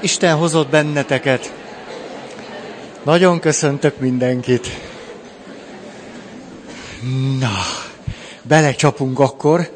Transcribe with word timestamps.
Isten 0.00 0.36
hozott 0.36 0.68
benneteket. 0.68 1.52
Nagyon 3.02 3.40
köszöntök 3.40 3.98
mindenkit. 3.98 4.66
Na, 7.38 7.58
belecsapunk 8.42 9.18
akkor. 9.18 9.70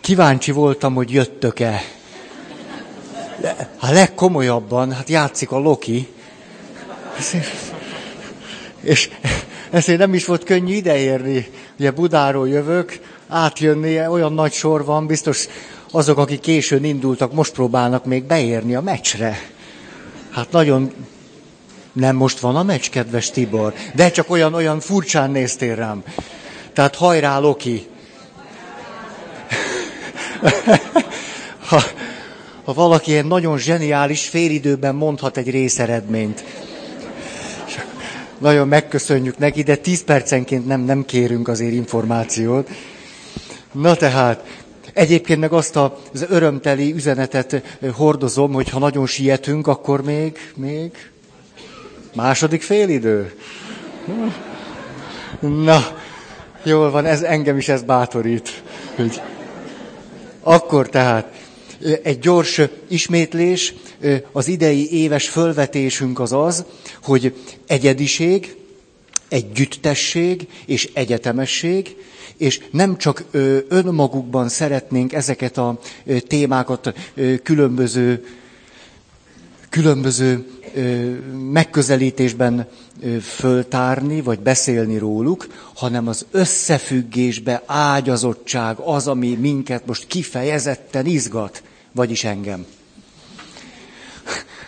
Kíváncsi 0.00 0.50
voltam, 0.50 0.94
hogy 0.94 1.12
jöttök-e. 1.12 1.82
Hát 3.80 3.92
legkomolyabban, 3.92 4.92
hát 4.92 5.08
játszik 5.08 5.50
a 5.50 5.58
Loki. 5.58 6.08
És 8.80 9.10
ezért 9.70 9.98
nem 9.98 10.14
is 10.14 10.24
volt 10.24 10.44
könnyű 10.44 10.74
ideérni. 10.74 11.50
Ugye 11.78 11.90
Budáról 11.90 12.48
jövök, 12.48 12.98
átjönni, 13.28 14.06
olyan 14.06 14.32
nagy 14.32 14.52
sor 14.52 14.84
van, 14.84 15.06
biztos 15.06 15.46
azok, 15.94 16.18
akik 16.18 16.40
későn 16.40 16.84
indultak, 16.84 17.32
most 17.32 17.52
próbálnak 17.52 18.04
még 18.04 18.24
beérni 18.24 18.74
a 18.74 18.80
meccsre. 18.80 19.38
Hát 20.30 20.50
nagyon 20.50 20.92
nem 21.92 22.16
most 22.16 22.38
van 22.38 22.56
a 22.56 22.62
meccs, 22.62 22.88
kedves 22.88 23.30
Tibor, 23.30 23.74
de 23.94 24.10
csak 24.10 24.30
olyan, 24.30 24.54
olyan 24.54 24.80
furcsán 24.80 25.30
néztél 25.30 25.74
rám. 25.74 26.02
Tehát 26.72 26.94
hajrá, 26.94 27.38
Loki! 27.38 27.86
ha, 31.68 31.82
ha 32.64 32.72
valaki 32.72 33.10
ilyen 33.10 33.26
nagyon 33.26 33.58
zseniális, 33.58 34.28
félidőben 34.28 34.94
mondhat 34.94 35.36
egy 35.36 35.50
részeredményt. 35.50 36.44
Nagyon 38.38 38.68
megköszönjük 38.68 39.38
neki, 39.38 39.62
de 39.62 39.76
tíz 39.76 40.04
percenként 40.04 40.66
nem, 40.66 40.80
nem 40.80 41.04
kérünk 41.04 41.48
azért 41.48 41.72
információt. 41.72 42.68
Na 43.72 43.96
tehát, 43.96 44.63
egyébként 44.94 45.40
meg 45.40 45.52
azt 45.52 45.76
az 45.76 46.26
örömteli 46.28 46.92
üzenetet 46.92 47.62
hordozom, 47.92 48.52
hogy 48.52 48.68
ha 48.68 48.78
nagyon 48.78 49.06
sietünk, 49.06 49.66
akkor 49.66 50.02
még, 50.02 50.52
még 50.56 50.90
második 52.14 52.62
félidő. 52.62 53.34
Na, 55.40 55.98
jól 56.62 56.90
van, 56.90 57.06
ez 57.06 57.22
engem 57.22 57.56
is 57.56 57.68
ez 57.68 57.82
bátorít. 57.82 58.62
Hogy 58.96 59.20
akkor 60.40 60.88
tehát 60.88 61.32
egy 62.02 62.18
gyors 62.18 62.60
ismétlés, 62.88 63.74
az 64.32 64.48
idei 64.48 64.92
éves 64.92 65.28
fölvetésünk 65.28 66.20
az 66.20 66.32
az, 66.32 66.64
hogy 67.02 67.34
egyediség, 67.66 68.56
együttesség 69.28 70.46
és 70.66 70.90
egyetemesség, 70.92 71.96
és 72.36 72.60
nem 72.70 72.96
csak 72.96 73.24
önmagukban 73.68 74.48
szeretnénk 74.48 75.12
ezeket 75.12 75.58
a 75.58 75.78
témákat 76.26 76.94
különböző, 77.42 78.24
különböző 79.68 80.46
megközelítésben 81.52 82.66
föltárni, 83.22 84.20
vagy 84.20 84.40
beszélni 84.40 84.98
róluk, 84.98 85.46
hanem 85.74 86.08
az 86.08 86.26
összefüggésbe 86.30 87.62
ágyazottság 87.66 88.78
az, 88.78 89.06
ami 89.08 89.34
minket 89.34 89.86
most 89.86 90.06
kifejezetten 90.06 91.06
izgat, 91.06 91.62
vagyis 91.92 92.24
engem. 92.24 92.66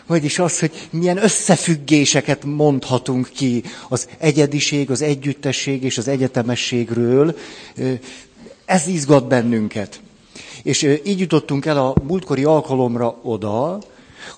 Vagyis 0.07 0.39
az, 0.39 0.59
hogy 0.59 0.89
milyen 0.91 1.23
összefüggéseket 1.23 2.45
mondhatunk 2.45 3.29
ki 3.35 3.63
az 3.89 4.09
egyediség, 4.19 4.91
az 4.91 5.03
együttesség 5.03 5.83
és 5.83 5.99
az 5.99 6.09
egyetemességről. 6.09 7.37
Ez 8.65 8.87
izgat 8.87 9.29
bennünket. 9.29 10.01
És 10.63 10.83
így 11.05 11.19
jutottunk 11.21 11.67
el 11.67 11.79
a 11.79 11.95
múltkori 12.07 12.45
alkalomra 12.45 13.19
oda, 13.23 13.79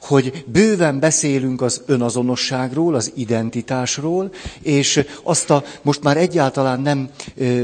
hogy 0.00 0.44
bőven 0.46 0.98
beszélünk 1.00 1.62
az 1.62 1.82
önazonosságról, 1.86 2.94
az 2.94 3.12
identitásról, 3.14 4.32
és 4.62 5.04
azt 5.22 5.50
a 5.50 5.64
most 5.82 6.02
már 6.02 6.16
egyáltalán 6.16 6.80
nem 6.80 7.10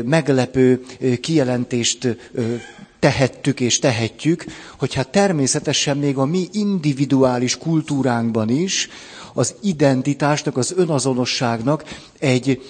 meglepő 0.05 0.83
kijelentést 1.21 2.17
tehettük 3.05 3.61
és 3.61 3.79
tehetjük, 3.79 4.45
hogy 4.79 4.95
hát 4.95 5.09
természetesen 5.09 5.97
még 5.97 6.17
a 6.19 6.25
mi 6.25 6.49
individuális 6.53 7.59
kultúránkban 7.59 8.49
is 8.49 8.89
az 9.35 9.55
identitásnak, 9.63 10.57
az 10.57 10.75
önazonosságnak 10.77 11.85
egy 12.19 12.63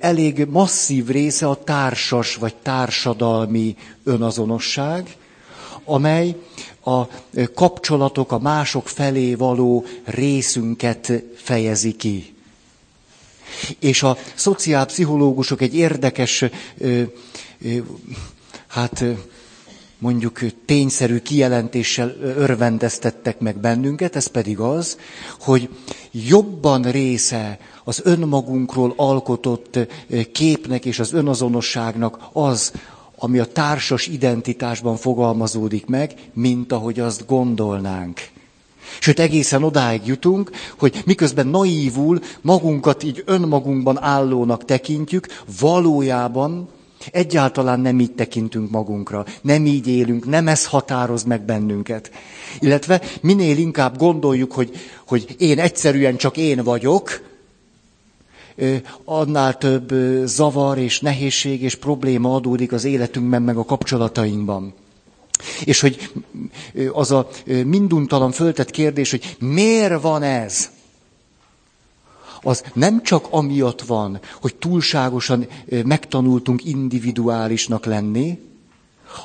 elég 0.00 0.44
masszív 0.50 1.06
része 1.06 1.48
a 1.48 1.62
társas 1.64 2.34
vagy 2.34 2.54
társadalmi 2.54 3.76
önazonosság, 4.04 5.16
amely 5.84 6.36
a 6.84 7.02
kapcsolatok, 7.54 8.32
a 8.32 8.38
mások 8.38 8.88
felé 8.88 9.34
való 9.34 9.84
részünket 10.04 11.12
fejezi 11.36 11.92
ki. 11.92 12.34
És 13.78 14.02
a 14.02 14.16
szociálpszichológusok 14.34 15.60
egy 15.60 15.74
érdekes, 15.76 16.44
hát 18.66 19.04
mondjuk 19.98 20.40
tényszerű 20.64 21.18
kijelentéssel 21.18 22.14
örvendeztettek 22.22 23.38
meg 23.40 23.56
bennünket, 23.60 24.16
ez 24.16 24.26
pedig 24.26 24.58
az, 24.58 24.98
hogy 25.40 25.68
jobban 26.10 26.82
része 26.82 27.58
az 27.84 28.00
önmagunkról 28.04 28.92
alkotott 28.96 29.78
képnek 30.32 30.84
és 30.84 30.98
az 30.98 31.12
önazonosságnak 31.12 32.18
az, 32.32 32.72
ami 33.18 33.38
a 33.38 33.52
társas 33.52 34.06
identitásban 34.06 34.96
fogalmazódik 34.96 35.86
meg, 35.86 36.14
mint 36.32 36.72
ahogy 36.72 37.00
azt 37.00 37.26
gondolnánk. 37.26 38.20
Sőt, 39.00 39.18
egészen 39.20 39.62
odáig 39.62 40.06
jutunk, 40.06 40.50
hogy 40.78 41.02
miközben 41.04 41.46
naívul 41.46 42.20
magunkat 42.40 43.02
így 43.02 43.22
önmagunkban 43.26 44.02
állónak 44.02 44.64
tekintjük, 44.64 45.26
valójában 45.60 46.68
Egyáltalán 47.12 47.80
nem 47.80 48.00
így 48.00 48.12
tekintünk 48.12 48.70
magunkra, 48.70 49.26
nem 49.40 49.66
így 49.66 49.86
élünk, 49.86 50.26
nem 50.26 50.48
ez 50.48 50.66
határoz 50.66 51.22
meg 51.22 51.42
bennünket. 51.42 52.10
Illetve 52.60 53.02
minél 53.20 53.58
inkább 53.58 53.96
gondoljuk, 53.96 54.52
hogy, 54.52 54.70
hogy 55.06 55.36
én 55.38 55.58
egyszerűen 55.58 56.16
csak 56.16 56.36
én 56.36 56.62
vagyok, 56.62 57.20
annál 59.04 59.58
több 59.58 59.94
zavar 60.24 60.78
és 60.78 61.00
nehézség 61.00 61.62
és 61.62 61.74
probléma 61.74 62.34
adódik 62.34 62.72
az 62.72 62.84
életünkben, 62.84 63.42
meg 63.42 63.56
a 63.56 63.64
kapcsolatainkban. 63.64 64.74
És 65.64 65.80
hogy 65.80 66.10
az 66.92 67.10
a 67.10 67.28
minduntalan 67.64 68.32
föltett 68.32 68.70
kérdés, 68.70 69.10
hogy 69.10 69.36
miért 69.38 70.00
van 70.00 70.22
ez? 70.22 70.70
Az 72.42 72.62
nem 72.72 73.02
csak 73.02 73.26
amiatt 73.30 73.82
van, 73.82 74.20
hogy 74.40 74.54
túlságosan 74.54 75.46
megtanultunk 75.84 76.64
individuálisnak 76.64 77.84
lenni, 77.84 78.38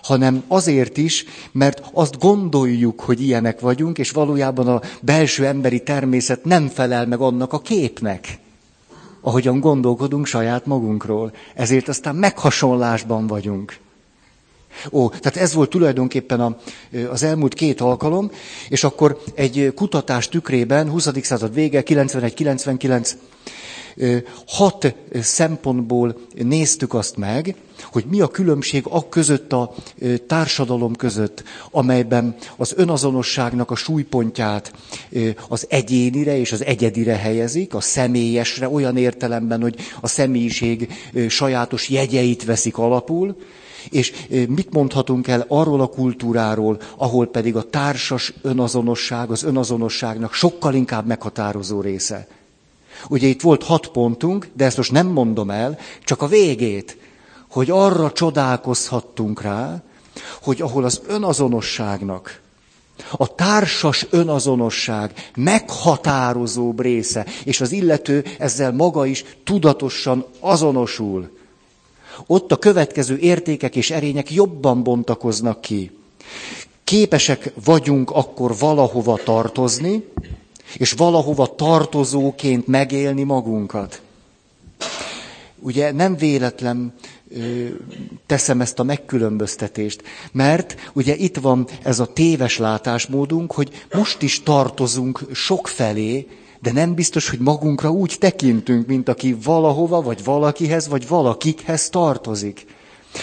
hanem 0.01 0.43
azért 0.47 0.97
is, 0.97 1.25
mert 1.51 1.81
azt 1.93 2.19
gondoljuk, 2.19 2.99
hogy 2.99 3.21
ilyenek 3.21 3.59
vagyunk, 3.59 3.97
és 3.97 4.11
valójában 4.11 4.67
a 4.67 4.81
belső 5.01 5.45
emberi 5.45 5.83
természet 5.83 6.45
nem 6.45 6.67
felel 6.67 7.05
meg 7.05 7.19
annak 7.19 7.53
a 7.53 7.59
képnek, 7.59 8.39
ahogyan 9.21 9.59
gondolkodunk 9.59 10.25
saját 10.25 10.65
magunkról. 10.65 11.33
Ezért 11.55 11.87
aztán 11.87 12.15
meghasonlásban 12.15 13.27
vagyunk. 13.27 13.79
Ó, 14.91 15.09
tehát 15.09 15.37
ez 15.37 15.53
volt 15.53 15.69
tulajdonképpen 15.69 16.39
a, 16.39 16.57
az 17.09 17.23
elmúlt 17.23 17.53
két 17.53 17.81
alkalom, 17.81 18.31
és 18.69 18.83
akkor 18.83 19.21
egy 19.35 19.71
kutatás 19.75 20.29
tükrében, 20.29 20.89
20. 20.89 21.09
század 21.21 21.53
vége, 21.53 21.83
91-99, 21.85 23.11
hat 24.47 24.95
szempontból 25.21 26.15
néztük 26.33 26.93
azt 26.93 27.17
meg, 27.17 27.55
hogy 27.91 28.05
mi 28.09 28.21
a 28.21 28.27
különbség 28.27 28.83
a 28.89 29.09
között 29.09 29.53
a 29.53 29.73
társadalom 30.27 30.95
között, 30.95 31.43
amelyben 31.71 32.35
az 32.57 32.73
önazonosságnak 32.75 33.71
a 33.71 33.75
súlypontját 33.75 34.73
az 35.47 35.65
egyénire 35.69 36.37
és 36.37 36.51
az 36.51 36.63
egyedire 36.65 37.15
helyezik, 37.15 37.73
a 37.73 37.81
személyesre, 37.81 38.69
olyan 38.69 38.97
értelemben, 38.97 39.61
hogy 39.61 39.75
a 40.01 40.07
személyiség 40.07 40.93
sajátos 41.29 41.89
jegyeit 41.89 42.45
veszik 42.45 42.77
alapul, 42.77 43.35
és 43.89 44.13
mit 44.47 44.73
mondhatunk 44.73 45.27
el 45.27 45.45
arról 45.47 45.81
a 45.81 45.87
kultúráról, 45.87 46.79
ahol 46.97 47.27
pedig 47.27 47.55
a 47.55 47.69
társas 47.69 48.33
önazonosság, 48.41 49.31
az 49.31 49.43
önazonosságnak 49.43 50.33
sokkal 50.33 50.73
inkább 50.73 51.05
meghatározó 51.05 51.81
része. 51.81 52.27
Ugye 53.09 53.27
itt 53.27 53.41
volt 53.41 53.63
hat 53.63 53.87
pontunk, 53.87 54.47
de 54.53 54.65
ezt 54.65 54.77
most 54.77 54.91
nem 54.91 55.07
mondom 55.07 55.49
el, 55.49 55.77
csak 56.03 56.21
a 56.21 56.27
végét, 56.27 56.97
hogy 57.49 57.69
arra 57.69 58.11
csodálkozhattunk 58.11 59.41
rá, 59.41 59.83
hogy 60.41 60.61
ahol 60.61 60.83
az 60.83 61.01
önazonosságnak, 61.07 62.39
a 63.11 63.35
társas 63.35 64.07
önazonosság 64.09 65.31
meghatározóbb 65.35 66.81
része, 66.81 67.25
és 67.43 67.61
az 67.61 67.71
illető 67.71 68.25
ezzel 68.39 68.71
maga 68.71 69.05
is 69.05 69.25
tudatosan 69.43 70.25
azonosul, 70.39 71.29
ott 72.27 72.51
a 72.51 72.57
következő 72.57 73.17
értékek 73.17 73.75
és 73.75 73.91
erények 73.91 74.31
jobban 74.31 74.83
bontakoznak 74.83 75.61
ki. 75.61 75.91
képesek 76.83 77.51
vagyunk 77.63 78.09
akkor 78.11 78.57
valahova 78.59 79.19
tartozni, 79.23 80.03
és 80.77 80.91
valahova 80.91 81.55
tartozóként 81.55 82.67
megélni 82.67 83.23
magunkat. 83.23 84.01
Ugye 85.59 85.91
nem 85.91 86.15
véletlen 86.15 86.93
ö, 87.35 87.65
teszem 88.25 88.61
ezt 88.61 88.79
a 88.79 88.83
megkülönböztetést, 88.83 90.03
mert 90.31 90.75
ugye 90.93 91.15
itt 91.15 91.37
van 91.37 91.67
ez 91.83 91.99
a 91.99 92.13
téves 92.13 92.57
látásmódunk, 92.57 93.51
hogy 93.51 93.85
most 93.93 94.21
is 94.21 94.43
tartozunk 94.43 95.21
sok 95.33 95.67
felé, 95.67 96.27
de 96.61 96.71
nem 96.71 96.93
biztos, 96.93 97.29
hogy 97.29 97.39
magunkra 97.39 97.89
úgy 97.89 98.15
tekintünk, 98.19 98.87
mint 98.87 99.09
aki 99.09 99.37
valahova, 99.43 100.01
vagy 100.01 100.23
valakihez, 100.23 100.87
vagy 100.87 101.07
valakikhez 101.07 101.89
tartozik. 101.89 102.65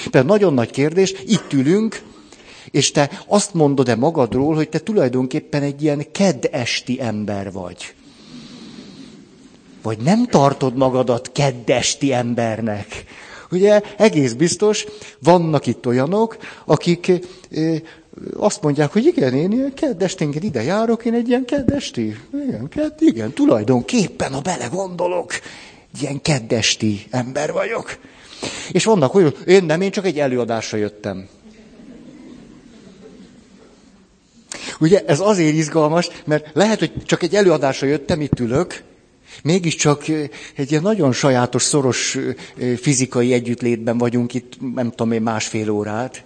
Például 0.03 0.25
nagyon 0.25 0.55
nagy 0.55 0.71
kérdés, 0.71 1.15
itt 1.27 1.53
ülünk, 1.53 2.03
és 2.71 2.91
te 2.91 3.11
azt 3.27 3.55
mondod-e 3.55 3.95
magadról, 3.95 4.55
hogy 4.55 4.69
te 4.69 4.79
tulajdonképpen 4.79 5.63
egy 5.63 5.83
ilyen 5.83 6.07
keddesti 6.13 7.01
ember 7.01 7.53
vagy. 7.53 7.95
Vagy 9.83 9.99
nem 9.99 10.27
tartod 10.27 10.77
magadat 10.77 11.33
keddesti 11.33 12.13
embernek. 12.13 13.05
Ugye 13.51 13.83
egész 13.97 14.33
biztos, 14.33 14.87
vannak 15.19 15.67
itt 15.67 15.87
olyanok, 15.87 16.37
akik 16.65 17.13
azt 18.37 18.63
mondják, 18.63 18.93
hogy 18.93 19.05
igen, 19.07 19.35
én 19.35 19.53
ilyen 19.53 19.75
keddesténként 19.75 20.45
ide 20.45 20.63
járok, 20.63 21.05
én 21.05 21.15
egy 21.15 21.29
ilyen 21.29 21.45
keddesti. 21.45 22.17
Igen, 22.47 22.69
kedd, 22.69 22.93
igen, 22.99 23.33
tulajdonképpen, 23.33 24.33
ha 24.33 24.41
belegondolok, 24.41 25.33
ilyen 26.01 26.23
keddesti 26.23 27.07
ember 27.11 27.53
vagyok. 27.53 27.99
És 28.73 28.85
vannak 28.85 29.15
olyan, 29.15 29.35
én 29.47 29.65
nem, 29.65 29.81
én 29.81 29.91
csak 29.91 30.07
egy 30.07 30.19
előadásra 30.19 30.79
jöttem. 30.79 31.29
Ugye 34.81 35.05
ez 35.07 35.21
azért 35.21 35.55
izgalmas, 35.55 36.09
mert 36.25 36.51
lehet, 36.53 36.79
hogy 36.79 36.93
csak 37.05 37.23
egy 37.23 37.35
előadásra 37.35 37.87
jöttem, 37.87 38.21
itt 38.21 38.41
ülök, 38.41 38.83
mégiscsak 39.43 40.09
egy 40.55 40.71
ilyen 40.71 40.83
nagyon 40.83 41.13
sajátos, 41.13 41.63
szoros 41.63 42.19
fizikai 42.77 43.33
együttlétben 43.33 43.99
vagyunk 43.99 44.35
itt, 44.35 44.75
nem 44.75 44.91
tudom 44.91 45.13
én, 45.13 45.23
másfél 45.23 45.71
órát. 45.71 46.25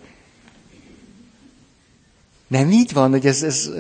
Nem 2.53 2.71
így 2.71 2.93
van, 2.93 3.11
hogy 3.11 3.27
ez, 3.27 3.43
ez... 3.43 3.71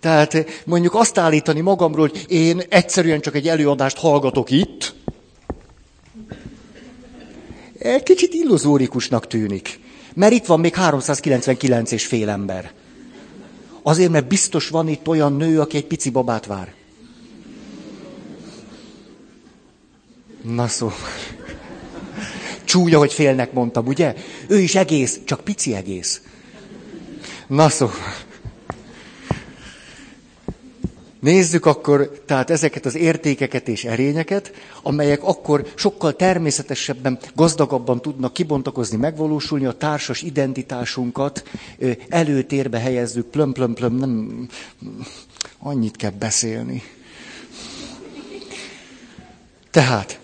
Tehát 0.00 0.62
mondjuk 0.64 0.94
azt 0.94 1.18
állítani 1.18 1.60
magamról, 1.60 2.08
hogy 2.08 2.24
én 2.28 2.62
egyszerűen 2.68 3.20
csak 3.20 3.34
egy 3.34 3.48
előadást 3.48 3.98
hallgatok 3.98 4.50
itt, 4.50 4.94
egy 7.78 8.02
kicsit 8.02 8.34
illuzórikusnak 8.34 9.26
tűnik. 9.26 9.80
Mert 10.14 10.32
itt 10.32 10.46
van 10.46 10.60
még 10.60 10.74
399 10.74 11.90
és 11.90 12.06
fél 12.06 12.28
ember. 12.28 12.72
Azért, 13.82 14.10
mert 14.10 14.28
biztos 14.28 14.68
van 14.68 14.88
itt 14.88 15.08
olyan 15.08 15.36
nő, 15.36 15.60
aki 15.60 15.76
egy 15.76 15.86
pici 15.86 16.10
babát 16.10 16.46
vár. 16.46 16.74
Na 20.42 20.68
szó. 20.68 20.90
Csúnya, 22.64 22.98
hogy 22.98 23.12
félnek 23.12 23.52
mondtam, 23.52 23.86
ugye? 23.86 24.14
Ő 24.48 24.58
is 24.58 24.74
egész, 24.74 25.20
csak 25.24 25.40
pici 25.40 25.74
egész. 25.74 26.20
Na 27.50 27.68
szó. 27.68 27.90
Nézzük 31.20 31.66
akkor 31.66 32.22
tehát 32.26 32.50
ezeket 32.50 32.86
az 32.86 32.94
értékeket 32.94 33.68
és 33.68 33.84
erényeket, 33.84 34.52
amelyek 34.82 35.22
akkor 35.22 35.66
sokkal 35.74 36.16
természetesebben, 36.16 37.18
gazdagabban 37.34 38.00
tudnak 38.00 38.32
kibontakozni, 38.32 38.96
megvalósulni, 38.96 39.64
a 39.64 39.72
társas 39.72 40.22
identitásunkat 40.22 41.44
előtérbe 42.08 42.78
helyezzük, 42.78 43.26
plöm, 43.26 43.52
plöm, 43.52 43.74
plöm, 43.74 43.94
nem, 43.94 44.48
annyit 45.58 45.96
kell 45.96 46.10
beszélni. 46.18 46.82
Tehát, 49.70 50.20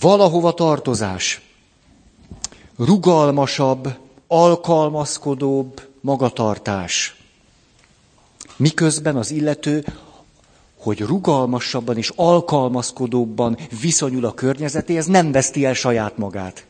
valahova 0.00 0.54
tartozás, 0.54 1.40
rugalmasabb, 2.76 3.88
alkalmazkodóbb 4.26 5.87
magatartás. 6.00 7.16
Miközben 8.56 9.16
az 9.16 9.30
illető 9.30 9.84
hogy 10.78 11.00
rugalmasabban 11.00 11.96
és 11.96 12.12
alkalmazkodóbban 12.16 13.58
viszonyul 13.80 14.24
a 14.24 14.34
környezetéhez, 14.34 15.06
nem 15.06 15.32
veszti 15.32 15.64
el 15.64 15.74
saját 15.74 16.18
magát. 16.18 16.66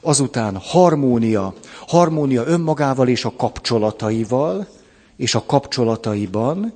Azután 0.00 0.56
harmónia. 0.56 1.54
Harmónia 1.86 2.46
önmagával 2.46 3.08
és 3.08 3.24
a 3.24 3.32
kapcsolataival, 3.36 4.66
és 5.16 5.34
a 5.34 5.44
kapcsolataiban. 5.46 6.72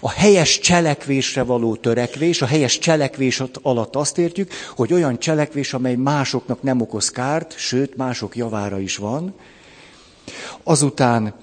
A 0.00 0.10
helyes 0.10 0.58
cselekvésre 0.58 1.42
való 1.42 1.76
törekvés, 1.76 2.42
a 2.42 2.46
helyes 2.46 2.78
cselekvés 2.78 3.42
alatt 3.62 3.96
azt 3.96 4.18
értjük, 4.18 4.50
hogy 4.76 4.92
olyan 4.92 5.18
cselekvés, 5.18 5.74
amely 5.74 5.94
másoknak 5.94 6.62
nem 6.62 6.80
okoz 6.80 7.10
kárt, 7.10 7.54
sőt, 7.58 7.96
mások 7.96 8.36
javára 8.36 8.80
is 8.80 8.96
van. 8.96 9.34
Azután 10.62 11.34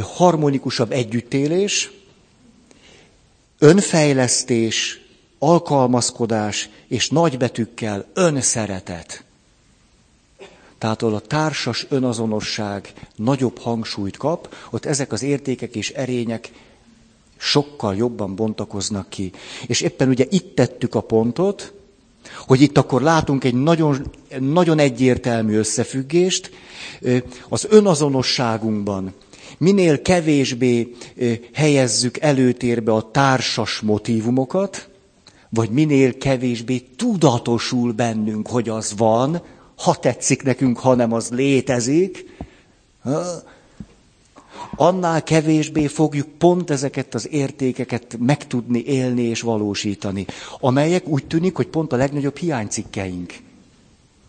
harmonikusabb 0.00 0.92
együttélés, 0.92 1.92
önfejlesztés, 3.58 5.00
alkalmazkodás 5.38 6.68
és 6.88 7.08
nagybetűkkel 7.08 8.06
önszeretet. 8.14 9.24
Tehát 10.78 11.02
ahol 11.02 11.14
a 11.14 11.20
társas 11.20 11.86
önazonosság 11.88 12.92
nagyobb 13.16 13.58
hangsúlyt 13.58 14.16
kap, 14.16 14.54
ott 14.70 14.84
ezek 14.84 15.12
az 15.12 15.22
értékek 15.22 15.74
és 15.74 15.90
erények 15.90 16.52
sokkal 17.36 17.96
jobban 17.96 18.34
bontakoznak 18.34 19.08
ki. 19.08 19.32
És 19.66 19.80
éppen 19.80 20.08
ugye 20.08 20.26
itt 20.28 20.54
tettük 20.54 20.94
a 20.94 21.00
pontot, 21.00 21.72
hogy 22.46 22.60
itt 22.60 22.78
akkor 22.78 23.02
látunk 23.02 23.44
egy 23.44 23.54
nagyon, 23.54 24.10
nagyon 24.38 24.78
egyértelmű 24.78 25.56
összefüggést 25.56 26.50
az 27.48 27.66
önazonosságunkban, 27.70 29.14
minél 29.58 30.02
kevésbé 30.02 30.94
helyezzük 31.52 32.18
előtérbe 32.18 32.92
a 32.92 33.10
társas 33.10 33.80
motivumokat, 33.80 34.88
vagy 35.48 35.70
minél 35.70 36.18
kevésbé 36.18 36.78
tudatosul 36.96 37.92
bennünk, 37.92 38.48
hogy 38.48 38.68
az 38.68 38.92
van, 38.96 39.42
ha 39.76 39.94
tetszik 39.94 40.42
nekünk, 40.42 40.78
hanem 40.78 41.12
az 41.12 41.30
létezik, 41.30 42.24
annál 44.76 45.22
kevésbé 45.22 45.86
fogjuk 45.86 46.28
pont 46.38 46.70
ezeket 46.70 47.14
az 47.14 47.28
értékeket 47.30 48.16
megtudni 48.20 48.82
élni 48.86 49.22
és 49.22 49.40
valósítani, 49.40 50.26
amelyek 50.60 51.08
úgy 51.08 51.26
tűnik, 51.26 51.56
hogy 51.56 51.66
pont 51.66 51.92
a 51.92 51.96
legnagyobb 51.96 52.36
hiánycikkeink 52.36 53.32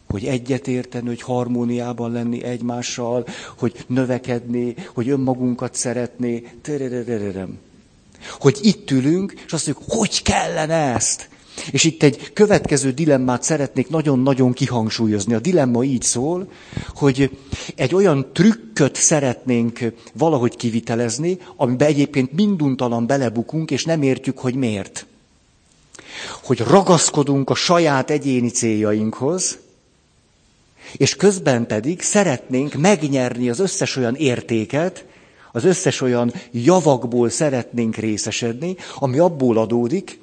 hogy 0.10 0.25
egyetérteni, 0.25 1.08
hogy 1.08 1.22
harmóniában 1.22 2.12
lenni 2.12 2.44
egymással, 2.44 3.25
hogy 3.58 3.86
növekedni, 3.88 4.75
hogy 4.94 5.10
önmagunkat 5.10 5.75
szeretni. 5.75 6.44
Hogy 8.39 8.60
itt 8.62 8.91
ülünk, 8.91 9.34
és 9.46 9.53
azt 9.53 9.65
mondjuk, 9.67 9.91
hogy 9.91 10.22
kellene 10.22 10.94
ezt? 10.94 11.29
És 11.72 11.84
itt 11.84 12.04
egy 12.04 12.34
következő 12.34 12.92
dilemmát 12.92 13.44
szeretnék 13.44 13.90
nagyon-nagyon 13.90 14.54
kihangsúlyozni. 14.54 15.34
A 15.34 15.40
dilemma 15.40 15.84
így 15.84 16.02
szól, 16.02 16.52
hogy 16.96 17.38
egy 17.76 17.96
olyan 17.96 18.30
trükköt 18.34 18.96
szeretnénk 18.96 19.80
valahogy 20.14 20.56
kivitelezni, 20.56 21.38
amiben 21.56 21.88
egyébként 21.88 22.32
minduntalan 22.32 23.08
belebukunk, 23.08 23.72
és 23.72 23.86
nem 23.86 24.02
értjük, 24.02 24.38
hogy 24.38 24.56
miért. 24.56 25.06
Hogy 26.44 26.60
ragaszkodunk 26.60 27.50
a 27.50 27.56
saját 27.56 28.10
egyéni 28.10 28.50
céljainkhoz, 28.50 29.58
és 30.92 31.16
közben 31.16 31.68
pedig 31.68 32.02
szeretnénk 32.02 32.74
megnyerni 32.74 33.50
az 33.50 33.60
összes 33.60 33.96
olyan 33.96 34.16
értéket, 34.16 35.06
az 35.52 35.64
összes 35.64 36.02
olyan 36.02 36.34
javakból 36.52 37.30
szeretnénk 37.30 37.96
részesedni, 37.96 38.76
ami 38.96 39.18
abból 39.18 39.58
adódik, 39.58 40.20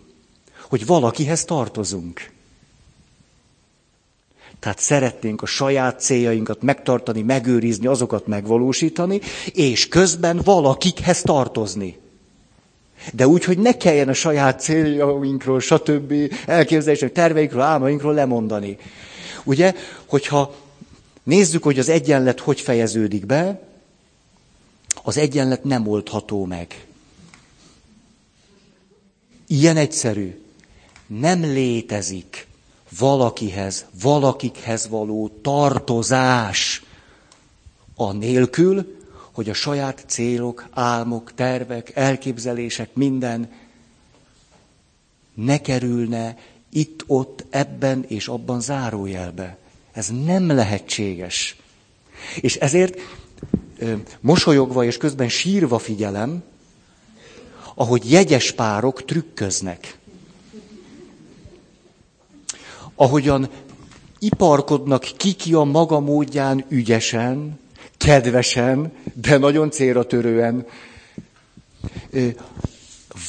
hogy 0.72 0.86
valakihez 0.86 1.44
tartozunk. 1.44 2.30
Tehát 4.60 4.78
szeretnénk 4.78 5.42
a 5.42 5.46
saját 5.46 6.00
céljainkat 6.00 6.62
megtartani, 6.62 7.22
megőrizni, 7.22 7.86
azokat 7.86 8.26
megvalósítani, 8.26 9.20
és 9.52 9.88
közben 9.88 10.40
valakikhez 10.44 11.22
tartozni. 11.22 11.98
De 13.12 13.26
úgy, 13.26 13.44
hogy 13.44 13.58
ne 13.58 13.76
kelljen 13.76 14.08
a 14.08 14.12
saját 14.12 14.60
céljainkról, 14.60 15.60
stb. 15.60 16.14
elképzelések, 16.46 17.12
terveinkről, 17.12 17.60
álmainkról 17.60 18.14
lemondani. 18.14 18.78
Ugye, 19.44 19.74
hogyha 20.06 20.54
nézzük, 21.22 21.62
hogy 21.62 21.78
az 21.78 21.88
egyenlet 21.88 22.40
hogy 22.40 22.60
fejeződik 22.60 23.26
be, 23.26 23.62
az 25.02 25.16
egyenlet 25.16 25.64
nem 25.64 25.86
oldható 25.86 26.44
meg. 26.44 26.86
Ilyen 29.46 29.76
egyszerű. 29.76 30.41
Nem 31.20 31.42
létezik 31.42 32.46
valakihez, 32.98 33.84
valakikhez 34.02 34.88
való 34.88 35.38
tartozás 35.42 36.82
a 37.94 38.12
nélkül, 38.12 38.96
hogy 39.32 39.48
a 39.48 39.54
saját 39.54 40.04
célok, 40.06 40.68
álmok, 40.70 41.34
tervek, 41.34 41.96
elképzelések, 41.96 42.94
minden 42.94 43.50
ne 45.34 45.60
kerülne 45.60 46.38
itt-ott, 46.68 47.44
ebben 47.50 48.04
és 48.08 48.28
abban 48.28 48.60
zárójelbe. 48.60 49.58
Ez 49.92 50.08
nem 50.24 50.46
lehetséges. 50.46 51.56
És 52.40 52.56
ezért 52.56 52.98
mosolyogva 54.20 54.84
és 54.84 54.96
közben 54.96 55.28
sírva 55.28 55.78
figyelem, 55.78 56.42
ahogy 57.74 58.10
jegyes 58.10 58.52
párok 58.52 59.04
trükköznek 59.04 60.00
ahogyan 63.02 63.48
iparkodnak 64.18 65.12
kiki 65.16 65.54
a 65.54 65.62
maga 65.62 66.00
módján 66.00 66.64
ügyesen, 66.68 67.60
kedvesen, 67.96 68.92
de 69.14 69.38
nagyon 69.38 69.70
célra 69.70 70.06
törően, 70.06 70.66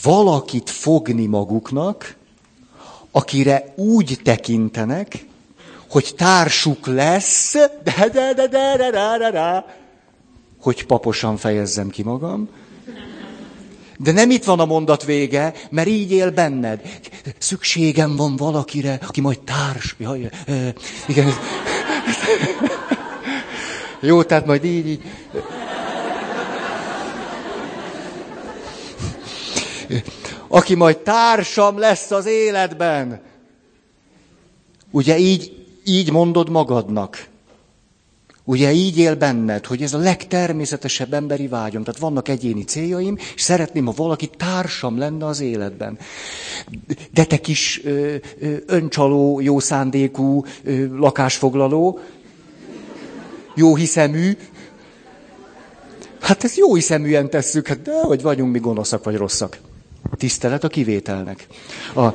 valakit 0.04 0.70
fogni 0.70 1.26
maguknak, 1.26 2.16
akire 3.12 3.74
úgy 3.76 4.20
tekintenek, 4.24 5.26
hogy 5.90 6.14
társuk 6.18 6.88
lesz, 6.88 7.54
de 7.84 8.10
de 8.14 8.34
de 8.34 8.34
de 8.34 8.48
de 8.48 8.92
de 8.92 9.18
de, 9.18 9.32
de 9.32 9.66
hogy 10.60 10.86
paposan 10.86 11.38
fejezzem 11.38 11.90
ki 11.90 12.04
magam, 12.04 12.50
de 13.98 14.12
nem 14.12 14.30
itt 14.30 14.44
van 14.44 14.60
a 14.60 14.66
mondat 14.66 15.04
vége, 15.04 15.54
mert 15.70 15.88
így 15.88 16.12
él 16.12 16.32
benned. 16.32 16.82
Szükségem 17.38 18.16
van 18.16 18.36
valakire, 18.36 19.00
aki 19.08 19.22
majd 19.22 19.40
társ. 19.40 19.96
Jaj, 19.98 20.30
e, 20.46 20.74
igen. 21.08 21.34
Jó, 24.02 24.24
tehát 24.24 24.46
majd 24.46 24.64
így, 24.64 24.88
így. 24.88 25.02
Aki 30.48 30.76
majd 30.76 30.98
társam 30.98 31.78
lesz 31.78 32.12
az 32.12 32.26
életben. 32.26 33.22
Ugye 34.92 35.18
így, 35.18 35.66
így 35.84 36.12
mondod 36.12 36.50
magadnak. 36.50 37.32
Ugye 38.46 38.72
így 38.72 38.98
él 38.98 39.16
benned, 39.16 39.66
hogy 39.66 39.82
ez 39.82 39.94
a 39.94 39.98
legtermészetesebb 39.98 41.14
emberi 41.14 41.48
vágyom. 41.48 41.84
Tehát 41.84 42.00
vannak 42.00 42.28
egyéni 42.28 42.64
céljaim, 42.64 43.18
és 43.36 43.42
szeretném, 43.42 43.86
ha 43.86 43.94
valaki 43.96 44.30
társam 44.38 44.98
lenne 44.98 45.26
az 45.26 45.40
életben. 45.40 45.98
De 47.14 47.26
te 47.26 47.38
kis 47.38 47.82
ö, 47.84 48.16
ö, 48.40 48.56
öncsaló, 48.66 49.40
jó 49.40 49.60
szándékú, 49.60 50.46
ö, 50.64 50.98
lakásfoglaló, 50.98 52.00
jó 53.56 53.76
hiszemű, 53.76 54.38
Hát 56.24 56.44
ezt 56.44 56.58
jó 56.58 56.76
hiszeműen 56.76 57.30
tesszük, 57.30 57.68
hát 57.68 57.82
de 57.82 58.02
hogy 58.02 58.22
vagyunk 58.22 58.52
mi 58.52 58.60
gonoszak 58.60 59.04
vagy 59.04 59.16
rosszak. 59.16 59.58
Tisztelet 60.18 60.64
a 60.64 60.68
kivételnek. 60.68 61.48
A, 61.96 62.08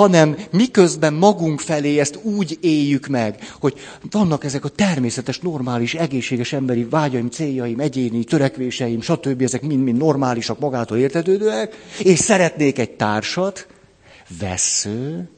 hanem 0.00 0.36
miközben 0.50 1.14
magunk 1.14 1.60
felé 1.60 1.98
ezt 1.98 2.18
úgy 2.22 2.58
éljük 2.60 3.06
meg, 3.06 3.52
hogy 3.60 3.74
vannak 4.10 4.44
ezek 4.44 4.64
a 4.64 4.68
természetes, 4.68 5.38
normális, 5.38 5.94
egészséges 5.94 6.52
emberi 6.52 6.84
vágyaim, 6.84 7.30
céljaim, 7.30 7.80
egyéni 7.80 8.24
törekvéseim, 8.24 9.00
stb. 9.00 9.42
ezek 9.42 9.62
mind-mind 9.62 9.98
normálisak, 9.98 10.58
magától 10.58 10.98
értetődőek, 10.98 11.76
és 11.98 12.18
szeretnék 12.18 12.78
egy 12.78 12.90
társat, 12.90 13.66
vesző, 14.40 15.28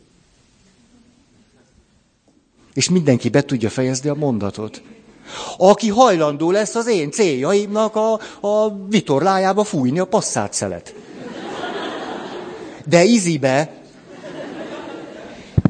és 2.74 2.88
mindenki 2.90 3.28
be 3.28 3.42
tudja 3.42 3.70
fejezni 3.70 4.08
a 4.08 4.14
mondatot. 4.14 4.82
Aki 5.56 5.88
hajlandó 5.88 6.50
lesz 6.50 6.74
az 6.74 6.86
én 6.86 7.10
céljaimnak 7.10 7.96
a, 7.96 8.12
a 8.40 8.86
vitorlájába 8.88 9.64
fújni 9.64 9.98
a 9.98 10.04
passzát 10.04 10.52
szelet. 10.52 10.94
De 12.86 13.04
izibe 13.04 13.81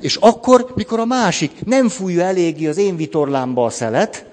és 0.02 0.16
akkor, 0.16 0.72
mikor 0.74 1.00
a 1.00 1.04
másik 1.04 1.64
nem 1.64 1.88
fújja 1.88 2.22
eléggé 2.24 2.66
az 2.66 2.76
én 2.76 2.96
vitorlámba 2.96 3.64
a 3.64 3.70
szelet, 3.70 4.24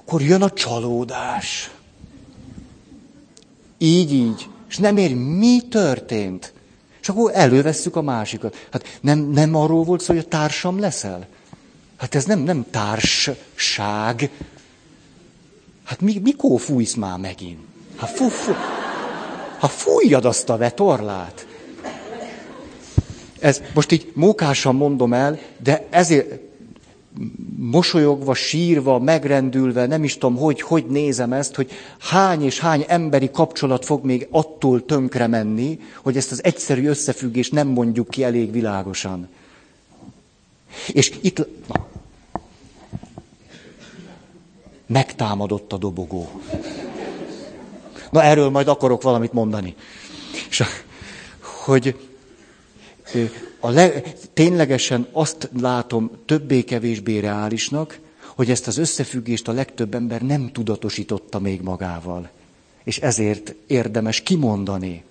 akkor 0.00 0.22
jön 0.22 0.42
a 0.42 0.50
csalódás. 0.50 1.70
Így, 3.78 4.12
így. 4.12 4.48
És 4.68 4.78
nem 4.78 4.96
ér, 4.96 5.14
mi 5.14 5.60
történt. 5.60 6.52
És 7.00 7.08
akkor 7.08 7.30
elővesszük 7.34 7.96
a 7.96 8.02
másikat. 8.02 8.66
Hát 8.72 8.98
nem, 9.00 9.18
nem 9.18 9.54
arról 9.54 9.84
volt 9.84 10.00
szó, 10.00 10.14
hogy 10.14 10.22
a 10.24 10.28
társam 10.28 10.78
leszel? 10.78 11.26
Hát 11.96 12.14
ez 12.14 12.24
nem, 12.24 12.38
nem 12.38 12.66
társság. 12.70 14.30
Hát 15.84 16.00
mi, 16.00 16.18
mikor 16.22 16.60
fújsz 16.60 16.94
már 16.94 17.18
megint? 17.18 17.60
Hát, 17.96 18.10
fú, 18.10 18.28
fú, 18.28 18.52
hát 19.58 19.70
fújjad 19.70 20.24
azt 20.24 20.48
a 20.48 20.56
vetorlát. 20.56 21.46
Ez 23.40 23.62
most 23.74 23.92
így 23.92 24.12
mókásan 24.14 24.74
mondom 24.74 25.12
el, 25.12 25.38
de 25.62 25.86
ezért 25.90 26.40
mosolyogva, 27.56 28.34
sírva, 28.34 28.98
megrendülve, 28.98 29.86
nem 29.86 30.04
is 30.04 30.14
tudom, 30.14 30.36
hogy, 30.36 30.60
hogy 30.60 30.86
nézem 30.86 31.32
ezt, 31.32 31.54
hogy 31.54 31.70
hány 31.98 32.44
és 32.44 32.58
hány 32.58 32.84
emberi 32.88 33.30
kapcsolat 33.30 33.84
fog 33.84 34.04
még 34.04 34.26
attól 34.30 34.84
tönkre 34.84 35.26
menni, 35.26 35.80
hogy 36.02 36.16
ezt 36.16 36.32
az 36.32 36.44
egyszerű 36.44 36.86
összefüggést 36.86 37.52
nem 37.52 37.68
mondjuk 37.68 38.08
ki 38.08 38.24
elég 38.24 38.52
világosan. 38.52 39.28
És 40.92 41.12
itt 41.20 41.46
na, 41.68 41.86
megtámadott 44.86 45.72
a 45.72 45.76
dobogó. 45.76 46.30
Na 48.10 48.22
erről 48.22 48.48
majd 48.48 48.68
akarok 48.68 49.02
valamit 49.02 49.32
mondani. 49.32 49.74
És 50.48 50.62
hogy 51.40 52.09
a 53.60 53.70
le, 53.70 54.02
ténylegesen 54.32 55.06
azt 55.12 55.48
látom 55.60 56.10
többé-kevésbé 56.26 57.18
reálisnak, 57.18 57.98
hogy 58.34 58.50
ezt 58.50 58.66
az 58.66 58.78
összefüggést 58.78 59.48
a 59.48 59.52
legtöbb 59.52 59.94
ember 59.94 60.22
nem 60.22 60.52
tudatosította 60.52 61.38
még 61.38 61.60
magával. 61.60 62.30
És 62.84 62.98
ezért 62.98 63.54
érdemes 63.66 64.20
kimondani, 64.20 65.04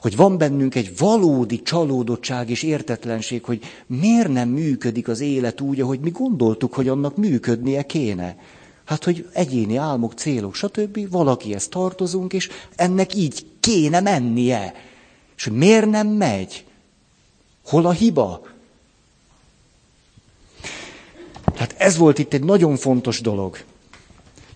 hogy 0.00 0.16
van 0.16 0.38
bennünk 0.38 0.74
egy 0.74 0.96
valódi 0.98 1.62
csalódottság 1.62 2.50
és 2.50 2.62
értetlenség, 2.62 3.44
hogy 3.44 3.64
miért 3.86 4.28
nem 4.28 4.48
működik 4.48 5.08
az 5.08 5.20
élet 5.20 5.60
úgy, 5.60 5.80
ahogy 5.80 6.00
mi 6.00 6.10
gondoltuk, 6.10 6.74
hogy 6.74 6.88
annak 6.88 7.16
működnie 7.16 7.82
kéne. 7.82 8.36
Hát, 8.84 9.04
hogy 9.04 9.28
egyéni 9.32 9.76
álmok, 9.76 10.12
célok, 10.12 10.54
stb. 10.54 11.10
Valakihez 11.10 11.68
tartozunk, 11.68 12.32
és 12.32 12.48
ennek 12.76 13.14
így 13.14 13.46
kéne 13.60 14.00
mennie. 14.00 14.74
És 15.36 15.48
miért 15.52 15.90
nem 15.90 16.08
megy? 16.08 16.64
Hol 17.64 17.86
a 17.86 17.90
hiba? 17.90 18.42
Tehát 21.52 21.74
ez 21.78 21.96
volt 21.96 22.18
itt 22.18 22.32
egy 22.32 22.44
nagyon 22.44 22.76
fontos 22.76 23.20
dolog. 23.20 23.58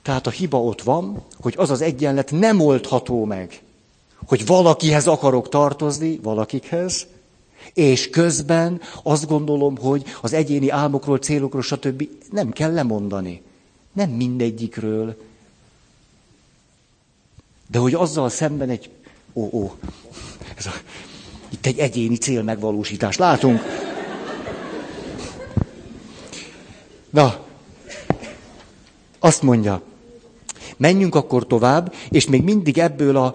Tehát 0.03 0.27
a 0.27 0.31
hiba 0.31 0.63
ott 0.63 0.83
van, 0.83 1.25
hogy 1.41 1.55
az 1.57 1.71
az 1.71 1.81
egyenlet 1.81 2.31
nem 2.31 2.61
oldható 2.61 3.25
meg. 3.25 3.63
Hogy 4.27 4.47
valakihez 4.47 5.07
akarok 5.07 5.49
tartozni, 5.49 6.19
valakikhez, 6.23 7.07
és 7.75 8.11
közben 8.11 8.81
azt 9.03 9.27
gondolom, 9.27 9.77
hogy 9.77 10.05
az 10.23 10.33
egyéni 10.33 10.69
álmokról, 10.69 11.19
célokról, 11.19 11.63
stb. 11.63 12.09
nem 12.31 12.51
kell 12.51 12.73
lemondani. 12.73 13.43
Nem 13.93 14.11
mindegyikről. 14.11 15.17
De 17.71 17.79
hogy 17.79 17.95
azzal 17.95 18.29
szemben 18.29 18.69
egy... 18.69 18.91
Ó, 19.33 19.49
ó, 19.53 19.75
ez 20.61 20.67
a, 20.67 20.73
itt 21.49 21.67
egy 21.67 21.79
egyéni 21.79 22.17
cél 22.17 22.43
megvalósítás. 22.43 23.17
Látunk? 23.17 23.61
Na, 27.11 27.47
azt 29.19 29.43
mondja, 29.43 29.83
menjünk 30.81 31.15
akkor 31.15 31.47
tovább, 31.47 31.95
és 32.11 32.27
még 32.27 32.43
mindig 32.43 32.79
ebből 32.79 33.17
a, 33.17 33.33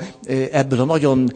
ebből 0.51 0.79
a 0.79 0.85
nagyon 0.85 1.31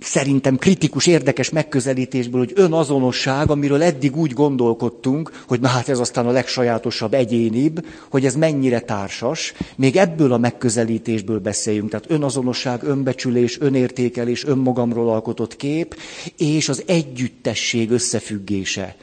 szerintem 0.00 0.56
kritikus, 0.56 1.06
érdekes 1.06 1.50
megközelítésből, 1.50 2.40
hogy 2.40 2.52
önazonosság, 2.54 3.50
amiről 3.50 3.82
eddig 3.82 4.16
úgy 4.16 4.32
gondolkodtunk, 4.32 5.44
hogy 5.46 5.60
na 5.60 5.68
hát 5.68 5.88
ez 5.88 5.98
aztán 5.98 6.26
a 6.26 6.30
legsajátosabb, 6.30 7.14
egyénibb, 7.14 7.86
hogy 8.10 8.24
ez 8.24 8.34
mennyire 8.34 8.80
társas, 8.80 9.54
még 9.76 9.96
ebből 9.96 10.32
a 10.32 10.38
megközelítésből 10.38 11.38
beszéljünk. 11.38 11.90
Tehát 11.90 12.10
önazonosság, 12.10 12.82
önbecsülés, 12.82 13.60
önértékelés, 13.60 14.44
önmagamról 14.44 15.08
alkotott 15.10 15.56
kép, 15.56 15.96
és 16.36 16.68
az 16.68 16.82
együttesség 16.86 17.90
összefüggése. 17.90 18.96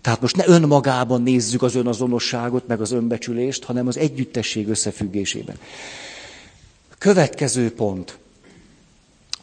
Tehát 0.00 0.20
most 0.20 0.36
ne 0.36 0.46
önmagában 0.46 1.22
nézzük 1.22 1.62
az 1.62 1.74
önazonosságot, 1.74 2.66
meg 2.66 2.80
az 2.80 2.90
önbecsülést, 2.90 3.64
hanem 3.64 3.86
az 3.86 3.96
együttesség 3.96 4.68
összefüggésében. 4.68 5.58
Következő 6.98 7.74
pont 7.74 8.18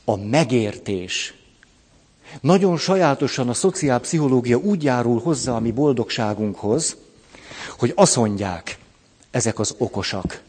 a 0.05 0.15
megértés. 0.15 1.33
Nagyon 2.41 2.77
sajátosan 2.77 3.49
a 3.49 3.53
szociálpszichológia 3.53 4.57
úgy 4.57 4.83
járul 4.83 5.19
hozzá 5.19 5.51
a 5.51 5.59
mi 5.59 5.71
boldogságunkhoz, 5.71 6.95
hogy 7.77 7.91
azt 7.95 8.15
mondják, 8.15 8.77
ezek 9.31 9.59
az 9.59 9.75
okosak. 9.77 10.41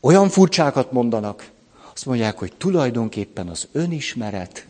Olyan 0.00 0.28
furcsákat 0.28 0.92
mondanak, 0.92 1.50
azt 1.94 2.06
mondják, 2.06 2.38
hogy 2.38 2.52
tulajdonképpen 2.56 3.48
az 3.48 3.68
önismeret 3.72 4.66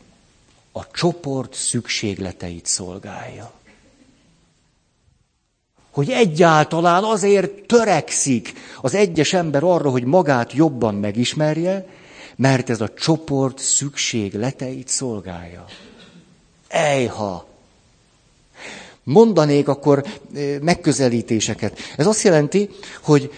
a 0.72 0.90
csoport 0.90 1.54
szükségleteit 1.54 2.66
szolgálja. 2.66 3.55
Hogy 5.96 6.10
egyáltalán 6.10 7.04
azért 7.04 7.50
törekszik 7.66 8.52
az 8.80 8.94
egyes 8.94 9.32
ember 9.32 9.62
arra, 9.64 9.90
hogy 9.90 10.04
magát 10.04 10.52
jobban 10.52 10.94
megismerje, 10.94 11.86
mert 12.36 12.70
ez 12.70 12.80
a 12.80 12.92
csoport 12.94 13.58
szükségleteit 13.58 14.88
szolgálja. 14.88 15.64
Ejha! 16.68 17.46
Mondanék 19.02 19.68
akkor 19.68 20.04
eh, 20.34 20.58
megközelítéseket. 20.60 21.78
Ez 21.96 22.06
azt 22.06 22.22
jelenti, 22.22 22.68
hogy 23.02 23.32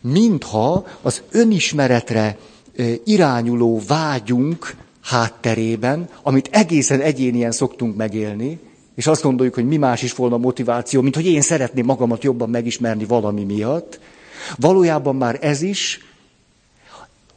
mintha 0.00 0.86
az 1.02 1.22
önismeretre 1.30 2.36
eh, 2.76 2.94
irányuló 3.04 3.82
vágyunk 3.86 4.76
hátterében, 5.02 6.08
amit 6.22 6.48
egészen 6.52 7.00
egyénien 7.00 7.52
szoktunk 7.52 7.96
megélni, 7.96 8.58
és 9.02 9.08
azt 9.08 9.22
gondoljuk, 9.22 9.54
hogy 9.54 9.66
mi 9.66 9.76
más 9.76 10.02
is 10.02 10.14
volna 10.14 10.36
motiváció, 10.36 11.00
mint 11.00 11.14
hogy 11.14 11.26
én 11.26 11.40
szeretném 11.40 11.84
magamat 11.84 12.22
jobban 12.22 12.50
megismerni 12.50 13.04
valami 13.04 13.44
miatt. 13.44 14.00
Valójában 14.56 15.16
már 15.16 15.38
ez 15.40 15.62
is 15.62 16.00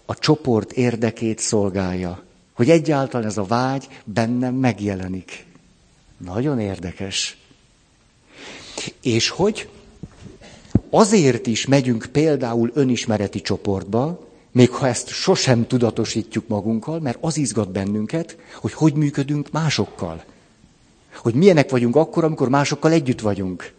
a 0.05 0.15
csoport 0.15 0.71
érdekét 0.71 1.39
szolgálja. 1.39 2.23
Hogy 2.53 2.69
egyáltalán 2.69 3.27
ez 3.27 3.37
a 3.37 3.43
vágy 3.43 3.87
bennem 4.03 4.55
megjelenik. 4.55 5.45
Nagyon 6.17 6.59
érdekes. 6.59 7.37
És 9.01 9.29
hogy 9.29 9.69
azért 10.89 11.47
is 11.47 11.65
megyünk 11.65 12.05
például 12.11 12.71
önismereti 12.73 13.41
csoportba, 13.41 14.27
még 14.51 14.69
ha 14.69 14.87
ezt 14.87 15.07
sosem 15.07 15.67
tudatosítjuk 15.67 16.47
magunkkal, 16.47 16.99
mert 16.99 17.17
az 17.21 17.37
izgat 17.37 17.71
bennünket, 17.71 18.37
hogy 18.61 18.73
hogy 18.73 18.93
működünk 18.93 19.51
másokkal. 19.51 20.23
Hogy 21.17 21.33
milyenek 21.33 21.69
vagyunk 21.69 21.95
akkor, 21.95 22.23
amikor 22.23 22.49
másokkal 22.49 22.91
együtt 22.91 23.21
vagyunk. 23.21 23.73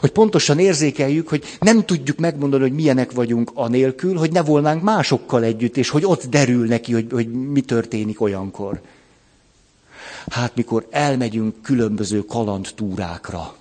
Hogy 0.00 0.10
pontosan 0.10 0.58
érzékeljük, 0.58 1.28
hogy 1.28 1.44
nem 1.60 1.84
tudjuk 1.84 2.18
megmondani, 2.18 2.62
hogy 2.62 2.72
milyenek 2.72 3.12
vagyunk 3.12 3.50
anélkül, 3.54 4.16
hogy 4.16 4.32
ne 4.32 4.42
volnánk 4.42 4.82
másokkal 4.82 5.44
együtt, 5.44 5.76
és 5.76 5.88
hogy 5.88 6.04
ott 6.04 6.26
derül 6.26 6.66
neki, 6.66 6.92
hogy, 6.92 7.06
hogy 7.10 7.32
mi 7.32 7.60
történik 7.60 8.20
olyankor. 8.20 8.80
Hát 10.28 10.56
mikor 10.56 10.86
elmegyünk 10.90 11.62
különböző 11.62 12.24
kalandtúrákra. 12.24 13.56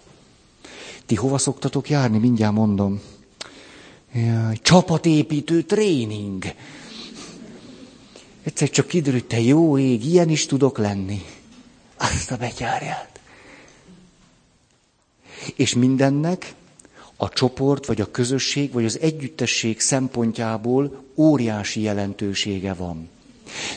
Ti 1.05 1.15
hova 1.15 1.37
szoktatok 1.37 1.89
járni? 1.89 2.17
Mindjárt 2.17 2.53
mondom. 2.53 3.01
Jaj, 4.13 4.57
csapatépítő 4.61 5.61
tréning. 5.61 6.43
Egyszer 8.43 8.69
csak 8.69 8.87
kiderült, 8.87 9.25
te 9.25 9.41
jó 9.41 9.77
ég, 9.77 10.05
ilyen 10.05 10.29
is 10.29 10.45
tudok 10.45 10.77
lenni. 10.77 11.21
Azt 11.97 12.31
a 12.31 12.37
betyárját. 12.37 13.19
És 15.55 15.73
mindennek 15.73 16.53
a 17.15 17.29
csoport, 17.29 17.85
vagy 17.85 18.01
a 18.01 18.11
közösség, 18.11 18.71
vagy 18.71 18.85
az 18.85 18.99
együttesség 18.99 19.79
szempontjából 19.79 21.03
óriási 21.15 21.81
jelentősége 21.81 22.73
van. 22.73 23.09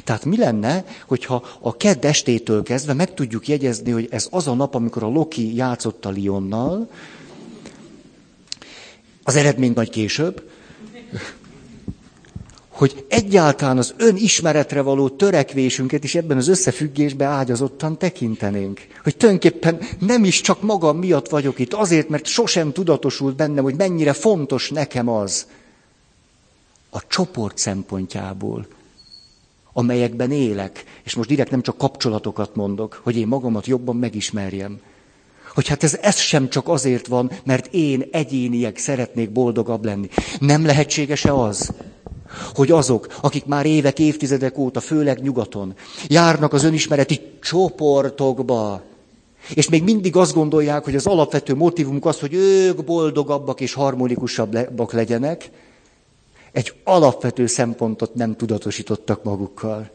Tehát 0.04 0.24
mi 0.24 0.36
lenne, 0.36 0.84
hogyha 1.06 1.44
a 1.60 1.76
kedd 1.76 2.06
estétől 2.06 2.62
kezdve 2.62 2.92
meg 2.92 3.14
tudjuk 3.14 3.48
jegyezni, 3.48 3.90
hogy 3.90 4.08
ez 4.10 4.28
az 4.30 4.46
a 4.46 4.54
nap, 4.54 4.74
amikor 4.74 5.02
a 5.02 5.08
Loki 5.08 5.54
játszott 5.54 6.04
a 6.04 6.10
Lionnal, 6.10 6.90
az 9.22 9.36
eredmény 9.36 9.72
majd 9.74 9.88
később, 9.88 10.50
hogy 12.80 13.04
egyáltalán 13.08 13.78
az 13.78 13.94
önismeretre 13.96 14.80
való 14.80 15.08
törekvésünket 15.08 16.04
is 16.04 16.14
ebben 16.14 16.36
az 16.36 16.48
összefüggésben 16.48 17.28
ágyazottan 17.28 17.98
tekintenénk. 17.98 18.80
Hogy 19.02 19.16
tulajdonképpen 19.16 19.80
nem 19.98 20.24
is 20.24 20.40
csak 20.40 20.62
magam 20.62 20.98
miatt 20.98 21.28
vagyok 21.28 21.58
itt, 21.58 21.72
azért, 21.72 22.08
mert 22.08 22.26
sosem 22.26 22.72
tudatosult 22.72 23.36
bennem, 23.36 23.64
hogy 23.64 23.74
mennyire 23.74 24.12
fontos 24.12 24.70
nekem 24.70 25.08
az. 25.08 25.46
A 26.90 27.06
csoport 27.06 27.58
szempontjából, 27.58 28.66
amelyekben 29.72 30.30
élek, 30.30 30.84
és 31.02 31.14
most 31.14 31.28
direkt 31.28 31.50
nem 31.50 31.62
csak 31.62 31.78
kapcsolatokat 31.78 32.54
mondok, 32.54 33.00
hogy 33.02 33.16
én 33.16 33.26
magamat 33.26 33.66
jobban 33.66 33.96
megismerjem, 33.96 34.80
hogy 35.54 35.68
hát 35.68 35.82
ez, 35.82 35.98
ez 36.02 36.16
sem 36.16 36.48
csak 36.48 36.68
azért 36.68 37.06
van, 37.06 37.30
mert 37.44 37.68
én 37.74 38.04
egyéniek 38.10 38.78
szeretnék 38.78 39.30
boldogabb 39.30 39.84
lenni. 39.84 40.08
Nem 40.38 40.66
lehetséges-e 40.66 41.34
az, 41.34 41.72
hogy 42.54 42.70
azok, 42.70 43.06
akik 43.20 43.44
már 43.44 43.66
évek, 43.66 43.98
évtizedek 43.98 44.58
óta, 44.58 44.80
főleg 44.80 45.22
nyugaton, 45.22 45.74
járnak 46.06 46.52
az 46.52 46.64
önismereti 46.64 47.20
csoportokba, 47.40 48.82
és 49.54 49.68
még 49.68 49.82
mindig 49.82 50.16
azt 50.16 50.34
gondolják, 50.34 50.84
hogy 50.84 50.94
az 50.94 51.06
alapvető 51.06 51.54
motivumuk 51.54 52.06
az, 52.06 52.20
hogy 52.20 52.34
ők 52.34 52.84
boldogabbak 52.84 53.60
és 53.60 53.72
harmonikusabbak 53.72 54.92
legyenek, 54.92 55.50
egy 56.52 56.74
alapvető 56.84 57.46
szempontot 57.46 58.14
nem 58.14 58.36
tudatosítottak 58.36 59.24
magukkal. 59.24 59.90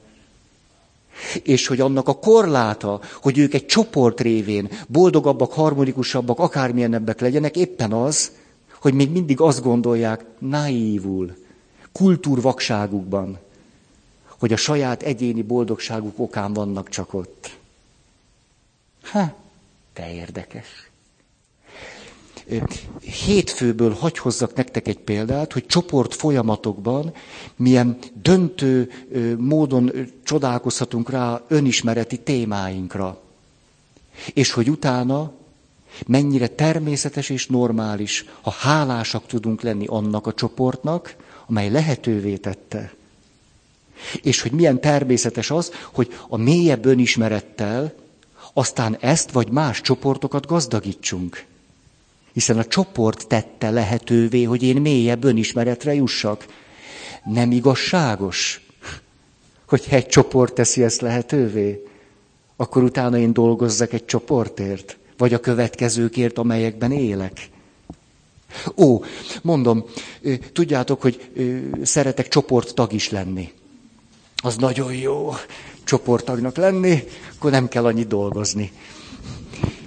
És 1.43 1.67
hogy 1.67 1.79
annak 1.79 2.07
a 2.07 2.19
korláta, 2.19 2.99
hogy 3.21 3.37
ők 3.37 3.53
egy 3.53 3.65
csoport 3.65 4.21
révén 4.21 4.69
boldogabbak, 4.87 5.53
harmonikusabbak, 5.53 6.39
akármilyenebbek 6.39 7.19
legyenek, 7.19 7.55
éppen 7.55 7.91
az, 7.91 8.31
hogy 8.81 8.93
még 8.93 9.11
mindig 9.11 9.41
azt 9.41 9.63
gondolják 9.63 10.25
naívul, 10.39 11.44
kultúrvakságukban, 11.97 13.39
hogy 14.39 14.53
a 14.53 14.57
saját 14.57 15.03
egyéni 15.03 15.41
boldogságuk 15.41 16.19
okán 16.19 16.53
vannak 16.53 16.89
csak 16.89 17.13
ott. 17.13 17.57
Ha, 19.03 19.33
te 19.93 20.13
érdekes. 20.13 20.89
Hétfőből 23.25 23.93
hagy 23.93 24.17
hozzak 24.17 24.55
nektek 24.55 24.87
egy 24.87 24.99
példát, 24.99 25.53
hogy 25.53 25.65
csoport 25.65 26.13
folyamatokban 26.13 27.13
milyen 27.55 27.97
döntő 28.21 28.91
módon 29.37 29.91
csodálkozhatunk 30.23 31.09
rá 31.09 31.41
önismereti 31.47 32.19
témáinkra. 32.19 33.21
És 34.33 34.51
hogy 34.51 34.69
utána 34.69 35.31
mennyire 36.07 36.47
természetes 36.47 37.29
és 37.29 37.47
normális, 37.47 38.25
ha 38.41 38.51
hálásak 38.51 39.25
tudunk 39.25 39.61
lenni 39.61 39.85
annak 39.85 40.27
a 40.27 40.33
csoportnak, 40.33 41.15
amely 41.47 41.69
lehetővé 41.69 42.35
tette. 42.37 42.93
És 44.21 44.41
hogy 44.41 44.51
milyen 44.51 44.81
természetes 44.81 45.51
az, 45.51 45.71
hogy 45.93 46.13
a 46.27 46.37
mélyebb 46.37 46.85
önismerettel 46.85 47.93
aztán 48.53 48.97
ezt 48.99 49.31
vagy 49.31 49.49
más 49.49 49.81
csoportokat 49.81 50.45
gazdagítsunk. 50.45 51.45
Hiszen 52.33 52.57
a 52.57 52.65
csoport 52.65 53.27
tette 53.27 53.69
lehetővé, 53.69 54.43
hogy 54.43 54.63
én 54.63 54.81
mélyebb 54.81 55.23
önismeretre 55.23 55.93
jussak. 55.93 56.45
Nem 57.23 57.51
igazságos, 57.51 58.65
hogy 59.67 59.85
egy 59.89 60.07
csoport 60.07 60.53
teszi 60.53 60.83
ezt 60.83 61.01
lehetővé, 61.01 61.83
akkor 62.55 62.83
utána 62.83 63.17
én 63.17 63.33
dolgozzak 63.33 63.93
egy 63.93 64.05
csoportért, 64.05 64.97
vagy 65.17 65.33
a 65.33 65.39
következőkért, 65.39 66.37
amelyekben 66.37 66.91
élek. 66.91 67.49
Ó, 68.77 69.03
mondom, 69.41 69.83
tudjátok, 70.53 71.01
hogy 71.01 71.29
szeretek 71.83 72.27
csoporttag 72.27 72.93
is 72.93 73.09
lenni. 73.09 73.51
Az 74.43 74.55
nagyon 74.55 74.93
jó 74.93 75.33
csoporttagnak 75.83 76.57
lenni, 76.57 77.03
akkor 77.35 77.51
nem 77.51 77.67
kell 77.67 77.85
annyit 77.85 78.07
dolgozni. 78.07 78.71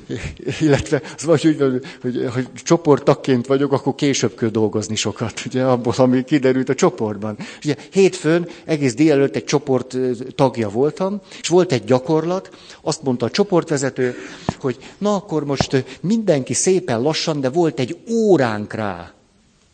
illetve 0.60 1.02
az 1.16 1.24
vagy 1.24 1.46
úgy, 1.46 1.60
hogy, 1.60 1.84
hogy, 2.00 2.28
hogy 2.32 2.48
csoporttakként 2.54 3.46
vagyok, 3.46 3.72
akkor 3.72 3.94
később 3.94 4.34
kell 4.34 4.48
dolgozni 4.48 4.94
sokat, 4.94 5.42
ugye, 5.46 5.64
abból, 5.64 5.94
ami 5.96 6.24
kiderült 6.24 6.68
a 6.68 6.74
csoportban. 6.74 7.36
Ugye, 7.64 7.76
hétfőn 7.90 8.48
egész 8.64 8.94
délelőtt 8.94 9.36
egy 9.36 9.44
csoport 9.44 9.96
tagja 10.34 10.68
voltam, 10.68 11.20
és 11.40 11.48
volt 11.48 11.72
egy 11.72 11.84
gyakorlat, 11.84 12.50
azt 12.80 13.02
mondta 13.02 13.26
a 13.26 13.30
csoportvezető, 13.30 14.14
hogy 14.60 14.76
na 14.98 15.14
akkor 15.14 15.44
most 15.44 15.84
mindenki 16.00 16.54
szépen 16.54 17.02
lassan, 17.02 17.40
de 17.40 17.48
volt 17.48 17.78
egy 17.78 17.96
óránk 18.10 18.72
rá. 18.72 19.12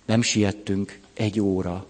Nem 0.06 0.22
siettünk, 0.22 0.98
egy 1.14 1.40
óra. 1.40 1.86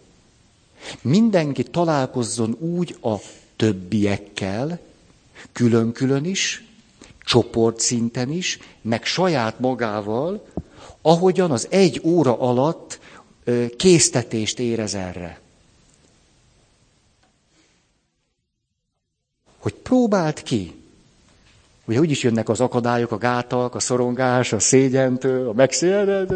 Mindenki 1.02 1.62
találkozzon 1.62 2.56
úgy 2.58 2.96
a 3.02 3.14
többiekkel, 3.56 4.80
külön-külön 5.52 6.24
is, 6.24 6.64
csoportszinten 7.24 8.30
is, 8.30 8.58
meg 8.82 9.04
saját 9.04 9.60
magával, 9.60 10.46
ahogyan 11.02 11.50
az 11.50 11.66
egy 11.70 12.00
óra 12.04 12.38
alatt 12.38 12.98
késztetést 13.76 14.58
érez 14.58 14.94
erre. 14.94 15.40
Hogy 19.58 19.74
próbált 19.74 20.42
ki. 20.42 20.74
Ugye 21.84 21.98
úgyis 21.98 22.22
jönnek 22.22 22.48
az 22.48 22.60
akadályok, 22.60 23.12
a 23.12 23.18
gátak, 23.18 23.74
a 23.74 23.80
szorongás, 23.80 24.52
a 24.52 24.58
szégyentől, 24.58 25.48
a 25.48 25.52
megszél. 25.52 26.26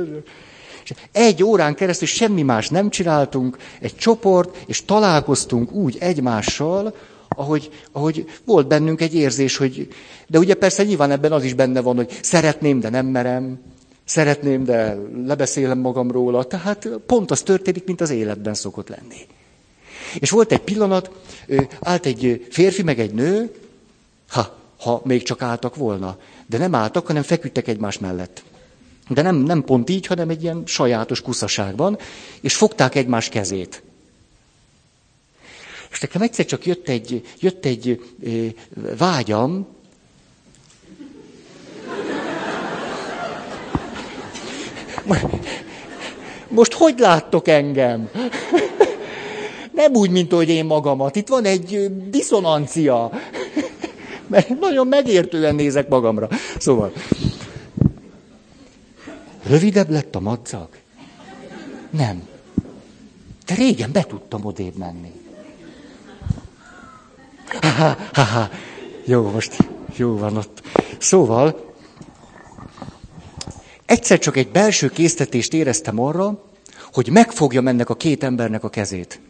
Egy 1.13 1.43
órán 1.43 1.75
keresztül 1.75 2.07
semmi 2.07 2.43
más 2.43 2.69
nem 2.69 2.91
csináltunk, 2.91 3.57
egy 3.81 3.97
csoport, 3.97 4.57
és 4.67 4.85
találkoztunk 4.85 5.73
úgy 5.73 5.97
egymással, 6.01 6.95
ahogy, 7.29 7.71
ahogy 7.93 8.29
volt 8.45 8.67
bennünk 8.67 9.01
egy 9.01 9.15
érzés, 9.15 9.57
hogy... 9.57 9.89
De 10.27 10.39
ugye 10.39 10.55
persze 10.55 10.85
nyilván 10.85 11.11
ebben 11.11 11.33
az 11.33 11.45
is 11.45 11.55
benne 11.55 11.81
van, 11.81 11.97
hogy 11.97 12.19
szeretném, 12.23 12.81
de 12.81 12.89
nem 12.89 13.07
merem, 13.07 13.59
szeretném, 14.05 14.65
de 14.65 14.97
lebeszélem 15.27 15.79
magam 15.79 16.11
róla. 16.11 16.45
Tehát 16.45 16.89
pont 17.07 17.31
az 17.31 17.43
történik, 17.43 17.87
mint 17.87 18.01
az 18.01 18.11
életben 18.11 18.55
szokott 18.55 18.89
lenni. 18.89 19.27
És 20.19 20.31
volt 20.31 20.53
egy 20.53 20.61
pillanat, 20.61 21.11
állt 21.81 22.07
egy 22.07 22.47
férfi, 22.51 22.83
meg 22.83 23.01
egy 23.01 23.15
nő, 23.15 23.55
ha, 24.29 24.57
ha 24.79 25.01
még 25.05 25.23
csak 25.23 25.43
álltak 25.43 25.77
volna. 25.77 26.19
De 26.47 26.59
nem 26.59 26.75
álltak, 26.75 27.07
hanem 27.07 27.23
feküdtek 27.23 27.69
egymás 27.69 27.99
mellett. 27.99 28.43
De 29.09 29.23
nem, 29.23 29.37
nem 29.37 29.65
pont 29.65 29.91
így, 29.91 30.07
hanem 30.07 30.29
egy 30.29 30.43
ilyen 30.43 30.63
sajátos 30.67 31.21
kuszaságban, 31.21 31.99
és 32.41 32.55
fogták 32.55 32.95
egymás 32.95 33.29
kezét. 33.29 33.83
És 35.91 36.01
nekem 36.01 36.23
egyszer 36.23 36.45
csak 36.45 36.67
jött 36.67 36.89
egy, 36.89 37.27
jött 37.41 37.65
egy 37.65 38.05
vágyam, 38.99 39.67
most 46.49 46.73
hogy 46.73 46.99
láttok 46.99 47.49
engem? 47.49 48.11
Nem 49.73 49.95
úgy, 49.95 50.11
mint 50.11 50.33
hogy 50.33 50.49
én 50.49 50.65
magamat. 50.65 51.17
Itt 51.17 51.29
van 51.29 51.45
egy 51.45 51.91
diszonancia. 52.11 53.11
Mert 54.27 54.61
nagyon 54.61 54.87
megértően 54.87 55.55
nézek 55.55 55.89
magamra. 55.89 56.29
Szóval, 56.59 56.93
rövidebb 59.47 59.91
lett 59.91 60.15
a 60.15 60.21
madzag? 60.21 60.69
Nem. 61.91 62.29
De 63.47 63.55
régen 63.55 63.93
be 63.93 64.03
tudtam 64.03 64.45
odébb 64.45 64.77
menni. 64.77 65.18
Jó, 69.05 69.31
most 69.31 69.57
jó 69.97 70.17
van 70.17 70.37
ott. 70.37 70.63
Szóval, 70.99 71.75
egyszer 73.87 74.19
csak 74.19 74.37
egy 74.37 74.49
belső 74.49 74.89
késztetést 74.89 75.55
éreztem 75.55 76.01
arra, 76.01 76.45
hogy 76.93 77.11
megfogjam 77.11 77.69
ennek 77.69 77.91
a 77.91 77.97
két 77.97 78.25
embernek 78.25 78.65
a 78.65 78.69
kezét. 78.69 79.21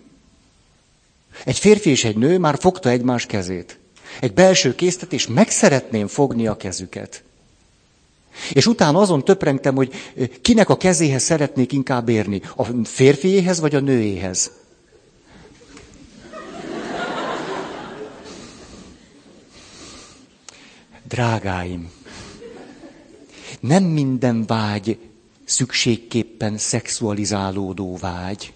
Egy 1.44 1.58
férfi 1.58 1.90
és 1.90 2.04
egy 2.04 2.16
nő 2.16 2.38
már 2.38 2.58
fogta 2.58 2.88
egymás 2.88 3.26
kezét. 3.26 3.78
Egy 4.20 4.34
belső 4.34 4.74
késztetés, 4.74 5.26
meg 5.26 5.50
szeretném 5.50 6.06
fogni 6.06 6.46
a 6.46 6.56
kezüket. 6.56 7.22
És 8.52 8.66
utána 8.66 9.00
azon 9.00 9.24
töprengtem, 9.24 9.74
hogy 9.74 9.92
kinek 10.42 10.68
a 10.68 10.76
kezéhez 10.76 11.22
szeretnék 11.22 11.72
inkább 11.72 12.08
érni. 12.08 12.42
A 12.56 12.64
férfiéhez 12.84 13.60
vagy 13.60 13.74
a 13.74 13.80
nőéhez. 13.80 14.50
Drágáim, 21.08 21.92
nem 23.60 23.84
minden 23.84 24.46
vágy 24.46 24.98
szükségképpen 25.44 26.58
szexualizálódó 26.58 27.96
vágy. 27.96 28.52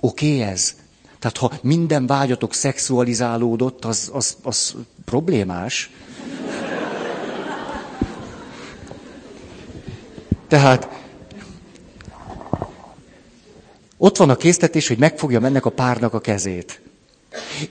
Oké 0.00 0.34
okay 0.34 0.42
ez? 0.42 0.76
Tehát 1.18 1.36
ha 1.36 1.52
minden 1.62 2.06
vágyatok 2.06 2.54
szexualizálódott, 2.54 3.84
az, 3.84 4.10
az, 4.12 4.36
az 4.42 4.74
problémás. 5.04 5.90
Tehát 10.48 10.88
ott 13.96 14.16
van 14.16 14.30
a 14.30 14.36
késztetés, 14.36 14.88
hogy 14.88 14.98
megfogjam 14.98 15.44
ennek 15.44 15.64
a 15.64 15.70
párnak 15.70 16.14
a 16.14 16.20
kezét. 16.20 16.80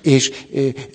És 0.01 0.45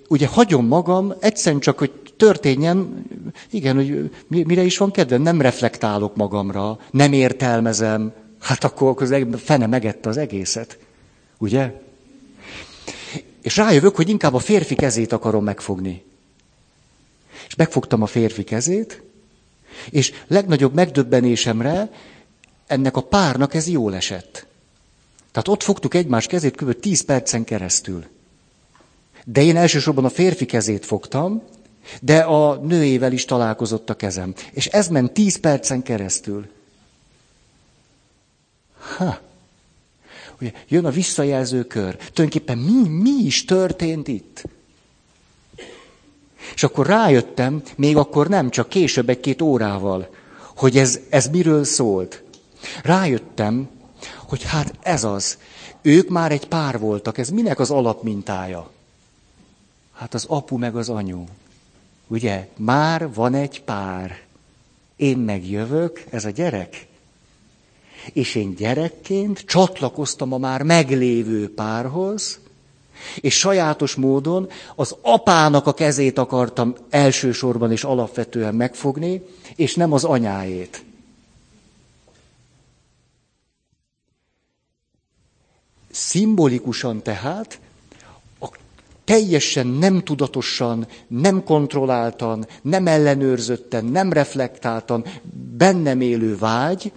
ugye 0.09 0.27
hagyom 0.27 0.67
magam, 0.67 1.15
egyszerűen 1.21 1.61
csak, 1.61 1.79
hogy 1.79 1.93
történjen, 2.17 3.05
igen, 3.51 3.77
hogy 3.77 4.11
mire 4.29 4.63
is 4.63 4.79
van 4.79 4.91
kedvem, 4.91 5.23
nem 5.23 5.41
reflektálok 5.41 6.17
magamra, 6.17 6.79
nem 6.91 7.13
értelmezem, 7.13 8.13
hát 8.41 8.65
akkor 8.65 9.03
az 9.03 9.15
fene 9.45 9.67
megette 9.67 10.09
az 10.09 10.17
egészet. 10.17 10.79
Ugye? 11.39 11.73
És 13.43 13.57
rájövök, 13.57 13.97
hogy 13.97 14.09
inkább 14.09 14.35
a 14.35 14.39
férfi 14.39 14.75
kezét 14.75 15.13
akarom 15.13 15.45
megfogni. 15.45 16.03
És 17.47 17.55
megfogtam 17.55 18.03
a 18.03 18.07
férfi 18.07 18.45
kezét, 18.45 19.03
és 19.91 20.13
legnagyobb 20.27 20.75
megdöbbenésemre 20.75 21.91
ennek 22.67 22.97
a 22.97 23.01
párnak 23.01 23.55
ez 23.55 23.69
jól 23.69 23.95
esett. 23.95 24.47
Tehát 25.33 25.49
ott 25.49 25.63
fogtuk 25.63 25.95
egymás 25.95 26.27
kezét 26.27 26.57
kb. 26.57 26.81
10 26.81 27.01
percen 27.01 27.45
keresztül. 27.45 28.05
De 29.25 29.43
én 29.43 29.57
elsősorban 29.57 30.05
a 30.05 30.09
férfi 30.09 30.47
kezét 30.47 30.87
fogtam, 30.87 31.43
de 32.01 32.19
a 32.19 32.55
nőével 32.55 33.13
is 33.13 33.25
találkozott 33.25 33.91
a 33.91 33.97
kezem. 33.97 34.35
És 34.53 34.67
ez 34.67 34.89
ment 34.89 35.13
10 35.13 35.41
percen 35.41 35.83
keresztül. 35.83 36.49
Ha. 38.97 39.19
Ugye, 40.41 40.53
jön 40.69 40.85
a 40.85 40.91
visszajelző 40.91 41.65
kör. 41.65 41.97
Tulajdonképpen 41.97 42.59
mi, 42.59 42.89
mi 42.89 43.25
is 43.25 43.45
történt 43.45 44.09
itt? 44.09 44.45
És 46.55 46.63
akkor 46.63 46.87
rájöttem, 46.87 47.63
még 47.77 47.97
akkor 47.97 48.29
nem, 48.29 48.51
csak 48.51 48.69
később 48.69 49.09
egy-két 49.09 49.43
órával, 49.43 50.15
hogy 50.57 50.79
ez, 50.79 51.01
ez 51.09 51.27
miről 51.27 51.65
szólt. 51.65 52.23
Rájöttem, 52.83 53.69
hogy 54.17 54.43
hát 54.43 54.75
ez 54.83 55.05
az. 55.05 55.39
Ők 55.83 56.09
már 56.09 56.33
egy 56.33 56.49
pár 56.49 56.79
voltak, 56.79 57.19
ez 57.19 57.29
minek 57.29 57.59
az 57.59 57.71
alapmintája? 57.71 58.71
Hát 60.01 60.15
az 60.15 60.25
apu 60.29 60.57
meg 60.57 60.77
az 60.77 60.89
anyu. 60.89 61.25
Ugye, 62.07 62.49
már 62.57 63.15
van 63.15 63.35
egy 63.35 63.63
pár. 63.63 64.21
Én 64.97 65.19
megjövök, 65.19 66.05
ez 66.11 66.25
a 66.25 66.31
gyerek. 66.31 66.87
És 68.13 68.35
én 68.35 68.55
gyerekként 68.55 69.39
csatlakoztam 69.39 70.33
a 70.33 70.39
már 70.39 70.63
meglévő 70.63 71.55
párhoz, 71.55 72.39
és 73.17 73.39
sajátos 73.39 73.95
módon 73.95 74.51
az 74.75 74.97
apának 75.01 75.67
a 75.67 75.75
kezét 75.75 76.19
akartam 76.19 76.75
elsősorban 76.91 77.73
és 77.73 77.85
alapvetően 77.85 78.55
megfogni, 78.55 79.23
és 79.57 79.75
nem 79.75 79.93
az 79.93 80.05
anyáét. 80.05 80.85
Szimbolikusan 85.91 87.03
tehát 87.03 87.61
teljesen 89.11 89.67
nem 89.67 90.03
tudatosan, 90.03 90.87
nem 91.07 91.45
kontrolláltan, 91.45 92.47
nem 92.63 92.87
ellenőrzötten, 92.87 93.85
nem 93.85 94.13
reflektáltan 94.13 95.05
bennem 95.57 96.01
élő 96.01 96.37
vágy, 96.37 96.93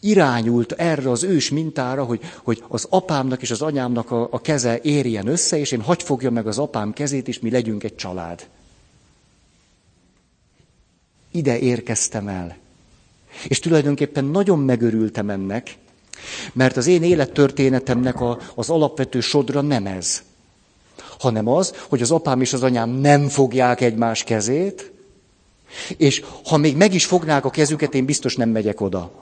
irányult 0.00 0.72
erre 0.72 1.10
az 1.10 1.22
ős 1.22 1.50
mintára, 1.50 2.04
hogy, 2.04 2.20
hogy 2.42 2.64
az 2.68 2.86
apámnak 2.90 3.42
és 3.42 3.50
az 3.50 3.62
anyámnak 3.62 4.10
a, 4.10 4.28
a 4.30 4.40
keze 4.40 4.80
érjen 4.82 5.26
össze, 5.26 5.58
és 5.58 5.72
én 5.72 5.80
hagy 5.80 6.02
fogja 6.02 6.30
meg 6.30 6.46
az 6.46 6.58
apám 6.58 6.92
kezét, 6.92 7.28
és 7.28 7.40
mi 7.40 7.50
legyünk 7.50 7.84
egy 7.84 7.94
család. 7.94 8.48
Ide 11.30 11.58
érkeztem 11.58 12.28
el. 12.28 12.56
És 13.48 13.58
tulajdonképpen 13.58 14.24
nagyon 14.24 14.58
megörültem 14.58 15.30
ennek, 15.30 15.78
mert 16.52 16.76
az 16.76 16.86
én 16.86 17.02
élettörténetemnek 17.02 18.20
a, 18.20 18.38
az 18.54 18.70
alapvető 18.70 19.20
sodra 19.20 19.60
nem 19.60 19.86
ez, 19.86 20.22
hanem 21.22 21.48
az, 21.48 21.74
hogy 21.88 22.02
az 22.02 22.10
apám 22.10 22.40
és 22.40 22.52
az 22.52 22.62
anyám 22.62 22.90
nem 22.90 23.28
fogják 23.28 23.80
egymás 23.80 24.24
kezét, 24.24 24.92
és 25.96 26.24
ha 26.44 26.56
még 26.56 26.76
meg 26.76 26.94
is 26.94 27.04
fognák 27.04 27.44
a 27.44 27.50
kezüket, 27.50 27.94
én 27.94 28.04
biztos 28.04 28.36
nem 28.36 28.48
megyek 28.48 28.80
oda. 28.80 29.12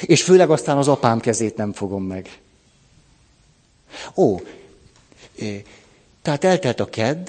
És 0.00 0.22
főleg 0.22 0.50
aztán 0.50 0.76
az 0.76 0.88
apám 0.88 1.20
kezét 1.20 1.56
nem 1.56 1.72
fogom 1.72 2.04
meg. 2.04 2.40
Ó, 4.16 4.40
tehát 6.22 6.44
eltelt 6.44 6.80
a 6.80 6.90
kedd, 6.90 7.28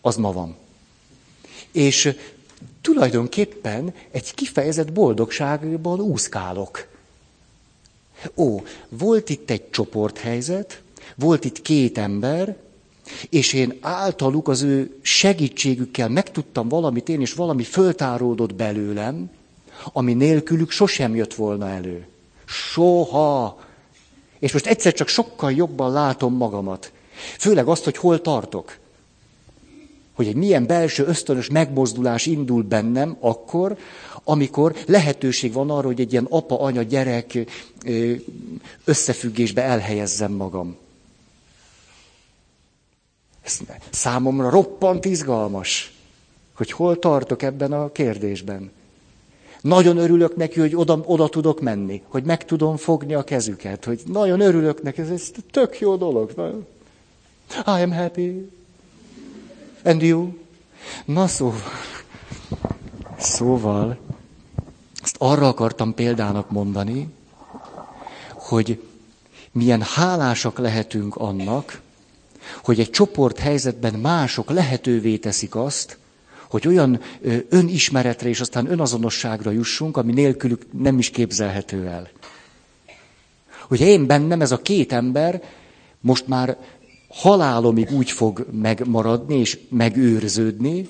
az 0.00 0.16
ma 0.16 0.32
van. 0.32 0.56
És 1.72 2.16
tulajdonképpen 2.80 3.94
egy 4.10 4.34
kifejezett 4.34 4.92
boldogságban 4.92 6.00
úszkálok. 6.00 6.86
Ó, 8.34 8.60
volt 8.88 9.28
itt 9.28 9.50
egy 9.50 9.70
csoporthelyzet, 9.70 10.82
volt 11.14 11.44
itt 11.44 11.62
két 11.62 11.98
ember, 11.98 12.56
és 13.30 13.52
én 13.52 13.74
általuk 13.80 14.48
az 14.48 14.62
ő 14.62 14.96
segítségükkel 15.02 16.08
megtudtam 16.08 16.68
valamit 16.68 17.08
én, 17.08 17.20
és 17.20 17.32
valami 17.32 17.62
föltáródott 17.62 18.54
belőlem, 18.54 19.30
ami 19.92 20.14
nélkülük 20.14 20.70
sosem 20.70 21.14
jött 21.14 21.34
volna 21.34 21.68
elő. 21.68 22.06
Soha. 22.44 23.60
És 24.38 24.52
most 24.52 24.66
egyszer 24.66 24.92
csak 24.92 25.08
sokkal 25.08 25.52
jobban 25.52 25.92
látom 25.92 26.34
magamat. 26.34 26.92
Főleg 27.38 27.66
azt, 27.66 27.84
hogy 27.84 27.96
hol 27.96 28.20
tartok. 28.20 28.76
Hogy 30.14 30.26
egy 30.26 30.34
milyen 30.34 30.66
belső 30.66 31.04
ösztönös 31.04 31.48
megmozdulás 31.48 32.26
indul 32.26 32.62
bennem 32.62 33.16
akkor, 33.20 33.76
amikor 34.24 34.76
lehetőség 34.86 35.52
van 35.52 35.70
arra, 35.70 35.86
hogy 35.86 36.00
egy 36.00 36.12
ilyen 36.12 36.26
apa-anya-gyerek 36.30 37.38
összefüggésbe 38.84 39.62
elhelyezzem 39.62 40.32
magam. 40.32 40.76
Ez 43.46 43.60
számomra 43.90 44.50
roppant 44.50 45.04
izgalmas, 45.04 45.92
hogy 46.54 46.70
hol 46.70 46.98
tartok 46.98 47.42
ebben 47.42 47.72
a 47.72 47.92
kérdésben. 47.92 48.70
Nagyon 49.60 49.96
örülök 49.96 50.36
neki, 50.36 50.60
hogy 50.60 50.76
oda, 50.76 51.00
oda 51.04 51.28
tudok 51.28 51.60
menni, 51.60 52.02
hogy 52.08 52.24
meg 52.24 52.44
tudom 52.44 52.76
fogni 52.76 53.14
a 53.14 53.22
kezüket, 53.22 53.84
hogy 53.84 54.02
nagyon 54.06 54.40
örülök 54.40 54.82
neki, 54.82 55.00
ez, 55.00 55.10
ez 55.10 55.30
tök 55.50 55.78
jó 55.80 55.96
dolog. 55.96 56.32
I 57.66 57.82
am 57.82 57.92
happy. 57.92 58.50
And 59.84 60.02
you? 60.02 60.28
Na 61.04 61.26
szóval, 61.26 61.60
szóval, 63.18 63.98
ezt 65.02 65.16
arra 65.18 65.48
akartam 65.48 65.94
példának 65.94 66.50
mondani, 66.50 67.08
hogy 68.32 68.82
milyen 69.52 69.82
hálásak 69.82 70.58
lehetünk 70.58 71.16
annak, 71.16 71.80
hogy 72.64 72.80
egy 72.80 72.90
csoport 72.90 73.38
helyzetben 73.38 73.94
mások 73.94 74.50
lehetővé 74.50 75.16
teszik 75.16 75.54
azt, 75.54 75.98
hogy 76.48 76.66
olyan 76.66 77.00
önismeretre 77.48 78.28
és 78.28 78.40
aztán 78.40 78.70
önazonosságra 78.70 79.50
jussunk, 79.50 79.96
ami 79.96 80.12
nélkülük 80.12 80.62
nem 80.78 80.98
is 80.98 81.10
képzelhető 81.10 81.86
el. 81.86 82.08
Hogy 83.68 83.80
én 83.80 84.06
bennem 84.06 84.40
ez 84.40 84.52
a 84.52 84.62
két 84.62 84.92
ember 84.92 85.42
most 86.00 86.26
már 86.26 86.56
halálomig 87.08 87.90
úgy 87.90 88.10
fog 88.10 88.46
megmaradni 88.52 89.38
és 89.38 89.58
megőrződni, 89.68 90.88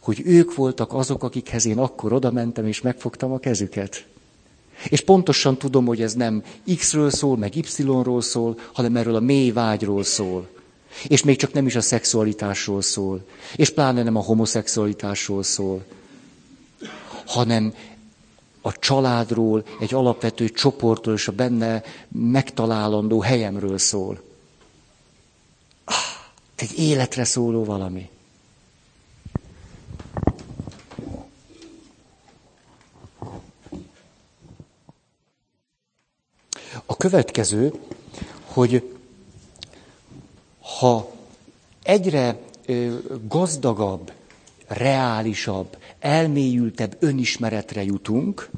hogy 0.00 0.22
ők 0.24 0.54
voltak 0.54 0.92
azok, 0.92 1.22
akikhez 1.22 1.66
én 1.66 1.78
akkor 1.78 2.12
oda 2.12 2.30
mentem 2.30 2.66
és 2.66 2.80
megfogtam 2.80 3.32
a 3.32 3.38
kezüket. 3.38 4.06
És 4.88 5.00
pontosan 5.00 5.56
tudom, 5.58 5.86
hogy 5.86 6.02
ez 6.02 6.14
nem 6.14 6.42
X-ről 6.76 7.10
szól, 7.10 7.36
meg 7.36 7.56
Y-ról 7.56 8.22
szól, 8.22 8.58
hanem 8.72 8.96
erről 8.96 9.14
a 9.14 9.20
mély 9.20 9.50
vágyról 9.50 10.04
szól. 10.04 10.48
És 11.08 11.22
még 11.22 11.36
csak 11.36 11.52
nem 11.52 11.66
is 11.66 11.74
a 11.74 11.80
szexualitásról 11.80 12.82
szól. 12.82 13.24
És 13.56 13.70
pláne 13.70 14.02
nem 14.02 14.16
a 14.16 14.22
homoszexualitásról 14.22 15.42
szól. 15.42 15.84
Hanem 17.26 17.74
a 18.60 18.78
családról, 18.78 19.64
egy 19.80 19.94
alapvető 19.94 20.48
csoportról 20.48 21.14
és 21.14 21.28
a 21.28 21.32
benne 21.32 21.82
megtalálandó 22.08 23.20
helyemről 23.20 23.78
szól. 23.78 24.20
Ah, 25.84 25.94
egy 26.54 26.78
életre 26.78 27.24
szóló 27.24 27.64
valami. 27.64 28.08
A 36.86 36.96
következő, 36.96 37.72
hogy 38.44 38.97
ha 40.76 41.10
egyre 41.82 42.38
gazdagabb, 43.28 44.12
reálisabb, 44.66 45.76
elmélyültebb 45.98 46.96
önismeretre 46.98 47.84
jutunk, 47.84 48.50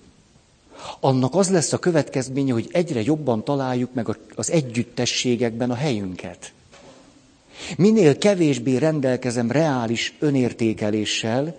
annak 1.01 1.35
az 1.35 1.51
lesz 1.51 1.73
a 1.73 1.79
következménye, 1.79 2.53
hogy 2.53 2.69
egyre 2.73 3.03
jobban 3.03 3.45
találjuk 3.45 3.95
meg 3.95 4.17
az 4.35 4.51
együttességekben 4.51 5.71
a 5.71 5.75
helyünket. 5.75 6.53
Minél 7.77 8.19
kevésbé 8.19 8.77
rendelkezem 8.77 9.51
reális 9.51 10.17
önértékeléssel, 10.19 11.57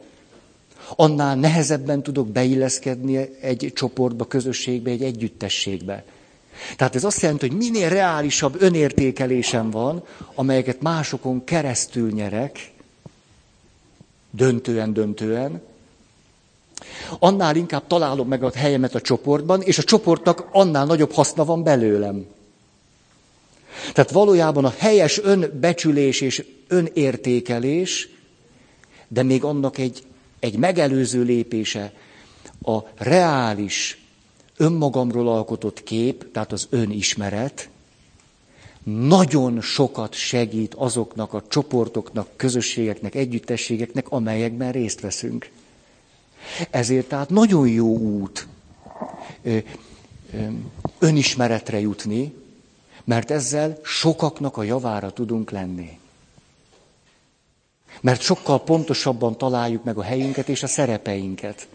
annál 0.95 1.35
nehezebben 1.35 2.03
tudok 2.03 2.27
beilleszkedni 2.27 3.17
egy 3.41 3.71
csoportba, 3.75 4.25
közösségbe, 4.25 4.89
egy 4.91 5.03
együttességbe. 5.03 6.03
Tehát 6.76 6.95
ez 6.95 7.04
azt 7.04 7.21
jelenti, 7.21 7.47
hogy 7.47 7.58
minél 7.58 7.89
reálisabb 7.89 8.62
önértékelésem 8.62 9.69
van, 9.69 10.04
amelyeket 10.36 10.82
másokon 10.82 11.43
keresztül 11.43 12.12
nyerek, 12.12 12.71
döntően, 14.32 14.93
döntően, 14.93 15.62
annál 17.19 17.56
inkább 17.56 17.88
találom 17.88 18.28
meg 18.28 18.43
a 18.43 18.52
helyemet 18.56 18.95
a 18.95 19.02
csoportban, 19.02 19.62
és 19.62 19.78
a 19.78 19.84
csoportnak 19.84 20.47
annál 20.52 20.86
nagyobb 20.86 21.12
haszna 21.12 21.45
van 21.45 21.63
belőlem. 21.63 22.26
Tehát 23.93 24.12
valójában 24.12 24.65
a 24.65 24.74
helyes 24.78 25.19
önbecsülés 25.24 26.21
és 26.21 26.45
önértékelés, 26.67 28.10
de 29.08 29.24
még 29.24 29.43
annak 29.43 29.78
egy, 29.78 30.04
egy 30.39 30.58
megelőző 30.58 31.21
lépése 31.24 31.93
a 32.62 32.80
reális 32.97 34.00
önmagamról 34.62 35.28
alkotott 35.30 35.84
kép, 35.84 36.32
tehát 36.32 36.52
az 36.52 36.67
önismeret, 36.69 37.69
nagyon 38.84 39.62
sokat 39.62 40.13
segít 40.13 40.74
azoknak 40.74 41.34
a 41.34 41.43
csoportoknak, 41.47 42.28
közösségeknek, 42.36 43.15
együttességeknek, 43.15 44.10
amelyekben 44.12 44.71
részt 44.71 45.00
veszünk. 45.00 45.50
Ezért 46.69 47.08
tehát 47.08 47.30
nagyon 47.30 47.67
jó 47.67 47.97
út 47.97 48.47
önismeretre 51.00 51.80
jutni, 51.80 52.34
mert 53.04 53.32
ezzel 53.32 53.80
sokaknak 53.84 54.58
a 54.58 54.63
javára 54.63 55.12
tudunk 55.13 55.52
lenni. 55.52 56.00
Mert 58.02 58.21
sokkal 58.21 58.63
pontosabban 58.63 59.38
találjuk 59.38 59.84
meg 59.84 59.97
a 59.97 60.04
helyünket 60.04 60.50
és 60.50 60.63
a 60.63 60.67
szerepeinket. 60.67 61.67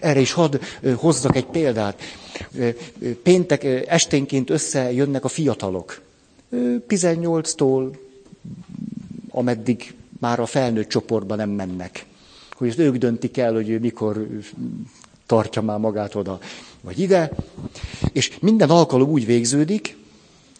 Erre 0.00 0.20
is 0.20 0.32
hadd 0.32 0.56
hozzak 0.96 1.36
egy 1.36 1.46
példát. 1.46 2.00
Péntek 3.22 3.64
esténként 3.86 4.50
összejönnek 4.50 5.24
a 5.24 5.28
fiatalok. 5.28 6.00
18-tól, 6.88 7.96
ameddig 9.30 9.94
már 10.20 10.40
a 10.40 10.46
felnőtt 10.46 10.88
csoportban 10.88 11.36
nem 11.36 11.50
mennek. 11.50 12.06
Hogy 12.52 12.68
ezt 12.68 12.78
ők 12.78 12.96
döntik 12.96 13.36
el, 13.36 13.52
hogy 13.52 13.80
mikor 13.80 14.26
tartja 15.26 15.62
már 15.62 15.78
magát 15.78 16.14
oda, 16.14 16.38
vagy 16.80 16.98
ide. 16.98 17.30
És 18.12 18.38
minden 18.40 18.70
alkalom 18.70 19.08
úgy 19.08 19.26
végződik, 19.26 19.96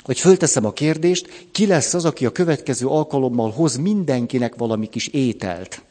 hogy 0.02 0.18
fölteszem 0.18 0.64
a 0.64 0.72
kérdést, 0.72 1.46
ki 1.52 1.66
lesz 1.66 1.94
az, 1.94 2.04
aki 2.04 2.26
a 2.26 2.32
következő 2.32 2.86
alkalommal 2.86 3.50
hoz 3.50 3.76
mindenkinek 3.76 4.54
valami 4.54 4.88
kis 4.88 5.06
ételt. 5.06 5.82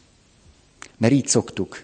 Mert 0.98 1.14
így 1.14 1.28
szoktuk. 1.28 1.84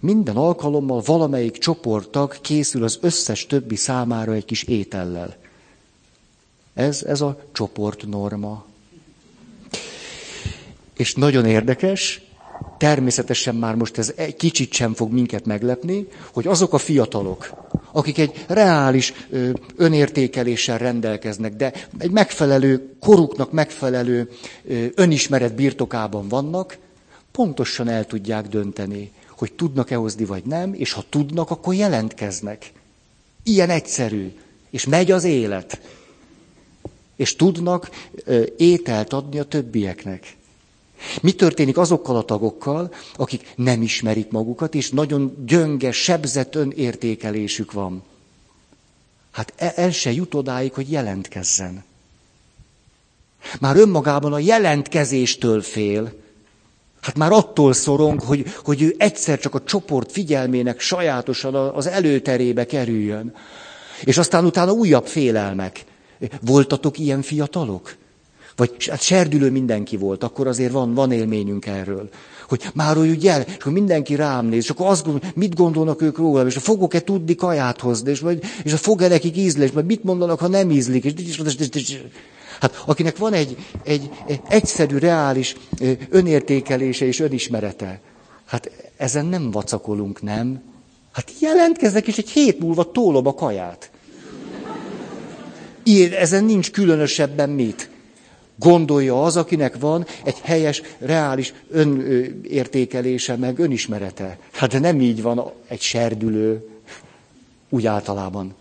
Minden 0.00 0.36
alkalommal 0.36 1.02
valamelyik 1.06 1.58
csoporttag 1.58 2.40
készül 2.40 2.84
az 2.84 2.98
összes 3.00 3.46
többi 3.46 3.76
számára 3.76 4.32
egy 4.32 4.44
kis 4.44 4.62
étellel. 4.62 5.36
Ez, 6.74 7.02
ez 7.02 7.20
a 7.20 7.38
csoportnorma. 7.52 8.64
És 10.96 11.14
nagyon 11.14 11.44
érdekes, 11.44 12.26
természetesen 12.78 13.54
már 13.54 13.74
most 13.74 13.98
ez 13.98 14.12
egy 14.16 14.36
kicsit 14.36 14.72
sem 14.72 14.94
fog 14.94 15.12
minket 15.12 15.44
meglepni, 15.44 16.08
hogy 16.32 16.46
azok 16.46 16.72
a 16.72 16.78
fiatalok, 16.78 17.50
akik 17.92 18.18
egy 18.18 18.44
reális 18.46 19.12
önértékeléssel 19.76 20.78
rendelkeznek, 20.78 21.54
de 21.54 21.72
egy 21.98 22.10
megfelelő, 22.10 22.96
koruknak 23.00 23.52
megfelelő 23.52 24.30
önismeret 24.94 25.54
birtokában 25.54 26.28
vannak, 26.28 26.76
pontosan 27.32 27.88
el 27.88 28.06
tudják 28.06 28.48
dönteni, 28.48 29.12
hogy 29.36 29.52
tudnak-e 29.52 29.96
hozni, 29.96 30.24
vagy 30.24 30.44
nem, 30.44 30.74
és 30.74 30.92
ha 30.92 31.04
tudnak, 31.08 31.50
akkor 31.50 31.74
jelentkeznek. 31.74 32.72
Ilyen 33.42 33.70
egyszerű. 33.70 34.32
És 34.70 34.84
megy 34.86 35.10
az 35.10 35.24
élet. 35.24 35.80
És 37.16 37.36
tudnak 37.36 37.90
ételt 38.56 39.12
adni 39.12 39.38
a 39.38 39.44
többieknek. 39.44 40.36
Mi 41.22 41.32
történik 41.32 41.78
azokkal 41.78 42.16
a 42.16 42.24
tagokkal, 42.24 42.94
akik 43.16 43.52
nem 43.56 43.82
ismerik 43.82 44.30
magukat, 44.30 44.74
és 44.74 44.90
nagyon 44.90 45.44
gyönge, 45.46 45.92
sebzett 45.92 46.54
önértékelésük 46.54 47.72
van? 47.72 48.02
Hát 49.30 49.52
e, 49.56 49.72
el 49.76 49.90
se 49.90 50.12
jut 50.12 50.34
odáig, 50.34 50.72
hogy 50.72 50.90
jelentkezzen. 50.90 51.84
Már 53.60 53.76
önmagában 53.76 54.32
a 54.32 54.38
jelentkezéstől 54.38 55.62
fél, 55.62 56.12
Hát 57.06 57.16
már 57.16 57.32
attól 57.32 57.72
szorong, 57.72 58.20
hogy, 58.20 58.44
hogy 58.64 58.82
ő 58.82 58.94
egyszer 58.98 59.38
csak 59.38 59.54
a 59.54 59.62
csoport 59.62 60.12
figyelmének 60.12 60.80
sajátosan 60.80 61.54
az 61.54 61.86
előterébe 61.86 62.66
kerüljön. 62.66 63.34
És 64.04 64.18
aztán 64.18 64.44
utána 64.44 64.72
újabb 64.72 65.06
félelmek. 65.06 65.84
Voltatok 66.40 66.98
ilyen 66.98 67.22
fiatalok? 67.22 67.96
Vagy 68.56 68.88
hát 68.88 69.02
serdülő 69.02 69.50
mindenki 69.50 69.96
volt, 69.96 70.24
akkor 70.24 70.46
azért 70.46 70.72
van, 70.72 70.94
van 70.94 71.12
élményünk 71.12 71.66
erről. 71.66 72.08
Hogy 72.48 72.62
már 72.74 72.98
úgy 72.98 73.26
el, 73.26 73.40
és 73.40 73.54
akkor 73.54 73.72
mindenki 73.72 74.14
rám 74.14 74.46
néz, 74.46 74.62
és 74.62 74.70
akkor 74.70 74.86
azt 74.86 75.04
gondol, 75.04 75.30
mit 75.34 75.54
gondolnak 75.54 76.02
ők 76.02 76.18
rólam, 76.18 76.46
és 76.46 76.56
fogok-e 76.56 77.00
tudni 77.00 77.34
kaját 77.34 77.80
hozni, 77.80 78.10
és, 78.10 78.20
vagy, 78.20 78.42
és 78.64 78.72
a 78.72 78.76
fog-e 78.76 79.08
nekik 79.08 79.36
ízlés, 79.36 79.70
vagy 79.70 79.84
mit 79.84 80.04
mondanak, 80.04 80.38
ha 80.38 80.48
nem 80.48 80.70
ízlik, 80.70 81.04
és, 81.04 81.12
és, 81.16 81.38
és, 81.38 81.54
és, 81.58 81.68
és 81.74 82.00
Hát 82.60 82.82
akinek 82.86 83.16
van 83.16 83.32
egy, 83.32 83.56
egy, 83.84 84.10
egy 84.26 84.40
egyszerű, 84.48 84.98
reális 84.98 85.56
önértékelése 86.08 87.06
és 87.06 87.20
önismerete, 87.20 88.00
hát 88.44 88.70
ezen 88.96 89.26
nem 89.26 89.50
vacakolunk, 89.50 90.22
nem? 90.22 90.62
Hát 91.12 91.32
jelentkeznek, 91.40 92.06
és 92.06 92.18
egy 92.18 92.30
hét 92.30 92.58
múlva 92.58 92.90
tólom 92.90 93.26
a 93.26 93.34
kaját. 93.34 93.90
Ilyen, 95.82 96.12
ezen 96.12 96.44
nincs 96.44 96.70
különösebben 96.70 97.50
mit. 97.50 97.90
Gondolja 98.58 99.22
az, 99.22 99.36
akinek 99.36 99.78
van 99.78 100.06
egy 100.24 100.38
helyes, 100.42 100.82
reális 100.98 101.54
önértékelése, 101.70 103.36
meg 103.36 103.58
önismerete. 103.58 104.38
Hát 104.52 104.70
de 104.70 104.78
nem 104.78 105.00
így 105.00 105.22
van 105.22 105.52
egy 105.68 105.80
serdülő, 105.80 106.68
úgy 107.68 107.86
általában. 107.86 108.54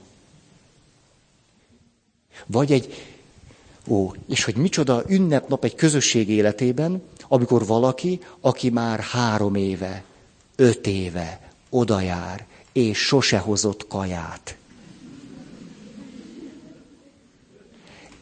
Vagy 2.46 2.72
egy, 2.72 2.94
ó, 3.88 4.12
és 4.28 4.44
hogy 4.44 4.56
micsoda 4.56 5.04
ünnepnap 5.08 5.64
egy 5.64 5.76
közösség 5.76 6.30
életében, 6.30 7.04
amikor 7.28 7.66
valaki, 7.66 8.20
aki 8.40 8.70
már 8.70 9.00
három 9.00 9.56
éve, 9.56 10.04
öt 10.56 10.88
éve 10.88 11.40
oda 11.70 12.02
jár, 12.02 12.46
és 12.72 12.98
sose 12.98 13.38
hozott 13.38 13.88
kaját. 13.88 14.58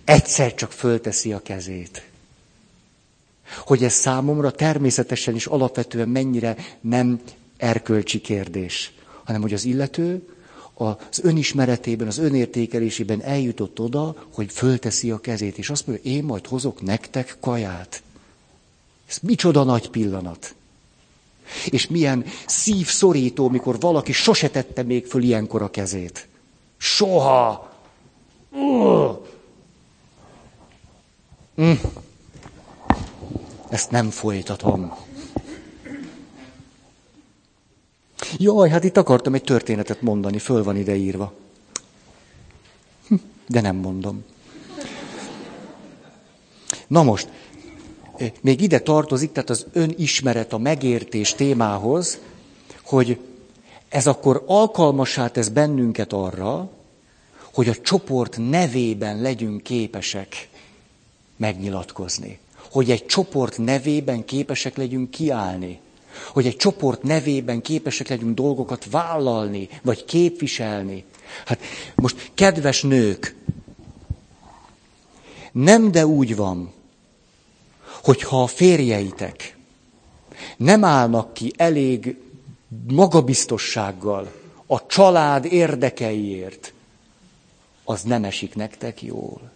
Egyszer 0.06 0.54
csak 0.54 0.72
fölteszi 0.72 1.34
a 1.34 1.40
kezét. 1.40 2.08
Hogy 3.58 3.84
ez 3.84 3.94
számomra 3.94 4.52
természetesen 4.52 5.36
is 5.36 5.46
alapvetően 5.46 6.10
mennyire 6.10 6.56
nem 6.82 7.22
erkölcsi 7.58 8.22
kérdés, 8.22 8.94
hanem 9.24 9.42
hogy 9.42 9.54
az 9.54 9.66
illető 9.66 10.33
az 10.74 11.20
önismeretében, 11.22 12.08
az 12.08 12.18
önértékelésében 12.18 13.22
eljutott 13.22 13.80
oda, 13.80 14.16
hogy 14.34 14.52
fölteszi 14.52 15.12
a 15.12 15.20
kezét, 15.20 15.58
és 15.58 15.70
azt 15.70 15.88
mondja, 15.88 16.12
én 16.12 16.24
majd 16.24 16.48
hozok 16.48 16.82
nektek 16.82 17.38
kaját. 17.40 18.04
Ez 19.10 19.18
micsoda 19.22 19.64
nagy 19.64 19.90
pillanat. 19.90 20.56
És 21.66 21.88
milyen 21.88 22.26
szívszorító, 22.46 23.50
mikor 23.50 23.80
valaki 23.80 24.12
sose 24.12 24.50
tette 24.50 24.84
még 24.84 25.06
föl 25.06 25.24
ilyenkor 25.24 25.62
a 25.62 25.70
kezét. 25.70 26.28
Soha! 26.78 27.72
Mm. 31.62 31.72
Ezt 33.70 33.92
nem 33.92 34.10
folytatom. 34.10 35.03
Jaj, 38.38 38.70
hát 38.70 38.84
itt 38.84 38.98
akartam 38.98 39.34
egy 39.34 39.44
történetet 39.44 40.02
mondani, 40.02 40.38
föl 40.38 40.64
van 40.64 40.78
ide 40.78 40.96
írva. 40.96 41.34
De 43.48 43.62
nem 43.62 43.76
mondom. 43.76 44.24
Na 46.88 47.04
most, 47.04 47.30
eh, 48.18 48.32
még 48.42 48.62
ide 48.62 48.80
tartozik, 48.80 49.32
tehát 49.32 49.50
az 49.50 49.66
önismeret, 49.74 50.54
a 50.54 50.58
megértés 50.58 51.34
témához, 51.34 52.20
hogy 52.84 53.20
ez 53.90 54.08
akkor 54.08 54.44
alkalmasá 54.46 55.28
tesz 55.28 55.48
bennünket 55.48 56.14
arra, 56.14 56.70
hogy 57.54 57.70
a 57.70 57.76
csoport 57.76 58.38
nevében 58.50 59.22
legyünk 59.22 59.64
képesek 59.64 60.50
megnyilatkozni. 61.36 62.40
Hogy 62.72 62.92
egy 62.92 63.06
csoport 63.06 63.58
nevében 63.58 64.26
képesek 64.26 64.78
legyünk 64.78 65.12
kiállni. 65.12 65.80
Hogy 66.28 66.46
egy 66.46 66.56
csoport 66.56 67.04
nevében 67.04 67.62
képesek 67.62 68.08
legyünk 68.08 68.36
dolgokat 68.36 68.86
vállalni, 68.92 69.70
vagy 69.82 70.06
képviselni. 70.06 71.04
Hát 71.46 71.60
most, 71.96 72.32
kedves 72.34 72.82
nők, 72.82 73.36
nem 75.52 75.92
de 75.92 76.06
úgy 76.06 76.36
van, 76.36 76.74
hogyha 78.04 78.42
a 78.44 78.48
férjeitek 78.48 79.58
nem 80.58 80.84
állnak 80.84 81.34
ki 81.34 81.54
elég 81.58 82.18
magabiztossággal 82.88 84.32
a 84.68 84.86
család 84.86 85.46
érdekeiért, 85.46 86.74
az 87.84 88.02
nem 88.02 88.24
esik 88.24 88.56
nektek 88.56 89.02
jól 89.02 89.54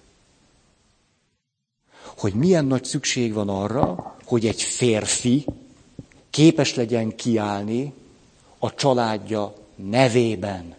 hogy 2.17 2.33
milyen 2.33 2.65
nagy 2.65 2.83
szükség 2.83 3.33
van 3.33 3.49
arra, 3.49 4.15
hogy 4.25 4.45
egy 4.45 4.61
férfi 4.61 5.45
képes 6.37 6.75
legyen 6.75 7.15
kiállni 7.15 7.93
a 8.59 8.73
családja 8.75 9.53
nevében. 9.75 10.75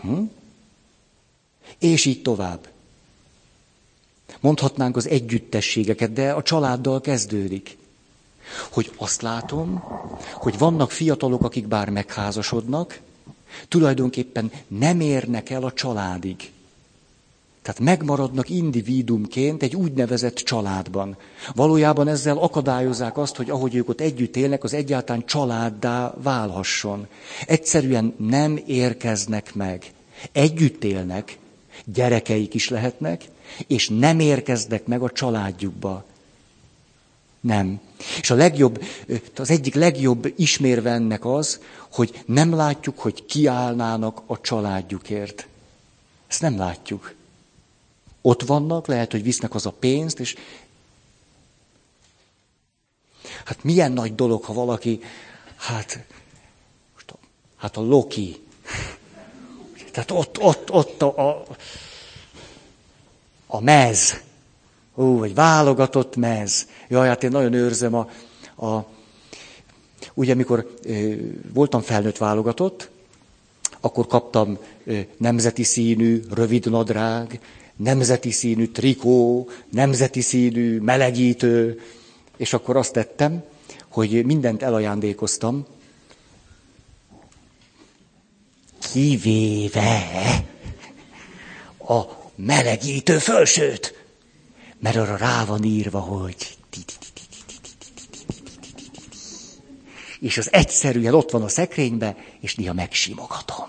Hm? 0.00 0.22
És 1.78 2.04
így 2.04 2.22
tovább. 2.22 2.68
Mondhatnánk 4.40 4.96
az 4.96 5.08
együttességeket, 5.08 6.12
de 6.12 6.32
a 6.32 6.42
családdal 6.42 7.00
kezdődik. 7.00 7.76
Hogy 8.70 8.92
azt 8.96 9.22
látom, 9.22 9.82
hogy 10.32 10.58
vannak 10.58 10.90
fiatalok, 10.90 11.42
akik 11.44 11.66
bár 11.66 11.90
megházasodnak, 11.90 13.00
tulajdonképpen 13.68 14.52
nem 14.68 15.00
érnek 15.00 15.50
el 15.50 15.62
a 15.64 15.72
családig. 15.72 16.52
Tehát 17.64 17.80
megmaradnak 17.80 18.48
individumként 18.48 19.62
egy 19.62 19.76
úgynevezett 19.76 20.34
családban. 20.34 21.16
Valójában 21.54 22.08
ezzel 22.08 22.38
akadályozzák 22.38 23.18
azt, 23.18 23.36
hogy 23.36 23.50
ahogy 23.50 23.74
ők 23.74 23.88
ott 23.88 24.00
együtt 24.00 24.36
élnek, 24.36 24.64
az 24.64 24.74
egyáltalán 24.74 25.26
családdá 25.26 26.14
válhasson. 26.22 27.06
Egyszerűen 27.46 28.14
nem 28.16 28.60
érkeznek 28.66 29.54
meg. 29.54 29.92
Együtt 30.32 30.84
élnek, 30.84 31.38
gyerekeik 31.84 32.54
is 32.54 32.68
lehetnek, 32.68 33.24
és 33.66 33.88
nem 33.88 34.20
érkeznek 34.20 34.86
meg 34.86 35.02
a 35.02 35.10
családjukba. 35.10 36.04
Nem. 37.40 37.80
És 38.20 38.30
a 38.30 38.34
legjobb, 38.34 38.84
az 39.36 39.50
egyik 39.50 39.74
legjobb 39.74 40.32
ismérve 40.36 40.90
ennek 40.90 41.24
az, 41.24 41.60
hogy 41.92 42.22
nem 42.26 42.54
látjuk, 42.54 42.98
hogy 42.98 43.26
kiállnának 43.26 44.22
a 44.26 44.40
családjukért. 44.40 45.46
Ezt 46.28 46.40
nem 46.40 46.58
látjuk. 46.58 47.14
Ott 48.26 48.42
vannak, 48.42 48.86
lehet, 48.86 49.10
hogy 49.10 49.22
visznek 49.22 49.54
az 49.54 49.66
a 49.66 49.70
pénzt, 49.70 50.20
és 50.20 50.34
hát 53.44 53.64
milyen 53.64 53.92
nagy 53.92 54.14
dolog, 54.14 54.44
ha 54.44 54.52
valaki, 54.52 55.00
hát, 55.56 56.04
most 56.94 57.10
a, 57.10 57.14
hát 57.56 57.76
a 57.76 57.80
Loki, 57.80 58.40
tehát 59.92 60.10
ott, 60.10 60.40
ott, 60.40 60.70
ott 60.70 61.02
a, 61.02 61.30
a, 61.30 61.44
a 63.46 63.60
mez, 63.60 64.20
ó, 64.96 65.18
vagy 65.18 65.34
válogatott 65.34 66.16
mez. 66.16 66.66
Jaj, 66.88 67.08
hát 67.08 67.22
én 67.22 67.30
nagyon 67.30 67.52
őrzem 67.52 67.94
a, 67.94 68.10
a 68.66 68.86
ugye, 70.14 70.32
amikor 70.32 70.74
ö, 70.82 71.14
voltam 71.52 71.80
felnőtt 71.80 72.18
válogatott, 72.18 72.90
akkor 73.80 74.06
kaptam 74.06 74.58
ö, 74.84 75.00
nemzeti 75.16 75.62
színű, 75.62 76.22
rövid 76.30 76.70
nadrág, 76.70 77.40
nemzeti 77.76 78.30
színű 78.30 78.66
trikó, 78.66 79.48
nemzeti 79.70 80.20
színű 80.20 80.78
melegítő, 80.80 81.80
és 82.36 82.52
akkor 82.52 82.76
azt 82.76 82.92
tettem, 82.92 83.42
hogy 83.88 84.24
mindent 84.24 84.62
elajándékoztam, 84.62 85.66
kivéve 88.92 90.02
a 91.78 92.02
melegítő 92.36 93.18
fölsőt, 93.18 94.04
mert 94.78 94.96
arra 94.96 95.16
rá 95.16 95.44
van 95.44 95.64
írva, 95.64 96.00
hogy 96.00 96.56
és 100.24 100.38
az 100.38 100.52
egyszerűen 100.52 101.14
ott 101.14 101.30
van 101.30 101.42
a 101.42 101.48
szekrénybe, 101.48 102.16
és 102.40 102.54
néha 102.54 102.72
megsimogatom. 102.72 103.66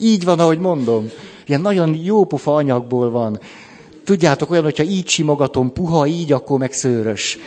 Így 0.00 0.24
van, 0.24 0.38
ahogy 0.40 0.58
mondom. 0.58 1.10
Ilyen 1.48 1.60
nagyon 1.60 1.94
jó 2.02 2.24
pofa 2.24 2.54
anyagból 2.54 3.10
van. 3.10 3.40
Tudjátok, 4.04 4.50
olyan, 4.50 4.64
hogyha 4.64 4.82
így 4.82 5.08
simogatom 5.08 5.72
puha, 5.72 6.06
így, 6.06 6.32
akkor 6.32 6.58
meg 6.58 6.72
szőrös. 6.72 7.38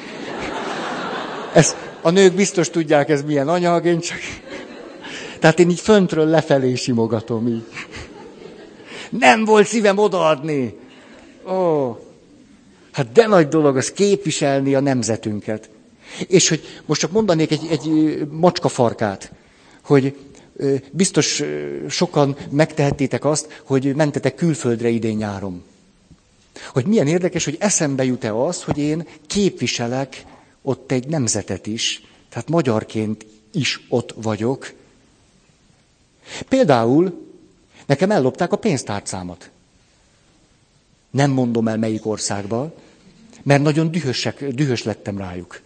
Ez, 1.53 1.75
a 2.01 2.09
nők 2.09 2.33
biztos 2.33 2.69
tudják, 2.69 3.09
ez 3.09 3.23
milyen 3.23 3.47
anyag, 3.47 3.85
én 3.85 3.99
csak... 3.99 4.17
Tehát 5.39 5.59
én 5.59 5.69
így 5.69 5.79
föntről 5.79 6.25
lefelé 6.25 6.75
simogatom 6.75 7.47
így. 7.47 7.63
Nem 9.09 9.45
volt 9.45 9.67
szívem 9.67 9.97
odaadni. 9.97 10.77
Ó, 11.47 11.97
hát 12.91 13.11
de 13.11 13.27
nagy 13.27 13.47
dolog 13.47 13.77
az 13.77 13.91
képviselni 13.91 14.75
a 14.75 14.79
nemzetünket. 14.79 15.69
És 16.27 16.49
hogy 16.49 16.61
most 16.85 17.01
csak 17.01 17.11
mondanék 17.11 17.51
egy, 17.51 17.67
egy 17.69 18.17
macska 18.31 18.67
farkát, 18.67 19.31
hogy 19.83 20.15
biztos 20.91 21.43
sokan 21.89 22.37
megtehettétek 22.49 23.25
azt, 23.25 23.61
hogy 23.63 23.95
mentetek 23.95 24.35
külföldre 24.35 24.89
idén 24.89 25.17
nyáron. 25.17 25.63
Hogy 26.67 26.85
milyen 26.85 27.07
érdekes, 27.07 27.45
hogy 27.45 27.57
eszembe 27.59 28.03
jut-e 28.03 28.35
az, 28.35 28.63
hogy 28.63 28.77
én 28.77 29.07
képviselek 29.27 30.25
ott 30.61 30.91
egy 30.91 31.07
nemzetet 31.07 31.67
is, 31.67 32.03
tehát 32.29 32.49
magyarként 32.49 33.25
is 33.51 33.85
ott 33.89 34.13
vagyok. 34.15 34.73
Például 36.49 37.27
nekem 37.85 38.11
ellopták 38.11 38.51
a 38.51 38.57
pénztárcámat. 38.57 39.49
Nem 41.09 41.31
mondom 41.31 41.67
el 41.67 41.77
melyik 41.77 42.05
országba, 42.05 42.73
mert 43.43 43.63
nagyon 43.63 43.91
dühösek, 43.91 44.47
dühös 44.47 44.83
lettem 44.83 45.17
rájuk. 45.17 45.61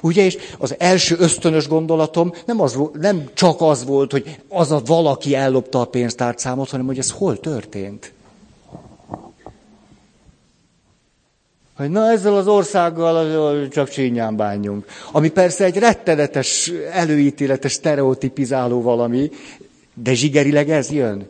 Ugye, 0.00 0.24
és 0.24 0.38
az 0.58 0.74
első 0.78 1.16
ösztönös 1.18 1.68
gondolatom 1.68 2.32
nem, 2.46 2.60
az, 2.60 2.78
nem 3.00 3.30
csak 3.34 3.60
az 3.60 3.84
volt, 3.84 4.12
hogy 4.12 4.38
az 4.48 4.70
a 4.70 4.82
valaki 4.86 5.34
ellopta 5.34 5.80
a 5.80 5.84
pénztárcámot, 5.84 6.70
hanem 6.70 6.86
hogy 6.86 6.98
ez 6.98 7.10
hol 7.10 7.40
történt. 7.40 8.12
Hogy 11.76 11.90
na 11.90 12.10
ezzel 12.10 12.36
az 12.36 12.46
országgal 12.46 13.68
csak 13.68 13.88
csínyán 13.88 14.36
bánjunk. 14.36 14.86
Ami 15.12 15.30
persze 15.30 15.64
egy 15.64 15.76
rettenetes, 15.76 16.72
előítéletes, 16.92 17.72
stereotipizáló 17.72 18.82
valami, 18.82 19.30
de 19.94 20.14
zsigerileg 20.14 20.70
ez 20.70 20.90
jön. 20.90 21.28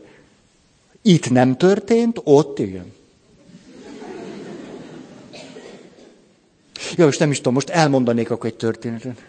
Itt 1.03 1.31
nem 1.31 1.57
történt, 1.57 2.21
ott 2.25 2.59
igen. 2.59 2.93
Ja, 6.97 7.05
most 7.05 7.19
nem 7.19 7.31
is 7.31 7.37
tudom, 7.37 7.55
most 7.55 7.69
elmondanék 7.69 8.31
akkor 8.31 8.51
egy 8.51 8.57
történetet. 8.57 9.25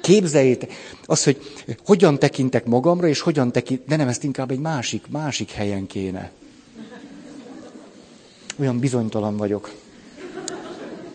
Képzeljétek, 0.00 0.72
az, 1.06 1.24
hogy 1.24 1.54
hogyan 1.84 2.18
tekintek 2.18 2.64
magamra, 2.64 3.08
és 3.08 3.20
hogyan 3.20 3.52
tekint, 3.52 3.84
de 3.86 3.96
nem, 3.96 4.08
ezt 4.08 4.24
inkább 4.24 4.50
egy 4.50 4.58
másik, 4.58 5.04
másik 5.10 5.50
helyen 5.50 5.86
kéne. 5.86 6.30
Olyan 8.60 8.78
bizonytalan 8.78 9.36
vagyok. 9.36 9.74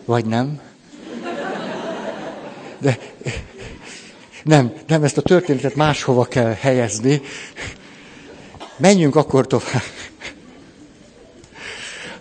Vagy 0.04 0.24
nem? 0.24 0.60
De 2.78 2.98
nem, 4.44 4.72
nem, 4.86 5.04
ezt 5.04 5.18
a 5.18 5.22
történetet 5.22 5.74
máshova 5.74 6.24
kell 6.24 6.52
helyezni. 6.52 7.20
Menjünk 8.76 9.16
akkor 9.16 9.46
tovább. 9.46 9.82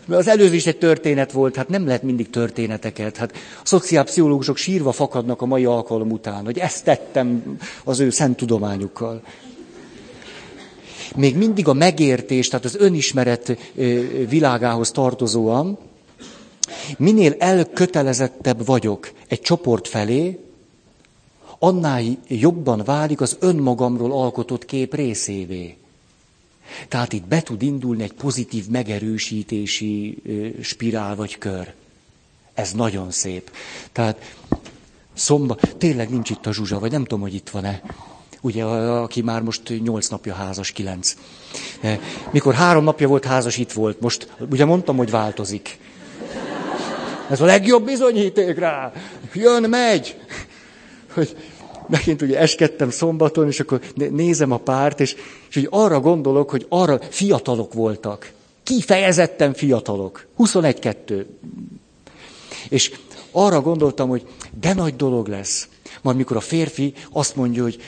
Mert 0.05 0.19
az 0.21 0.27
előző 0.27 0.55
is 0.55 0.65
egy 0.65 0.77
történet 0.77 1.31
volt, 1.31 1.55
hát 1.55 1.69
nem 1.69 1.85
lehet 1.85 2.03
mindig 2.03 2.29
történeteket. 2.29 3.17
Hát 3.17 3.31
a 3.33 3.65
szociálpszichológusok 3.65 4.57
sírva 4.57 4.91
fakadnak 4.91 5.41
a 5.41 5.45
mai 5.45 5.65
alkalom 5.65 6.11
után, 6.11 6.45
hogy 6.45 6.57
ezt 6.57 6.83
tettem 6.83 7.57
az 7.83 7.99
ő 7.99 8.09
szent 8.09 8.37
tudományukkal. 8.37 9.21
Még 11.15 11.37
mindig 11.37 11.67
a 11.67 11.73
megértés, 11.73 12.47
tehát 12.47 12.65
az 12.65 12.75
önismeret 12.75 13.57
világához 14.29 14.91
tartozóan, 14.91 15.77
minél 16.97 17.35
elkötelezettebb 17.39 18.65
vagyok 18.65 19.11
egy 19.27 19.41
csoport 19.41 19.87
felé, 19.87 20.39
annál 21.59 22.01
jobban 22.27 22.81
válik 22.85 23.21
az 23.21 23.37
önmagamról 23.39 24.11
alkotott 24.11 24.65
kép 24.65 24.95
részévé. 24.95 25.77
Tehát 26.87 27.13
itt 27.13 27.27
be 27.27 27.41
tud 27.41 27.61
indulni 27.61 28.03
egy 28.03 28.13
pozitív 28.13 28.67
megerősítési 28.67 30.21
spirál 30.61 31.15
vagy 31.15 31.37
kör. 31.37 31.73
Ez 32.53 32.71
nagyon 32.71 33.11
szép. 33.11 33.51
Tehát 33.91 34.35
szomba, 35.13 35.57
tényleg 35.77 36.09
nincs 36.09 36.29
itt 36.29 36.45
a 36.45 36.53
Zsuzsa, 36.53 36.79
vagy 36.79 36.91
nem 36.91 37.01
tudom, 37.01 37.21
hogy 37.21 37.33
itt 37.33 37.49
van-e. 37.49 37.81
Ugye, 38.41 38.63
aki 38.63 39.21
már 39.21 39.41
most 39.41 39.81
nyolc 39.83 40.07
napja 40.07 40.33
házas, 40.33 40.71
kilenc. 40.71 41.15
Mikor 42.31 42.53
három 42.53 42.83
napja 42.83 43.07
volt 43.07 43.25
házas, 43.25 43.57
itt 43.57 43.71
volt. 43.71 43.99
Most, 43.99 44.31
ugye 44.49 44.65
mondtam, 44.65 44.97
hogy 44.97 45.09
változik. 45.09 45.77
Ez 47.29 47.41
a 47.41 47.45
legjobb 47.45 47.85
bizonyíték 47.85 48.57
rá. 48.57 48.91
Jön, 49.33 49.69
megy. 49.69 50.17
Hogy 51.13 51.35
megint 51.87 52.21
ugye 52.21 52.39
eskedtem 52.39 52.89
szombaton, 52.89 53.47
és 53.47 53.59
akkor 53.59 53.81
nézem 53.95 54.51
a 54.51 54.57
párt, 54.57 54.99
és, 54.99 55.15
és 55.49 55.55
úgy 55.55 55.67
arra 55.69 55.99
gondolok, 55.99 56.49
hogy 56.49 56.65
arra 56.69 56.99
fiatalok 57.09 57.73
voltak. 57.73 58.31
Kifejezetten 58.63 59.53
fiatalok. 59.53 60.27
21-2. 60.37 61.25
És 62.69 62.91
arra 63.31 63.61
gondoltam, 63.61 64.09
hogy 64.09 64.27
de 64.59 64.73
nagy 64.73 64.95
dolog 64.95 65.27
lesz. 65.27 65.67
Majd 66.01 66.17
mikor 66.17 66.37
a 66.37 66.41
férfi 66.41 66.93
azt 67.11 67.35
mondja, 67.35 67.63
hogy 67.63 67.81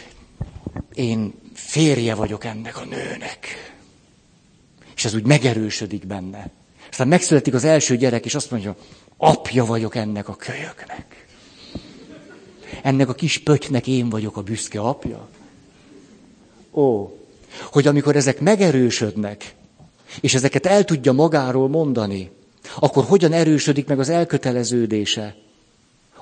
én 0.94 1.34
férje 1.54 2.16
vagyok 2.16 2.46
ennek 2.46 2.78
a 2.78 2.86
nőnek. 2.86 3.48
És 4.96 5.06
ez 5.06 5.14
úgy 5.16 5.26
megerősödik 5.26 6.08
benne. 6.08 6.50
Aztán 6.90 7.08
megszületik 7.08 7.54
az 7.54 7.64
első 7.64 7.98
gyerek, 7.98 8.26
és 8.26 8.36
azt 8.36 8.52
mondja, 8.52 8.76
apja 9.18 9.66
vagyok 9.66 9.96
ennek 9.96 10.30
a 10.30 10.36
kölyöknek 10.36 11.25
ennek 12.86 13.10
a 13.10 13.14
kis 13.14 13.38
pöttynek 13.38 13.88
én 13.88 14.10
vagyok 14.10 14.38
a 14.38 14.42
büszke 14.42 14.80
apja? 14.80 15.28
Ó, 16.72 17.18
hogy 17.72 17.88
amikor 17.88 18.16
ezek 18.16 18.40
megerősödnek, 18.40 19.56
és 20.22 20.34
ezeket 20.34 20.66
el 20.66 20.84
tudja 20.84 21.12
magáról 21.12 21.70
mondani, 21.70 22.32
akkor 22.80 23.04
hogyan 23.04 23.32
erősödik 23.32 23.88
meg 23.88 24.00
az 24.00 24.10
elköteleződése? 24.10 25.36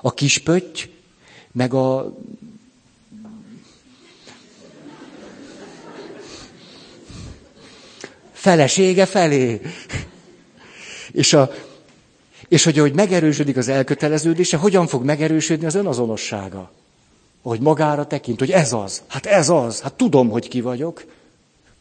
A 0.00 0.14
kis 0.14 0.38
pötty, 0.38 0.80
meg 1.52 1.74
a 1.74 2.16
felesége 8.32 9.06
felé. 9.06 9.60
És 11.12 11.32
a, 11.32 11.50
és 12.54 12.64
hogy, 12.64 12.78
hogy 12.78 12.94
megerősödik 12.94 13.56
az 13.56 13.68
elköteleződése, 13.68 14.56
hogyan 14.56 14.86
fog 14.86 15.04
megerősödni 15.04 15.66
az 15.66 15.74
önazonossága? 15.74 16.70
Hogy 17.42 17.60
magára 17.60 18.06
tekint, 18.06 18.38
hogy 18.38 18.50
ez 18.50 18.72
az, 18.72 19.02
hát 19.06 19.26
ez 19.26 19.48
az, 19.48 19.80
hát 19.80 19.92
tudom, 19.94 20.28
hogy 20.28 20.48
ki 20.48 20.60
vagyok. 20.60 21.04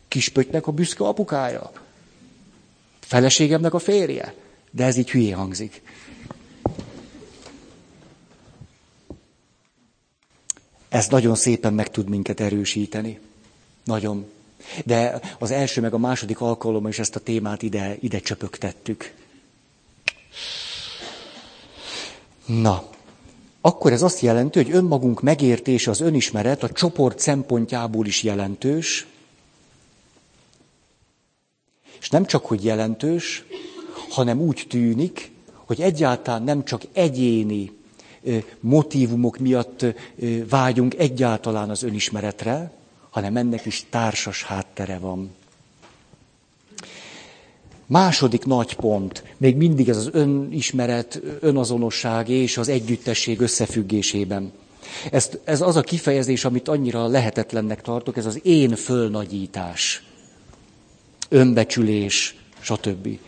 Kispöttynek 0.07 0.67
a 0.67 0.71
büszke 0.71 1.03
apukája. 1.03 1.71
Feleségemnek 2.99 3.73
a 3.73 3.79
férje. 3.79 4.33
De 4.71 4.85
ez 4.85 4.97
így 4.97 5.11
hülyé 5.11 5.29
hangzik. 5.29 5.81
Ez 10.89 11.07
nagyon 11.07 11.35
szépen 11.35 11.73
meg 11.73 11.91
tud 11.91 12.09
minket 12.09 12.39
erősíteni. 12.39 13.19
Nagyon. 13.83 14.25
De 14.85 15.19
az 15.39 15.51
első 15.51 15.81
meg 15.81 15.93
a 15.93 15.97
második 15.97 16.41
alkalommal 16.41 16.89
is 16.89 16.99
ezt 16.99 17.15
a 17.15 17.19
témát 17.19 17.61
ide, 17.61 17.97
ide 17.99 18.19
csöpögtettük. 18.19 19.13
Na, 22.45 22.83
akkor 23.61 23.91
ez 23.91 24.01
azt 24.01 24.19
jelenti, 24.19 24.63
hogy 24.63 24.71
önmagunk 24.71 25.21
megértése, 25.21 25.89
az 25.89 26.01
önismeret 26.01 26.63
a 26.63 26.71
csoport 26.71 27.19
szempontjából 27.19 28.05
is 28.05 28.23
jelentős, 28.23 29.07
és 31.99 32.09
nem 32.09 32.25
csak, 32.25 32.45
hogy 32.45 32.63
jelentős, 32.63 33.43
hanem 34.09 34.39
úgy 34.39 34.65
tűnik, 34.69 35.31
hogy 35.65 35.81
egyáltalán 35.81 36.43
nem 36.43 36.63
csak 36.63 36.81
egyéni 36.93 37.71
motivumok 38.59 39.37
miatt 39.37 39.85
vágyunk 40.49 40.95
egyáltalán 40.95 41.69
az 41.69 41.83
önismeretre, 41.83 42.71
hanem 43.09 43.37
ennek 43.37 43.65
is 43.65 43.85
társas 43.89 44.43
háttere 44.43 44.97
van. 44.97 45.35
Második 47.85 48.45
nagy 48.45 48.75
pont, 48.75 49.23
még 49.37 49.55
mindig 49.55 49.89
ez 49.89 49.97
az 49.97 50.09
önismeret, 50.11 51.21
önazonosság 51.39 52.29
és 52.29 52.57
az 52.57 52.67
együttesség 52.67 53.39
összefüggésében. 53.39 54.51
Ez, 55.11 55.29
ez 55.43 55.61
az 55.61 55.75
a 55.75 55.81
kifejezés, 55.81 56.45
amit 56.45 56.67
annyira 56.67 57.07
lehetetlennek 57.07 57.81
tartok, 57.81 58.17
ez 58.17 58.25
az 58.25 58.39
én 58.43 58.75
fölnagyítás, 58.75 60.03
önbecsülés, 61.29 62.35
stb. 62.59 63.19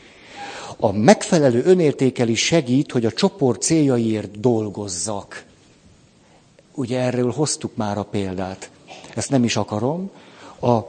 A 0.78 0.92
megfelelő 0.92 1.64
önértékelés 1.66 2.46
segít, 2.46 2.92
hogy 2.92 3.06
a 3.06 3.12
csoport 3.12 3.62
céljaiért 3.62 4.40
dolgozzak. 4.40 5.44
Ugye 6.74 7.00
erről 7.00 7.32
hoztuk 7.32 7.76
már 7.76 7.98
a 7.98 8.04
példát. 8.04 8.70
Ezt 9.16 9.30
nem 9.30 9.44
is 9.44 9.56
akarom. 9.56 10.12
A 10.62 10.80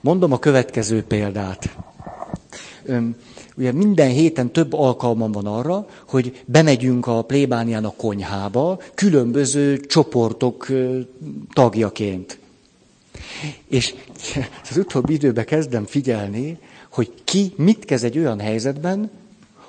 Mondom 0.00 0.32
a 0.32 0.38
következő 0.38 1.02
példát. 1.02 1.76
Ugye 3.56 3.72
minden 3.72 4.08
héten 4.08 4.50
több 4.52 4.72
alkalmam 4.72 5.32
van 5.32 5.46
arra, 5.46 5.86
hogy 6.08 6.42
bemegyünk 6.44 7.06
a 7.06 7.22
plébánián 7.22 7.84
a 7.84 7.92
konyhába, 7.96 8.80
különböző 8.94 9.80
csoportok 9.80 10.66
tagjaként. 11.52 12.38
És 13.68 13.94
az 14.70 14.76
utóbbi 14.76 15.12
időben 15.12 15.44
kezdem 15.44 15.84
figyelni, 15.84 16.58
hogy 16.90 17.12
ki 17.24 17.52
mit 17.56 17.84
kezd 17.84 18.04
egy 18.04 18.18
olyan 18.18 18.40
helyzetben, 18.40 19.10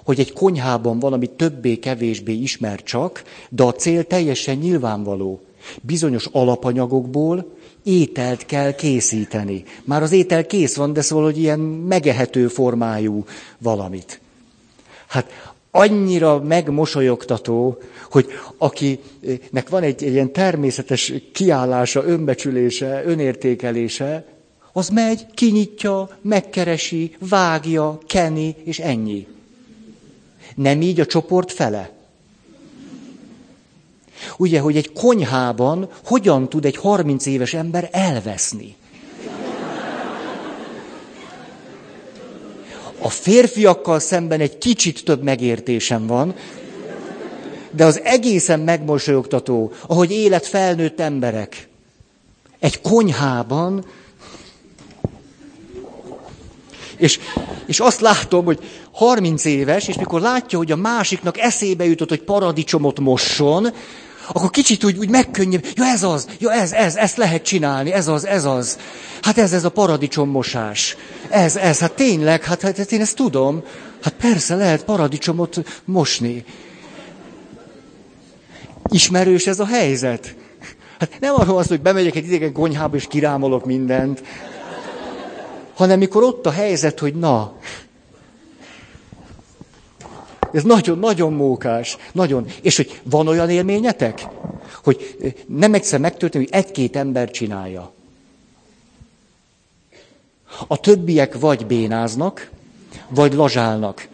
hogy 0.04 0.20
egy 0.20 0.34
konyhában 0.34 1.00
valami 1.00 1.28
többé-kevésbé 1.28 2.34
ismer 2.34 2.84
csak, 2.84 3.24
de 3.50 3.64
a 3.64 3.74
cél 3.74 4.04
teljesen 4.04 4.58
nyilvánvaló. 4.58 5.42
Bizonyos 5.82 6.26
alapanyagokból 6.32 7.56
ételt 7.84 8.46
kell 8.46 8.76
készíteni. 8.76 9.64
Már 9.84 10.02
az 10.02 10.12
étel 10.12 10.46
kész 10.46 10.76
van, 10.76 10.94
de 10.94 11.02
szóval, 11.02 11.26
hogy 11.26 11.38
ilyen 11.38 11.60
megehető 11.60 12.48
formájú 12.48 13.26
valamit. 13.58 14.20
Hát 15.08 15.54
annyira 15.72 16.40
megmosolyogtató, 16.40 17.78
hogy 18.12 18.28
akinek 18.58 19.70
van 19.70 19.84
egy, 19.84 20.04
egy 20.04 20.14
ilyen 20.14 20.32
természetes 20.32 21.14
kiállása, 21.34 22.04
önbecsülése, 22.06 23.04
önértékelése, 23.06 24.26
Az 24.74 24.90
megy, 24.90 25.26
kinyitja, 25.34 26.10
megkeresi, 26.22 27.16
vágja, 27.20 27.98
keni, 28.08 28.56
és 28.64 28.80
ennyi. 28.80 29.28
Nem 30.56 30.82
így 30.82 31.00
a 31.00 31.06
csoport 31.06 31.52
fele. 31.52 31.92
Ugye, 34.38 34.60
hogy 34.60 34.78
egy 34.78 34.92
konyhában 34.94 35.90
hogyan 36.06 36.50
tud 36.50 36.66
egy 36.66 36.76
30 36.76 37.26
éves 37.26 37.54
ember 37.54 37.90
elveszni? 37.92 38.76
A 43.02 43.10
férfiakkal 43.10 44.00
szemben 44.00 44.40
egy 44.40 44.58
kicsit 44.58 45.04
több 45.04 45.24
megértésem 45.24 46.08
van, 46.08 46.36
de 47.72 47.86
az 47.86 48.02
egészen 48.04 48.60
megmosolyogtató, 48.60 49.72
ahogy 49.88 50.12
élet 50.12 50.48
felnőtt 50.48 51.00
emberek. 51.00 51.68
Egy 52.60 52.82
konyhában, 52.82 53.86
és, 56.98 57.20
és 57.66 57.80
azt 57.80 58.02
látom, 58.02 58.46
hogy 58.46 58.60
30 58.92 59.46
éves, 59.46 59.88
és 59.88 59.96
mikor 59.96 60.22
látja, 60.22 60.58
hogy 60.58 60.72
a 60.72 60.76
másiknak 60.76 61.38
eszébe 61.38 61.86
jutott, 61.86 62.10
hogy 62.10 62.22
paradicsomot 62.22 63.00
mosson, 63.00 63.68
akkor 64.28 64.50
kicsit 64.50 64.84
úgy, 64.84 64.98
úgy 64.98 65.10
megkönnyebb, 65.10 65.66
ja 65.76 65.86
ez 65.86 66.04
az, 66.04 66.28
ja 66.40 66.52
ez, 66.54 66.72
ez, 66.72 66.96
ezt 66.96 67.18
lehet 67.18 67.44
csinálni, 67.44 67.92
ez 67.92 68.08
az, 68.08 68.26
ez 68.26 68.46
az. 68.46 68.78
Hát 69.22 69.38
ez, 69.38 69.54
ez 69.54 69.64
a 69.64 69.70
paradicsommosás. 69.70 70.98
Ez, 71.30 71.56
ez, 71.56 71.80
hát 71.80 71.92
tényleg, 71.92 72.44
hát, 72.44 72.62
hát, 72.62 72.78
hát 72.78 72.92
én 72.92 73.02
ezt 73.02 73.16
tudom. 73.16 73.64
Hát 74.02 74.14
persze 74.14 74.56
lehet 74.56 74.84
paradicsomot 74.84 75.82
mosni. 75.86 76.46
Ismerős 78.90 79.48
ez 79.48 79.60
a 79.60 79.66
helyzet? 79.66 80.36
Hát 81.00 81.20
nem 81.20 81.34
arról 81.36 81.58
az, 81.58 81.68
hogy 81.68 81.82
bemegyek 81.82 82.16
egy 82.16 82.26
idegen 82.26 82.54
konyhába 82.54 82.96
és 82.96 83.08
kirámolok 83.08 83.66
mindent, 83.66 84.24
hanem 85.76 86.00
mikor 86.00 86.24
ott 86.24 86.46
a 86.46 86.52
helyzet, 86.52 87.00
hogy 87.00 87.16
na, 87.16 87.54
ez 90.54 90.64
nagyon-nagyon 90.64 91.34
mókás. 91.34 91.98
Nagyon. 92.12 92.46
És 92.62 92.76
hogy 92.76 93.02
van 93.04 93.28
olyan 93.28 93.50
élményetek, 93.50 94.28
hogy 94.84 95.16
nem 95.48 95.74
egyszer 95.74 96.00
megtörténik, 96.00 96.50
hogy 96.50 96.60
egy-két 96.64 96.96
ember 96.96 97.32
csinálja. 97.32 97.92
A 100.68 100.78
többiek 100.80 101.40
vagy 101.40 101.66
bénáznak, 101.66 102.50
vagy 103.10 103.34
lazsálnak. 103.34 104.08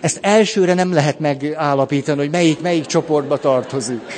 Ezt 0.00 0.18
elsőre 0.22 0.74
nem 0.74 0.92
lehet 0.92 1.18
megállapítani, 1.18 2.18
hogy 2.18 2.30
melyik, 2.30 2.60
melyik 2.60 2.86
csoportba 2.86 3.38
tartozik. 3.38 4.00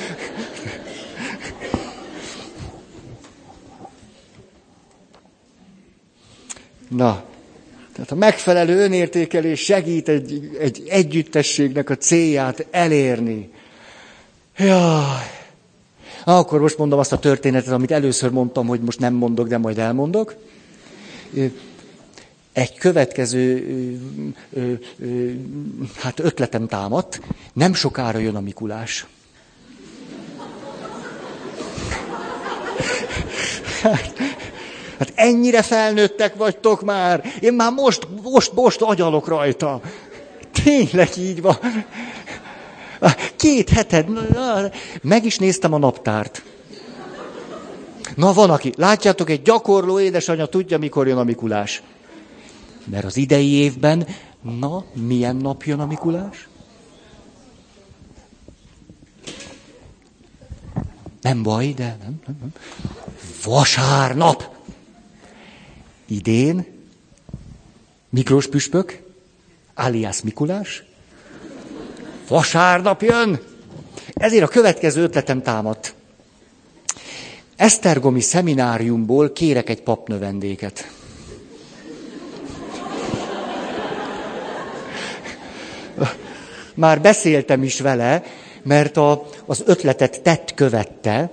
Na, 6.89 7.23
tehát 7.95 8.11
a 8.11 8.15
megfelelő 8.15 8.79
önértékelés 8.79 9.61
segít 9.61 10.09
egy, 10.09 10.57
egy 10.61 10.83
együttességnek 10.89 11.91
a 11.91 11.97
célját 11.97 12.67
elérni. 12.71 13.51
Jaj. 14.57 15.43
Akkor 16.25 16.61
most 16.61 16.79
mondom 16.79 16.99
azt 16.99 17.13
a 17.13 17.19
történetet, 17.19 17.73
amit 17.73 17.91
először 17.91 18.31
mondtam, 18.31 18.67
hogy 18.67 18.81
most 18.81 18.99
nem 18.99 19.15
mondok, 19.15 19.49
de 19.49 19.59
majd 19.59 19.79
elmondok. 19.79 20.35
Egy 22.53 22.75
következő 22.79 23.67
hát 26.01 26.21
ötletem 26.21 26.67
támadt, 26.67 27.21
nem 27.53 27.75
sokára 27.75 28.19
jön 28.19 28.37
a 28.37 28.41
Mikulás. 28.41 29.07
Hát, 33.83 34.19
Hát 34.99 35.13
ennyire 35.15 35.63
felnőttek 35.63 36.35
vagytok 36.35 36.83
már. 36.83 37.25
Én 37.41 37.53
már 37.53 37.73
most, 37.73 38.09
most, 38.23 38.53
most 38.53 38.81
agyalok 38.81 39.29
rajta. 39.29 39.81
Tényleg 40.65 41.09
így 41.19 41.43
van. 41.43 41.57
Két 43.37 43.69
heted, 43.69 44.07
meg 45.03 45.25
is 45.25 45.39
néztem 45.39 45.73
a 45.73 45.79
naptárt. 45.79 46.43
Na 48.17 48.33
van 48.33 48.51
aki, 48.51 48.73
látjátok, 48.77 49.31
egy 49.31 49.43
gyakorló 49.43 50.01
édesanyja 50.01 50.47
tudja, 50.47 50.79
mikor 50.79 51.07
jön 51.07 51.19
a 51.19 51.25
Mikulás. 51.25 51.83
Mert 52.85 53.05
az 53.05 53.17
idei 53.17 53.53
évben, 53.53 54.07
na, 54.61 54.85
milyen 54.93 55.37
nap 55.37 55.63
jön 55.63 55.81
a 55.81 55.87
Mikulás? 55.87 56.49
Nem 61.21 61.43
baj, 61.43 61.73
de 61.73 61.97
nem, 62.03 62.21
nem, 62.27 62.37
nem. 62.41 62.53
Vasárnap. 63.45 64.54
Idén 66.07 66.67
Miklós 68.09 68.49
püspök, 68.49 69.03
alias 69.75 70.23
Mikulás, 70.23 70.85
vasárnap 72.29 73.03
jön. 73.03 73.41
Ezért 74.13 74.43
a 74.43 74.49
következő 74.49 75.03
ötletem 75.03 75.43
támadt. 75.43 75.95
Esztergomi 77.57 78.21
szemináriumból 78.21 79.33
kérek 79.33 79.69
egy 79.69 79.83
papnövendéket. 79.83 80.91
Már 86.75 87.01
beszéltem 87.01 87.63
is 87.63 87.81
vele, 87.81 88.23
mert 88.63 88.97
a, 88.97 89.27
az 89.47 89.63
ötletet 89.67 90.21
tett 90.23 90.55
követte. 90.55 91.31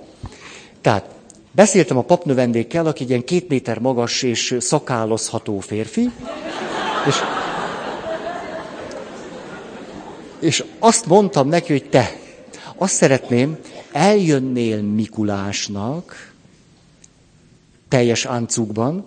Tehát 0.80 1.04
Beszéltem 1.54 1.96
a 1.96 2.02
papnövendékkel, 2.02 2.86
aki 2.86 3.04
ilyen 3.08 3.24
két 3.24 3.48
méter 3.48 3.78
magas 3.78 4.22
és 4.22 4.56
szakállozható 4.60 5.58
férfi, 5.60 6.10
és, 7.06 7.16
és 10.40 10.64
azt 10.78 11.06
mondtam 11.06 11.48
neki, 11.48 11.72
hogy 11.72 11.88
te, 11.88 12.16
azt 12.76 12.94
szeretném, 12.94 13.58
eljönnél 13.92 14.82
Mikulásnak, 14.82 16.32
teljes 17.88 18.24
áncukban, 18.24 19.04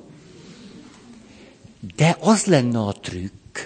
de 1.96 2.18
az 2.20 2.46
lenne 2.46 2.80
a 2.80 2.94
trükk, 3.02 3.58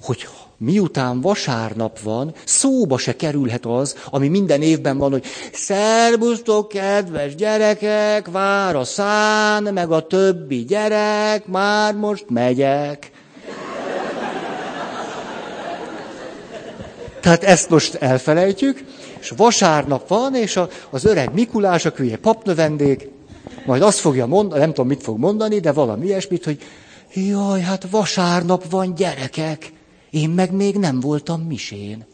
hogy 0.00 0.28
miután 0.62 1.20
vasárnap 1.20 2.00
van, 2.00 2.34
szóba 2.44 2.98
se 2.98 3.16
kerülhet 3.16 3.66
az, 3.66 3.96
ami 4.10 4.28
minden 4.28 4.62
évben 4.62 4.98
van, 4.98 5.10
hogy 5.10 5.24
szerbusztok, 5.52 6.68
kedves 6.68 7.34
gyerekek, 7.34 8.30
vár 8.30 8.76
a 8.76 8.84
szán, 8.84 9.62
meg 9.62 9.90
a 9.90 10.06
többi 10.06 10.64
gyerek, 10.64 11.46
már 11.46 11.94
most 11.94 12.24
megyek. 12.28 13.10
Tehát 17.20 17.44
ezt 17.44 17.70
most 17.70 17.94
elfelejtjük, 17.94 18.84
és 19.20 19.32
vasárnap 19.36 20.08
van, 20.08 20.34
és 20.34 20.56
a, 20.56 20.68
az 20.90 21.04
öreg 21.04 21.32
Mikulás, 21.34 21.84
aki 21.84 22.02
ugye 22.02 22.16
papnövendék, 22.16 23.08
majd 23.66 23.82
azt 23.82 23.98
fogja 23.98 24.26
mondani, 24.26 24.60
nem 24.60 24.68
tudom, 24.68 24.86
mit 24.86 25.02
fog 25.02 25.18
mondani, 25.18 25.58
de 25.60 25.72
valami 25.72 26.06
ilyesmit, 26.06 26.44
hogy 26.44 26.58
jaj, 27.14 27.60
hát 27.60 27.86
vasárnap 27.90 28.70
van 28.70 28.94
gyerekek. 28.94 29.72
Én 30.12 30.30
meg 30.30 30.52
még 30.52 30.76
nem 30.76 31.00
voltam 31.00 31.40
misén. 31.40 32.04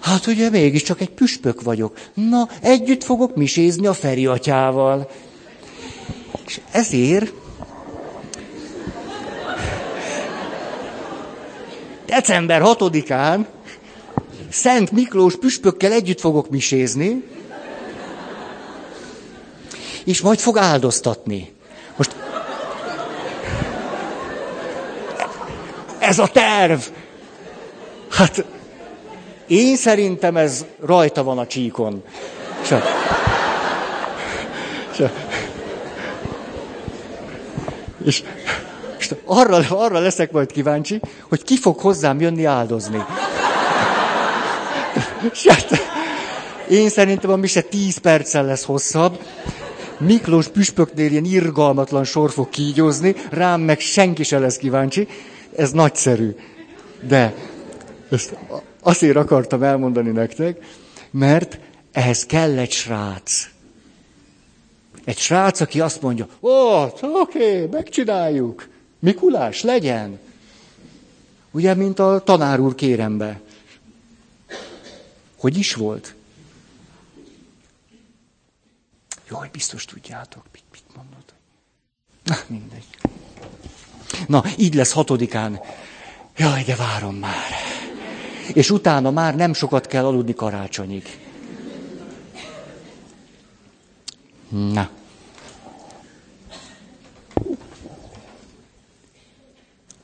Hát 0.00 0.26
ugye 0.26 0.50
mégiscsak 0.50 1.00
egy 1.00 1.10
püspök 1.10 1.62
vagyok. 1.62 1.98
Na, 2.14 2.48
együtt 2.60 3.04
fogok 3.04 3.36
misézni 3.36 3.86
a 3.86 3.92
Feri 3.92 4.26
atyával. 4.26 5.10
És 6.46 6.60
ezért 6.70 7.32
december 12.06 12.62
6-án 12.64 13.46
Szent 14.50 14.90
Miklós 14.90 15.36
püspökkel 15.36 15.92
együtt 15.92 16.20
fogok 16.20 16.50
misézni, 16.50 17.24
és 20.04 20.20
majd 20.20 20.38
fog 20.38 20.56
áldoztatni. 20.56 21.52
Most 21.96 22.16
Ez 26.08 26.18
a 26.18 26.26
terv! 26.26 26.80
Hát 28.10 28.44
én 29.46 29.76
szerintem 29.76 30.36
ez 30.36 30.64
rajta 30.80 31.22
van 31.22 31.38
a 31.38 31.46
csíkon. 31.46 32.02
Csak. 32.66 32.84
Csak. 34.96 35.12
És, 38.04 38.22
és 38.98 39.10
arra, 39.24 39.56
arra 39.68 39.98
leszek 39.98 40.32
majd 40.32 40.52
kíváncsi, 40.52 41.00
hogy 41.28 41.42
ki 41.42 41.56
fog 41.56 41.78
hozzám 41.78 42.20
jönni 42.20 42.44
áldozni. 42.44 43.04
Hát, 45.46 45.68
én 46.68 46.88
szerintem 46.88 47.30
a 47.30 47.36
mise 47.36 47.60
tíz 47.60 47.98
perccel 47.98 48.44
lesz 48.44 48.64
hosszabb. 48.64 49.18
Miklós 49.98 50.48
püspöknél 50.48 51.10
ilyen 51.10 51.24
irgalmatlan 51.24 52.04
sor 52.04 52.30
fog 52.30 52.48
kígyózni, 52.48 53.14
rám 53.30 53.60
meg 53.60 53.80
senki 53.80 54.22
se 54.22 54.38
lesz 54.38 54.56
kíváncsi. 54.56 55.08
Ez 55.56 55.70
nagyszerű. 55.70 56.36
De 57.00 57.34
ezt 58.10 58.36
azért 58.80 59.16
akartam 59.16 59.62
elmondani 59.62 60.10
nektek, 60.10 60.64
mert 61.10 61.58
ehhez 61.92 62.26
kell 62.26 62.58
egy 62.58 62.72
srác. 62.72 63.48
egy 65.04 65.18
srác, 65.18 65.60
aki 65.60 65.80
azt 65.80 66.02
mondja, 66.02 66.28
ó, 66.40 66.50
oké, 67.00 67.66
megcsináljuk. 67.66 68.68
Mikulás, 68.98 69.62
legyen. 69.62 70.18
Ugye, 71.50 71.74
mint 71.74 71.98
a 71.98 72.22
tanár 72.24 72.60
úr 72.60 72.74
kérembe. 72.74 73.40
Hogy 75.36 75.58
is 75.58 75.74
volt? 75.74 76.14
Jaj, 79.30 79.48
biztos 79.52 79.84
tudjátok, 79.84 80.44
mit, 80.52 80.62
mit 80.72 80.96
mondod. 80.96 81.24
Na, 82.24 82.36
mindegy. 82.46 83.03
Na, 84.26 84.42
így 84.56 84.74
lesz 84.74 84.92
hatodikán. 84.92 85.60
Jaj, 86.36 86.62
de 86.62 86.76
várom 86.76 87.14
már. 87.14 87.50
És 88.52 88.70
utána 88.70 89.10
már 89.10 89.36
nem 89.36 89.52
sokat 89.52 89.86
kell 89.86 90.04
aludni 90.04 90.34
karácsonyig. 90.34 91.18
Na. 94.48 94.88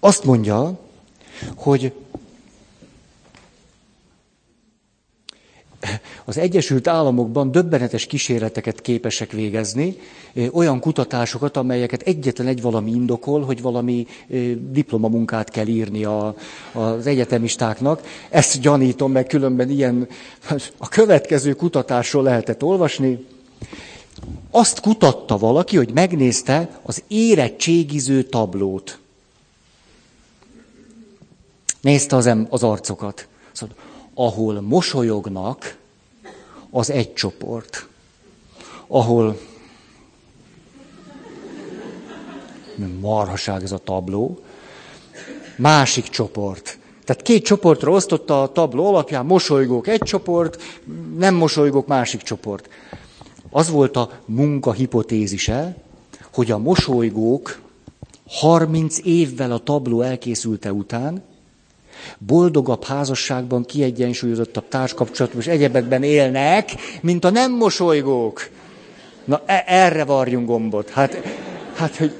Azt 0.00 0.24
mondja, 0.24 0.80
hogy 1.56 1.92
az 6.24 6.38
Egyesült 6.38 6.86
Államokban 6.88 7.50
döbbenetes 7.50 8.06
kísérleteket 8.06 8.80
képesek 8.80 9.32
végezni, 9.32 9.96
olyan 10.52 10.80
kutatásokat, 10.80 11.56
amelyeket 11.56 12.02
egyetlen 12.02 12.46
egy 12.46 12.62
valami 12.62 12.90
indokol, 12.90 13.42
hogy 13.42 13.62
valami 13.62 14.06
diplomamunkát 14.70 15.50
kell 15.50 15.66
írni 15.66 16.04
a, 16.04 16.34
az 16.72 17.06
egyetemistáknak. 17.06 18.02
Ezt 18.30 18.60
gyanítom, 18.60 19.12
meg 19.12 19.26
különben 19.26 19.70
ilyen 19.70 20.08
a 20.76 20.88
következő 20.88 21.54
kutatásról 21.54 22.22
lehetett 22.22 22.62
olvasni. 22.62 23.26
Azt 24.50 24.80
kutatta 24.80 25.38
valaki, 25.38 25.76
hogy 25.76 25.90
megnézte 25.92 26.80
az 26.82 27.02
érettségiző 27.08 28.22
tablót. 28.22 28.98
Nézte 31.80 32.16
az, 32.16 32.26
em- 32.26 32.52
az 32.52 32.62
arcokat. 32.62 33.28
Szóval, 33.52 33.76
ahol 34.14 34.60
mosolyognak, 34.60 35.76
az 36.70 36.90
egy 36.90 37.12
csoport. 37.12 37.88
Ahol 38.86 39.38
marhaság 43.00 43.62
ez 43.62 43.72
a 43.72 43.78
tabló. 43.78 44.38
Másik 45.56 46.08
csoport. 46.08 46.78
Tehát 47.04 47.22
két 47.22 47.44
csoportra 47.44 47.90
osztotta 47.90 48.42
a 48.42 48.52
tabló 48.52 48.86
alapján, 48.86 49.26
mosolygók 49.26 49.86
egy 49.86 50.02
csoport, 50.02 50.62
nem 51.16 51.34
mosolygók 51.34 51.86
másik 51.86 52.22
csoport. 52.22 52.68
Az 53.50 53.70
volt 53.70 53.96
a 53.96 54.10
munka 54.24 54.72
hipotézise, 54.72 55.76
hogy 56.32 56.50
a 56.50 56.58
mosolygók 56.58 57.60
30 58.26 58.98
évvel 59.04 59.52
a 59.52 59.58
tabló 59.58 60.00
elkészülte 60.00 60.72
után 60.72 61.22
boldogabb 62.18 62.84
házasságban, 62.84 63.64
kiegyensúlyozottabb 63.64 64.68
társkapcsolatban 64.68 65.40
és 65.40 65.46
egyebekben 65.46 66.02
élnek, 66.02 66.70
mint 67.00 67.24
a 67.24 67.30
nem 67.30 67.52
mosolygók. 67.52 68.48
Na, 69.24 69.42
e- 69.46 69.64
erre 69.66 70.04
varjunk 70.04 70.46
gombot. 70.46 70.90
Hát, 70.90 71.22
hát, 71.76 71.96
hogy, 71.96 72.12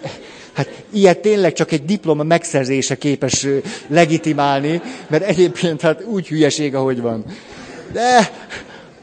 hát 0.53 0.68
ilyet 0.93 1.18
tényleg 1.18 1.53
csak 1.53 1.72
egy 1.72 1.85
diploma 1.85 2.22
megszerzése 2.22 2.99
képes 2.99 3.47
legitimálni, 3.87 4.83
mert 5.09 5.22
egyébként 5.22 5.81
hát 5.81 6.05
úgy 6.05 6.28
hülyeség, 6.28 6.74
ahogy 6.74 7.01
van. 7.01 7.24
De 7.93 8.31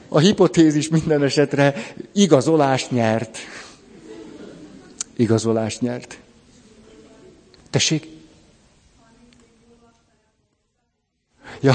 a 0.09 0.19
hipotézis 0.19 0.89
minden 0.89 1.23
esetre 1.23 1.73
igazolást 2.13 2.91
nyert. 2.91 3.37
Igazolást 5.15 5.81
nyert. 5.81 6.17
Tessék? 7.69 8.16
Ja. 11.59 11.73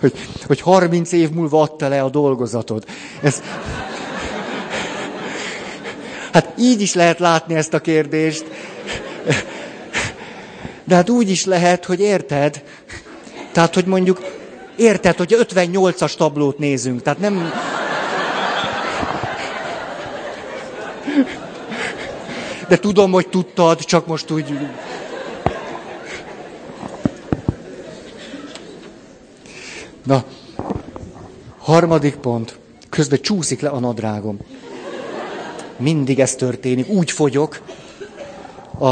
hogy, 0.00 0.12
hogy 0.46 0.60
30 0.60 1.12
év 1.12 1.30
múlva 1.30 1.60
adta 1.60 1.88
le 1.88 2.02
a 2.02 2.08
dolgozatod. 2.08 2.84
Ez... 3.22 3.42
Hát 6.32 6.52
így 6.58 6.80
is 6.80 6.94
lehet 6.94 7.18
látni 7.18 7.54
ezt 7.54 7.74
a 7.74 7.80
kérdést. 7.80 8.44
De 10.84 10.94
hát 10.94 11.08
úgy 11.10 11.30
is 11.30 11.44
lehet, 11.44 11.84
hogy 11.84 12.00
érted? 12.00 12.62
Tehát, 13.52 13.74
hogy 13.74 13.84
mondjuk, 13.84 14.20
érted, 14.76 15.16
hogy 15.16 15.36
58-as 15.54 16.14
tablót 16.16 16.58
nézünk, 16.58 17.02
tehát 17.02 17.18
nem... 17.18 17.52
De 22.68 22.78
tudom, 22.78 23.12
hogy 23.12 23.28
tudtad, 23.28 23.84
csak 23.84 24.06
most 24.06 24.30
úgy... 24.30 24.58
Na, 30.04 30.24
harmadik 31.58 32.16
pont. 32.16 32.58
Közben 32.88 33.20
csúszik 33.20 33.60
le 33.60 33.68
a 33.68 33.78
nadrágom. 33.78 34.38
Mindig 35.76 36.20
ez 36.20 36.34
történik. 36.34 36.88
Úgy 36.88 37.10
fogyok. 37.10 37.62
A, 38.78 38.88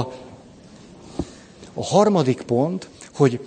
a 1.75 1.85
harmadik 1.85 2.43
pont, 2.43 2.89
hogy 3.15 3.41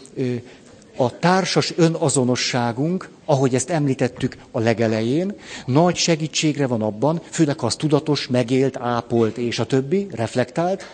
a 0.96 1.20
társas 1.20 1.74
önazonosságunk, 1.78 3.10
ahogy 3.26 3.56
ezt 3.56 3.70
említettük 3.70 4.38
a 4.52 4.60
legelején, 4.60 5.34
nagy 5.66 5.96
segítségre 5.96 6.68
van 6.68 6.82
abban, 6.82 7.22
főleg 7.30 7.60
ha 7.60 7.66
az 7.66 7.76
tudatos, 7.76 8.28
megélt, 8.28 8.78
ápolt 8.78 9.38
és 9.38 9.60
a 9.60 9.66
többi, 9.66 10.08
reflektált, 10.12 10.86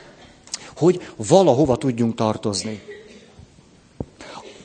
hogy 0.75 1.01
valahova 1.15 1.77
tudjunk 1.77 2.15
tartozni. 2.15 2.96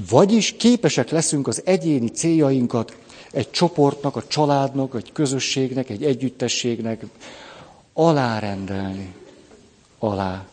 Vagyis 0.08 0.52
képesek 0.56 1.10
leszünk 1.10 1.48
az 1.48 1.62
egyéni 1.64 2.08
céljainkat 2.08 2.96
egy 3.32 3.50
csoportnak, 3.50 4.16
a 4.16 4.26
családnak, 4.26 4.94
egy 4.94 5.12
közösségnek, 5.12 5.90
egy 5.90 6.02
együttességnek 6.04 7.04
alárendelni. 7.92 9.14
Alá. 9.98 10.46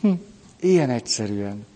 Hm, 0.00 0.10
ilyen 0.60 0.90
egyszerűen. 0.90 1.66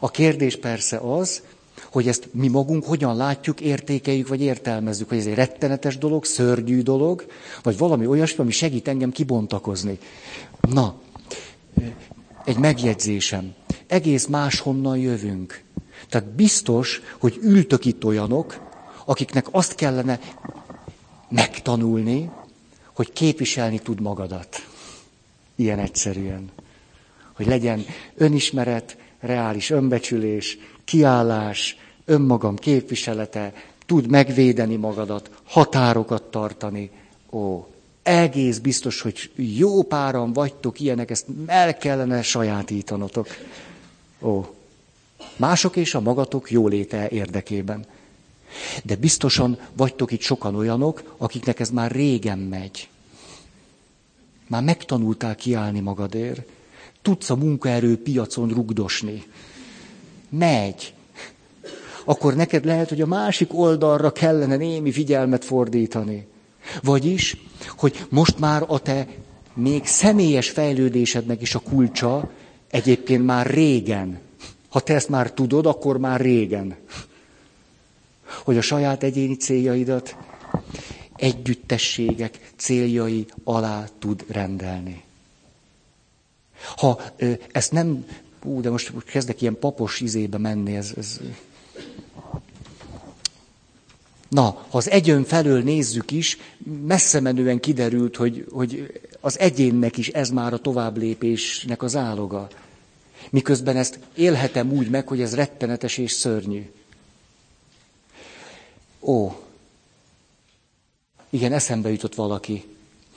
A 0.00 0.10
kérdés 0.10 0.56
persze 0.56 0.96
az, 0.96 1.42
hogy 1.90 2.08
ezt 2.08 2.28
mi 2.32 2.48
magunk 2.48 2.84
hogyan 2.84 3.16
látjuk, 3.16 3.60
értékeljük, 3.60 4.28
vagy 4.28 4.40
értelmezzük, 4.40 5.08
hogy 5.08 5.18
ez 5.18 5.26
egy 5.26 5.34
rettenetes 5.34 5.98
dolog, 5.98 6.24
szörnyű 6.24 6.82
dolog, 6.82 7.26
vagy 7.62 7.78
valami 7.78 8.06
olyasmi, 8.06 8.42
ami 8.42 8.50
segít 8.50 8.88
engem 8.88 9.10
kibontakozni. 9.10 9.98
Na, 10.60 11.00
egy 12.48 12.58
megjegyzésem 12.58 13.54
egész 13.86 14.26
máshonnan 14.26 14.98
jövünk. 14.98 15.62
Tehát 16.08 16.28
biztos, 16.28 17.00
hogy 17.18 17.38
ültök 17.42 17.84
itt 17.84 18.04
olyanok, 18.04 18.60
akiknek 19.04 19.46
azt 19.50 19.74
kellene 19.74 20.20
megtanulni, 21.28 22.30
hogy 22.92 23.12
képviselni 23.12 23.78
tud 23.78 24.00
magadat. 24.00 24.66
Ilyen 25.54 25.78
egyszerűen. 25.78 26.50
Hogy 27.32 27.46
legyen 27.46 27.84
önismeret, 28.14 28.96
reális 29.20 29.70
önbecsülés, 29.70 30.58
kiállás, 30.84 31.76
önmagam 32.04 32.56
képviselete, 32.56 33.52
tud 33.86 34.10
megvédeni 34.10 34.76
magadat, 34.76 35.30
határokat 35.44 36.22
tartani. 36.22 36.90
Ó, 37.30 37.66
egész 38.08 38.58
biztos, 38.58 39.00
hogy 39.00 39.30
jó 39.36 39.82
páran 39.82 40.32
vagytok 40.32 40.80
ilyenek, 40.80 41.10
ezt 41.10 41.26
el 41.46 41.76
kellene 41.76 42.22
sajátítanotok. 42.22 43.28
Ó, 44.22 44.44
mások 45.36 45.76
és 45.76 45.94
a 45.94 46.00
magatok 46.00 46.50
jóléte 46.50 47.08
érdekében. 47.08 47.84
De 48.84 48.96
biztosan 48.96 49.58
vagytok 49.72 50.12
itt 50.12 50.20
sokan 50.20 50.54
olyanok, 50.54 51.14
akiknek 51.16 51.60
ez 51.60 51.70
már 51.70 51.90
régen 51.90 52.38
megy. 52.38 52.88
Már 54.46 54.62
megtanultál 54.62 55.34
kiállni 55.34 55.80
magadért. 55.80 56.42
Tudsz 57.02 57.30
a 57.30 57.36
munkaerő 57.36 58.02
piacon 58.02 58.48
rugdosni. 58.48 59.24
Megy. 60.28 60.94
Akkor 62.04 62.34
neked 62.34 62.64
lehet, 62.64 62.88
hogy 62.88 63.00
a 63.00 63.06
másik 63.06 63.58
oldalra 63.58 64.12
kellene 64.12 64.56
némi 64.56 64.92
figyelmet 64.92 65.44
fordítani. 65.44 66.26
Vagyis, 66.82 67.36
hogy 67.76 68.06
most 68.08 68.38
már 68.38 68.64
a 68.66 68.78
te 68.78 69.06
még 69.54 69.86
személyes 69.86 70.50
fejlődésednek 70.50 71.42
is 71.42 71.54
a 71.54 71.58
kulcsa 71.58 72.30
Egyébként 72.70 73.24
már 73.24 73.46
régen. 73.46 74.18
Ha 74.68 74.80
te 74.80 74.94
ezt 74.94 75.08
már 75.08 75.32
tudod, 75.32 75.66
akkor 75.66 75.98
már 75.98 76.20
régen. 76.20 76.76
Hogy 78.44 78.56
a 78.56 78.60
saját 78.60 79.02
egyéni 79.02 79.36
céljaidat 79.36 80.16
együttességek 81.16 82.52
céljai 82.56 83.26
alá 83.44 83.84
tud 83.98 84.24
rendelni. 84.28 85.02
Ha 86.76 87.00
ezt 87.52 87.72
nem, 87.72 88.06
ú, 88.42 88.60
de 88.60 88.70
most 88.70 88.92
kezdek 89.04 89.42
ilyen 89.42 89.58
papos 89.58 90.00
izébe 90.00 90.38
menni, 90.38 90.76
ez, 90.76 90.92
ez 90.96 91.20
Na, 94.28 94.64
ha 94.70 94.76
az 94.78 94.90
egyön 94.90 95.24
felől 95.24 95.62
nézzük 95.62 96.10
is, 96.10 96.38
messze 96.86 97.20
menően 97.20 97.60
kiderült, 97.60 98.16
hogy, 98.16 98.46
hogy 98.50 99.00
az 99.20 99.38
egyénnek 99.38 99.96
is 99.96 100.08
ez 100.08 100.30
már 100.30 100.52
a 100.52 100.58
továbblépésnek 100.58 101.82
az 101.82 101.96
áloga. 101.96 102.48
Miközben 103.30 103.76
ezt 103.76 103.98
élhetem 104.14 104.72
úgy 104.72 104.90
meg, 104.90 105.08
hogy 105.08 105.20
ez 105.20 105.34
rettenetes 105.34 105.98
és 105.98 106.12
szörnyű. 106.12 106.70
Ó, 109.00 109.32
igen, 111.30 111.52
eszembe 111.52 111.90
jutott 111.90 112.14
valaki. 112.14 112.64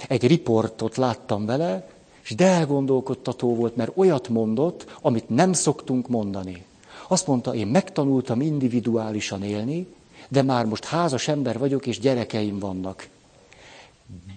Egy 0.07 0.27
riportot 0.27 0.97
láttam 0.97 1.45
vele, 1.45 1.89
és 2.21 2.35
de 2.35 2.45
elgondolkodtató 2.45 3.55
volt, 3.55 3.75
mert 3.75 3.91
olyat 3.95 4.29
mondott, 4.29 4.97
amit 5.01 5.29
nem 5.29 5.53
szoktunk 5.53 6.07
mondani. 6.07 6.65
Azt 7.07 7.27
mondta, 7.27 7.55
én 7.55 7.67
megtanultam 7.67 8.41
individuálisan 8.41 9.43
élni, 9.43 9.87
de 10.27 10.41
már 10.41 10.65
most 10.65 10.85
házas 10.85 11.27
ember 11.27 11.57
vagyok, 11.57 11.85
és 11.85 11.99
gyerekeim 11.99 12.59
vannak. 12.59 13.07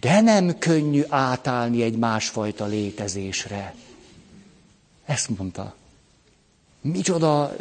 De 0.01 0.21
nem 0.21 0.59
könnyű 0.59 1.03
átállni 1.09 1.83
egy 1.83 1.97
másfajta 1.97 2.65
létezésre. 2.65 3.75
Ezt 5.05 5.39
mondta. 5.39 5.75
Micsoda 6.81 7.57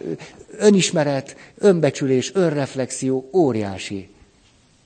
önismeret, 0.51 1.35
önbecsülés, 1.57 2.33
önreflexió, 2.33 3.29
óriási. 3.33 4.09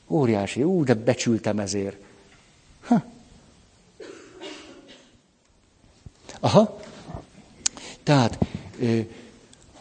Óriási. 0.08 0.64
Ú, 0.64 0.84
de 0.84 0.94
becsültem 0.94 1.60
ezért. 1.60 1.98
Ha. 2.82 3.04
Aha. 6.40 6.80
Tehát, 8.04 8.38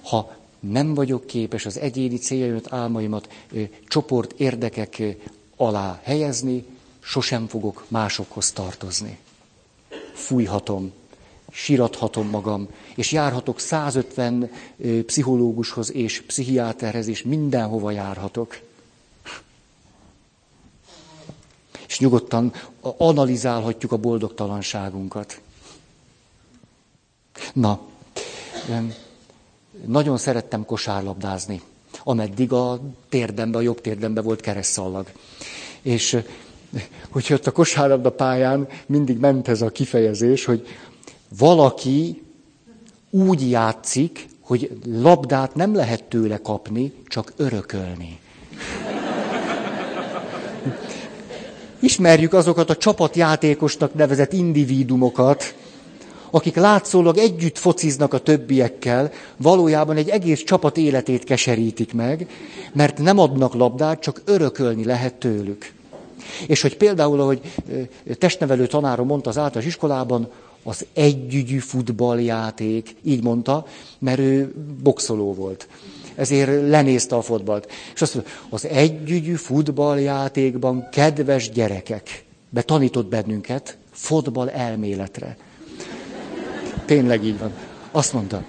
ha 0.03 0.36
nem 0.71 0.95
vagyok 0.95 1.27
képes 1.27 1.67
az 1.67 1.79
egyéni 1.79 2.17
céljaimat, 2.17 2.73
álmaimat 2.73 3.29
csoport 3.87 4.33
érdekek 4.41 5.03
alá 5.57 6.01
helyezni, 6.03 6.65
sosem 7.01 7.47
fogok 7.47 7.85
másokhoz 7.89 8.53
tartozni. 8.53 9.19
Fújhatom, 10.15 10.93
sirathatom 11.51 12.29
magam, 12.29 12.69
és 12.95 13.13
járhatok 13.13 13.61
150 13.61 14.51
pszichológushoz 15.07 15.93
és 15.93 16.23
pszichiáterhez, 16.23 17.07
és 17.07 17.23
mindenhova 17.23 17.91
járhatok. 17.91 18.61
És 21.89 21.99
nyugodtan 21.99 22.53
analizálhatjuk 22.81 23.93
a 23.93 23.97
boldogtalanságunkat. 23.97 25.41
Na, 27.53 27.81
nagyon 29.85 30.17
szerettem 30.19 30.65
kosárlabdázni, 30.65 31.61
ameddig 32.05 32.53
a 32.53 32.81
térdembe, 33.09 33.59
a 33.59 33.61
jobb 33.61 33.81
térdembe 33.81 34.21
volt 34.21 34.41
keresztszallag. 34.41 35.07
És 35.83 36.19
hogy 37.11 37.27
ott 37.33 37.47
a 37.47 37.53
kosárlabda 37.53 38.11
pályán 38.11 38.69
mindig 38.87 39.19
ment 39.19 39.49
ez 39.49 39.63
a 39.63 39.71
kifejezés, 39.71 40.45
hogy 40.45 40.67
valaki 41.39 42.23
úgy 43.11 43.51
játszik, 43.51 44.29
hogy 44.41 44.79
labdát 44.87 45.55
nem 45.55 45.75
lehet 45.75 46.05
tőle 46.05 46.37
kapni, 46.37 46.93
csak 47.07 47.33
örökölni. 47.37 48.19
Ismerjük 51.81 52.33
azokat 52.33 52.71
a 52.71 52.77
csapatjátékosnak 52.77 53.95
nevezett 53.95 54.33
individumokat, 54.33 55.55
akik 56.31 56.57
látszólag 56.57 57.17
együtt 57.17 57.59
fociznak 57.59 58.15
a 58.15 58.19
többiekkel, 58.19 59.13
valójában 59.37 59.97
egy 59.97 60.09
egész 60.09 60.43
csapat 60.43 60.77
életét 60.77 61.25
keserítik 61.25 61.95
meg, 61.95 62.27
mert 62.73 62.99
nem 62.99 63.19
adnak 63.19 63.55
labdát, 63.55 64.01
csak 64.01 64.23
örökölni 64.25 64.85
lehet 64.85 65.15
tőlük. 65.15 65.73
És 66.47 66.63
hogy 66.63 66.77
például, 66.77 67.21
ahogy 67.21 67.41
testnevelő 68.19 68.67
tanárom 68.67 69.07
mondta 69.07 69.31
az 69.31 69.39
általános 69.39 69.69
iskolában, 69.73 70.29
az 70.63 70.87
együgyű 70.93 71.59
futballjáték, 71.59 72.97
így 73.03 73.23
mondta, 73.23 73.67
mert 73.99 74.19
ő 74.19 74.55
boxoló 74.83 75.35
volt. 75.35 75.69
Ezért 76.15 76.69
lenézte 76.69 77.17
a 77.17 77.23
fotbalt. 77.23 77.73
És 77.95 78.03
azt 78.03 78.15
mondta, 78.15 78.33
az 78.49 78.67
együgyű 78.67 79.35
futballjátékban 79.35 80.89
kedves 80.93 81.51
gyerekek, 81.51 82.25
betanított 82.49 83.07
bennünket 83.07 83.77
fotball 83.91 84.49
elméletre. 84.49 85.37
Tényleg 86.87 87.25
így 87.25 87.39
van. 87.39 87.53
Azt 87.91 88.13
mondta, 88.13 88.45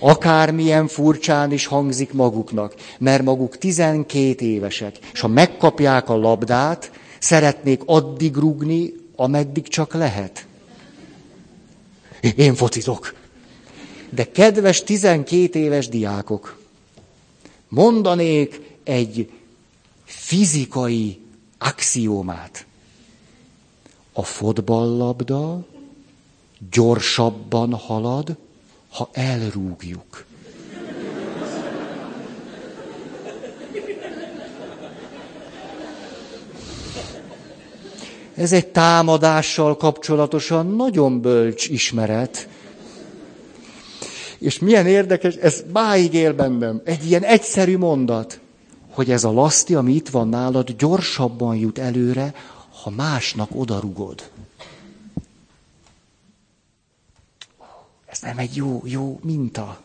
akármilyen 0.00 0.86
furcsán 0.88 1.52
is 1.52 1.66
hangzik 1.66 2.12
maguknak, 2.12 2.74
mert 2.98 3.22
maguk 3.22 3.58
12 3.58 4.44
évesek, 4.44 4.98
és 5.12 5.20
ha 5.20 5.28
megkapják 5.28 6.08
a 6.08 6.16
labdát, 6.16 6.90
szeretnék 7.18 7.80
addig 7.86 8.36
rugni, 8.36 8.92
ameddig 9.16 9.68
csak 9.68 9.94
lehet. 9.94 10.46
Én 12.36 12.54
focizok. 12.54 13.14
De 14.10 14.30
kedves 14.30 14.82
12 14.82 15.58
éves 15.58 15.88
diákok, 15.88 16.58
mondanék 17.68 18.60
egy 18.84 19.30
fizikai 20.04 21.20
axiómát. 21.58 22.66
A 24.12 24.22
fotballlabda 24.22 25.64
gyorsabban 26.70 27.74
halad, 27.74 28.36
ha 28.90 29.08
elrúgjuk. 29.12 30.24
Ez 38.34 38.52
egy 38.52 38.66
támadással 38.66 39.76
kapcsolatosan 39.76 40.66
nagyon 40.66 41.20
bölcs 41.20 41.68
ismeret. 41.68 42.48
És 44.38 44.58
milyen 44.58 44.86
érdekes, 44.86 45.34
ez 45.34 45.64
máig 45.72 46.14
él 46.14 46.32
bennem. 46.32 46.80
Egy 46.84 47.06
ilyen 47.06 47.22
egyszerű 47.22 47.78
mondat, 47.78 48.40
hogy 48.90 49.10
ez 49.10 49.24
a 49.24 49.32
laszti, 49.32 49.74
ami 49.74 49.92
itt 49.92 50.08
van 50.08 50.28
nálad, 50.28 50.70
gyorsabban 50.70 51.56
jut 51.56 51.78
előre, 51.78 52.34
ha 52.82 52.90
másnak 52.90 53.48
odarugod. 53.54 54.30
Nem 58.22 58.38
egy 58.38 58.56
jó, 58.56 58.82
jó 58.84 59.20
minta. 59.22 59.80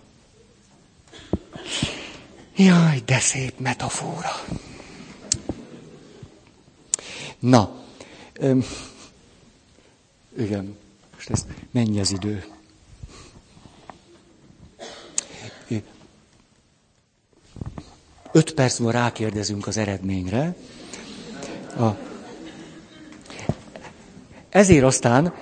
Jaj, 2.56 3.02
de 3.06 3.20
szép 3.20 3.60
metafora. 3.60 4.32
Na, 7.40 7.84
öm, 8.34 8.64
igen, 10.38 10.78
most 11.16 11.30
ez 11.30 11.46
mennyi 11.72 12.00
az 12.00 12.12
idő? 12.12 12.46
Öt 18.32 18.54
perc 18.54 18.80
múlva 18.80 19.00
rákérdezünk 19.00 19.68
az 19.68 19.78
eredményre. 19.78 20.56
A... 21.78 21.90
Ezért 24.50 24.84
aztán 24.84 25.34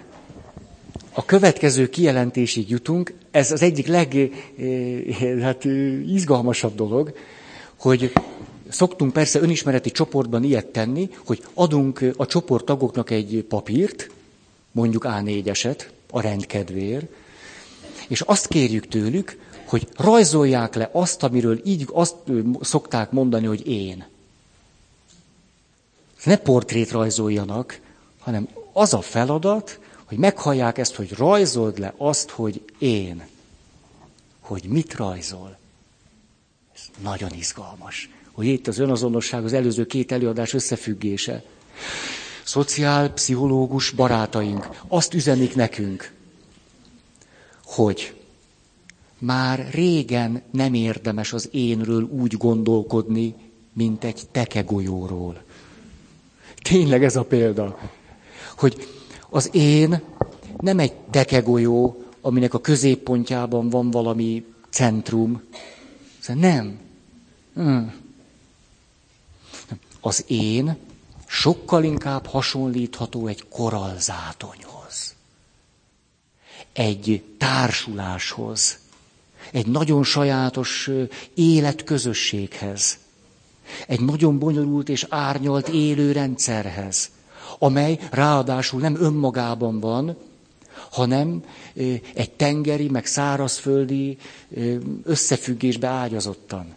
a 1.18 1.26
következő 1.26 1.90
kijelentésig 1.90 2.70
jutunk, 2.70 3.14
ez 3.32 3.52
az 3.52 3.62
egyik 3.62 3.88
leg 3.88 4.16
eh, 4.16 5.42
hát, 5.42 5.66
eh, 5.66 6.10
izgalmasabb 6.14 6.76
dolog, 6.76 7.14
hogy 7.76 8.12
szoktunk 8.70 9.14
persze 9.14 9.40
önismereti 9.40 9.92
csoportban 9.92 10.44
ilyet 10.44 10.66
tenni, 10.66 11.10
hogy 11.26 11.44
adunk 11.54 12.06
a 12.18 12.26
csoporttagoknak 12.26 13.10
egy 13.10 13.46
papírt, 13.50 14.10
mondjuk 14.72 15.06
A4-eset, 15.08 15.90
a 16.10 16.22
rendkedvéért, 16.22 17.06
és 18.08 18.22
azt 18.22 18.48
kérjük 18.48 18.88
tőlük, 18.88 19.38
hogy 19.66 19.88
rajzolják 19.98 20.76
le 20.76 20.90
azt, 20.94 21.24
amiről 21.24 21.62
így 21.64 21.88
azt 21.92 22.16
szokták 22.62 23.12
mondani, 23.12 23.46
hogy 23.46 23.68
én. 23.68 24.06
Ne 26.24 26.38
portrét 26.38 26.92
rajzoljanak, 26.92 27.80
hanem 28.20 28.48
az 28.74 28.94
a 28.94 29.02
feladat, 29.02 29.80
hogy 30.06 30.18
meghallják 30.18 30.78
ezt, 30.78 30.96
hogy 30.96 31.12
rajzold 31.12 31.80
le 31.80 31.94
azt, 31.98 32.30
hogy 32.30 32.62
én. 32.78 33.28
Hogy 34.40 34.64
mit 34.64 34.94
rajzol. 34.96 35.58
Ez 36.76 36.82
nagyon 37.04 37.30
izgalmas. 37.34 38.10
Hogy 38.32 38.46
itt 38.46 38.68
az 38.68 38.78
önazonosság, 38.80 39.44
az 39.44 39.54
előző 39.54 39.86
két 39.86 40.12
előadás 40.12 40.54
összefüggése. 40.54 41.44
Szociálpszichológus 42.44 43.90
barátaink 43.90 44.70
azt 44.88 45.14
üzenik 45.14 45.56
nekünk, 45.56 46.12
hogy 47.64 48.14
már 49.20 49.68
régen 49.72 50.42
nem 50.52 50.74
érdemes 50.74 51.34
az 51.34 51.50
énről 51.52 52.02
úgy 52.04 52.38
gondolkodni, 52.38 53.36
mint 53.74 54.04
egy 54.04 54.22
tekegolyóról. 54.32 55.44
Tényleg 56.62 57.04
ez 57.04 57.16
a 57.16 57.24
példa, 57.24 57.80
hogy 58.58 58.88
az 59.36 59.50
én 59.52 60.02
nem 60.58 60.80
egy 60.80 60.94
tekegolyó, 60.94 62.04
aminek 62.22 62.54
a 62.54 62.62
középpontjában 62.62 63.70
van 63.70 63.92
valami 63.92 64.46
centrum. 64.70 65.42
Nem. 66.34 66.80
Hmm. 67.54 67.94
az 70.00 70.24
én 70.28 70.78
sokkal 71.26 71.84
inkább 71.84 72.26
hasonlítható 72.26 73.28
egy 73.28 73.48
koralzátonyhoz, 73.48 75.16
egy 76.74 77.24
társuláshoz, 77.38 78.78
egy 79.52 79.68
nagyon 79.68 80.04
sajátos 80.04 80.90
életközösséghez, 81.34 82.98
egy 83.88 84.02
nagyon 84.02 84.40
bonyolult 84.40 84.90
és 84.90 85.06
árnyalt 85.10 85.68
élőrendszerhez, 85.68 87.10
amely 87.60 88.00
ráadásul 88.12 88.80
nem 88.80 88.96
önmagában 89.00 89.80
van, 89.80 90.16
hanem 90.92 91.44
egy 92.14 92.32
tengeri, 92.32 92.90
meg 92.90 93.06
szárazföldi 93.06 94.18
összefüggésbe 95.04 95.88
ágyazottan. 95.88 96.76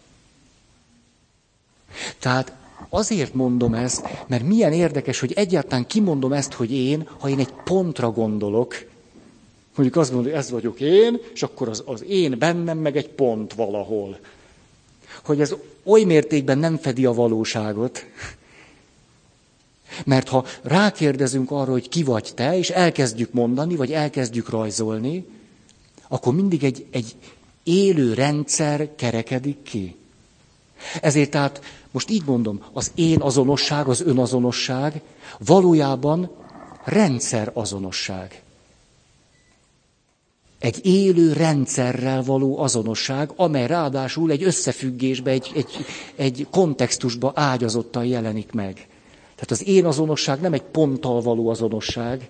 Tehát 2.19 2.53
azért 2.89 3.35
mondom 3.35 3.75
ezt, 3.75 4.07
mert 4.27 4.43
milyen 4.47 4.73
érdekes, 4.73 5.21
hogy 5.21 5.33
egyáltalán 5.33 5.87
kimondom 5.87 6.33
ezt, 6.33 6.53
hogy 6.53 6.73
én, 6.73 7.09
ha 7.19 7.29
én 7.29 7.39
egy 7.39 7.53
pontra 7.65 8.11
gondolok, 8.11 8.87
mondjuk 9.75 9.99
azt 9.99 10.13
mondom, 10.13 10.31
hogy 10.31 10.41
ez 10.41 10.51
vagyok 10.51 10.81
én, 10.81 11.21
és 11.35 11.43
akkor 11.43 11.69
az, 11.69 11.83
az 11.87 12.05
én 12.05 12.39
bennem 12.39 12.79
meg 12.79 12.97
egy 12.97 13.09
pont 13.09 13.55
valahol. 13.55 14.19
Hogy 15.25 15.41
ez 15.41 15.55
oly 15.85 16.03
mértékben 16.03 16.59
nem 16.59 16.77
fedi 16.77 17.05
a 17.07 17.13
valóságot, 17.13 18.07
mert 20.05 20.29
ha 20.29 20.45
rákérdezünk 20.63 21.51
arra, 21.51 21.71
hogy 21.71 21.89
ki 21.89 22.03
vagy 22.03 22.33
te, 22.35 22.59
és 22.59 22.71
elkezdjük 22.71 23.33
mondani, 23.33 23.77
vagy 23.77 23.93
elkezdjük 23.93 24.51
rajzolni, 24.51 25.25
akkor 26.09 26.35
mindig 26.35 26.65
egy, 26.65 26.87
egy 26.91 27.15
élő 27.63 28.15
rendszer 28.15 28.95
kerekedik 28.97 29.63
ki. 29.63 29.97
Ezért 31.01 31.31
tehát 31.31 31.61
most 31.91 32.11
így 32.11 32.25
mondom, 32.25 32.63
az 32.73 32.91
én 32.95 33.21
azonosság, 33.21 33.89
az 33.89 34.01
önazonosság 34.01 35.03
valójában 35.39 36.31
rendszer 36.85 37.51
azonosság. 37.55 38.43
Egy 40.59 40.87
élő 40.87 41.33
rendszerrel 41.33 42.23
való 42.23 42.59
azonosság, 42.59 43.31
amely 43.37 43.67
ráadásul 43.67 44.31
egy 44.31 44.43
összefüggésbe, 44.43 45.31
egy, 45.31 45.51
egy, 45.55 45.85
egy 46.17 46.47
kontextusba 46.51 47.33
ágyazottan 47.35 48.05
jelenik 48.05 48.53
meg. 48.53 48.89
Tehát 49.39 49.51
az 49.51 49.67
én 49.67 49.85
azonosság 49.85 50.41
nem 50.41 50.53
egy 50.53 50.63
ponttal 50.63 51.21
való 51.23 51.49
azonosság, 51.49 52.29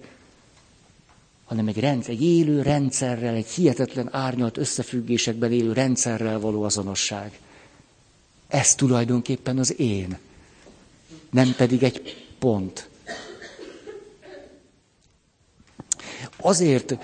hanem 1.44 1.68
egy, 1.68 1.78
rendszer, 1.80 2.12
egy 2.14 2.22
élő 2.22 2.62
rendszerrel, 2.62 3.34
egy 3.34 3.48
hihetetlen 3.48 4.09
árnyalt 4.14 4.56
összefüggésekben 4.56 5.52
élő 5.52 5.72
rendszerrel 5.72 6.40
való 6.40 6.62
azonosság. 6.62 7.38
Ez 8.48 8.74
tulajdonképpen 8.74 9.59
az 9.59 9.80
én, 9.80 10.18
nem 11.30 11.54
pedig 11.56 11.82
egy 11.82 12.26
pont. 12.38 12.88
Azért, 16.36 16.96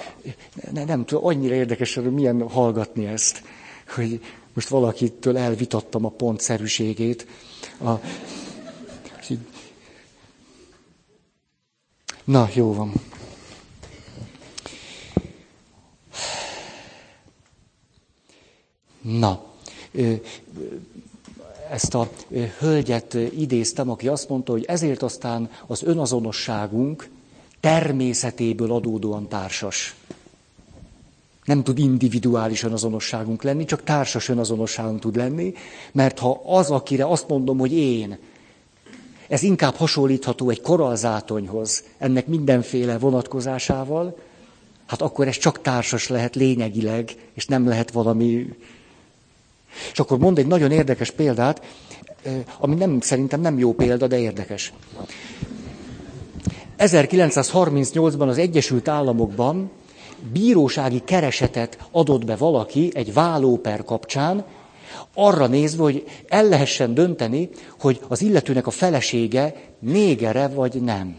nem, 0.72 0.86
nem 0.86 1.04
tudom, 1.04 1.24
annyira 1.26 1.54
érdekes, 1.54 1.94
hogy 1.94 2.12
milyen 2.12 2.48
hallgatni 2.48 3.06
ezt, 3.06 3.42
hogy 3.94 4.20
most 4.52 4.68
valakitől 4.68 5.36
elvitattam 5.38 6.04
a 6.04 6.08
pontszerűségét. 6.08 7.26
A, 7.84 7.90
na, 12.24 12.48
jó 12.54 12.74
van. 12.74 12.92
Na, 19.00 19.44
ezt 21.70 21.94
a 21.94 22.10
hölgyet 22.58 23.14
idéztem, 23.14 23.90
aki 23.90 24.08
azt 24.08 24.28
mondta, 24.28 24.52
hogy 24.52 24.64
ezért 24.64 25.02
aztán 25.02 25.50
az 25.66 25.82
önazonosságunk 25.82 27.08
természetéből 27.60 28.72
adódóan 28.72 29.28
társas. 29.28 29.94
Nem 31.44 31.62
tud 31.62 31.78
individuális 31.78 32.62
önazonosságunk 32.62 33.42
lenni, 33.42 33.64
csak 33.64 33.82
társas 33.82 34.28
önazonosságunk 34.28 35.00
tud 35.00 35.16
lenni, 35.16 35.54
mert 35.92 36.18
ha 36.18 36.40
az, 36.46 36.70
akire 36.70 37.06
azt 37.06 37.28
mondom, 37.28 37.58
hogy 37.58 37.72
én, 37.72 38.18
ez 39.28 39.42
inkább 39.42 39.74
hasonlítható 39.74 40.50
egy 40.50 40.60
koralzátonyhoz, 40.60 41.84
ennek 41.98 42.26
mindenféle 42.26 42.98
vonatkozásával, 42.98 44.16
hát 44.86 45.02
akkor 45.02 45.28
ez 45.28 45.38
csak 45.38 45.60
társas 45.60 46.08
lehet 46.08 46.34
lényegileg, 46.34 47.14
és 47.34 47.46
nem 47.46 47.68
lehet 47.68 47.90
valami 47.90 48.46
és 49.92 49.98
akkor 49.98 50.18
mond 50.18 50.38
egy 50.38 50.46
nagyon 50.46 50.70
érdekes 50.70 51.10
példát, 51.10 51.62
ami 52.58 52.74
nem, 52.74 53.00
szerintem 53.00 53.40
nem 53.40 53.58
jó 53.58 53.72
példa, 53.72 54.06
de 54.06 54.18
érdekes. 54.18 54.72
1938-ban 56.78 58.28
az 58.28 58.38
Egyesült 58.38 58.88
Államokban 58.88 59.70
bírósági 60.32 61.02
keresetet 61.04 61.78
adott 61.90 62.24
be 62.24 62.36
valaki 62.36 62.90
egy 62.94 63.12
vállóper 63.12 63.84
kapcsán, 63.84 64.44
arra 65.14 65.46
nézve, 65.46 65.82
hogy 65.82 66.04
el 66.28 66.48
lehessen 66.48 66.94
dönteni, 66.94 67.48
hogy 67.80 68.00
az 68.08 68.22
illetőnek 68.22 68.66
a 68.66 68.70
felesége 68.70 69.54
négere 69.78 70.48
vagy 70.48 70.82
nem. 70.82 71.16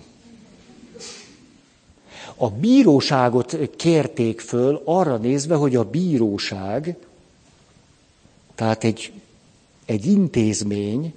A 2.37 2.49
bíróságot 2.49 3.57
kérték 3.75 4.39
föl 4.39 4.81
arra 4.85 5.17
nézve, 5.17 5.55
hogy 5.55 5.75
a 5.75 5.83
bíróság 5.83 6.97
tehát 8.55 8.83
egy, 8.83 9.11
egy 9.85 10.05
intézmény 10.05 11.13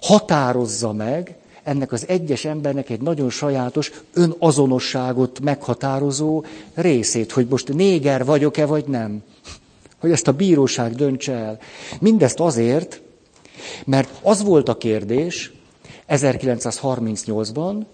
határozza 0.00 0.92
meg 0.92 1.36
ennek 1.62 1.92
az 1.92 2.08
egyes 2.08 2.44
embernek 2.44 2.90
egy 2.90 3.00
nagyon 3.00 3.30
sajátos 3.30 3.92
önazonosságot 4.12 5.40
meghatározó 5.40 6.44
részét, 6.74 7.32
hogy 7.32 7.46
most 7.48 7.72
néger 7.72 8.24
vagyok-e 8.24 8.66
vagy 8.66 8.84
nem. 8.84 9.22
Hogy 10.02 10.10
ezt 10.10 10.28
a 10.28 10.32
bíróság 10.32 10.94
döntse 10.94 11.32
el. 11.32 11.58
Mindezt 12.00 12.40
azért, 12.40 13.00
mert 13.84 14.10
az 14.22 14.42
volt 14.42 14.68
a 14.68 14.76
kérdés 14.76 15.52
1938-ban, 16.08 17.84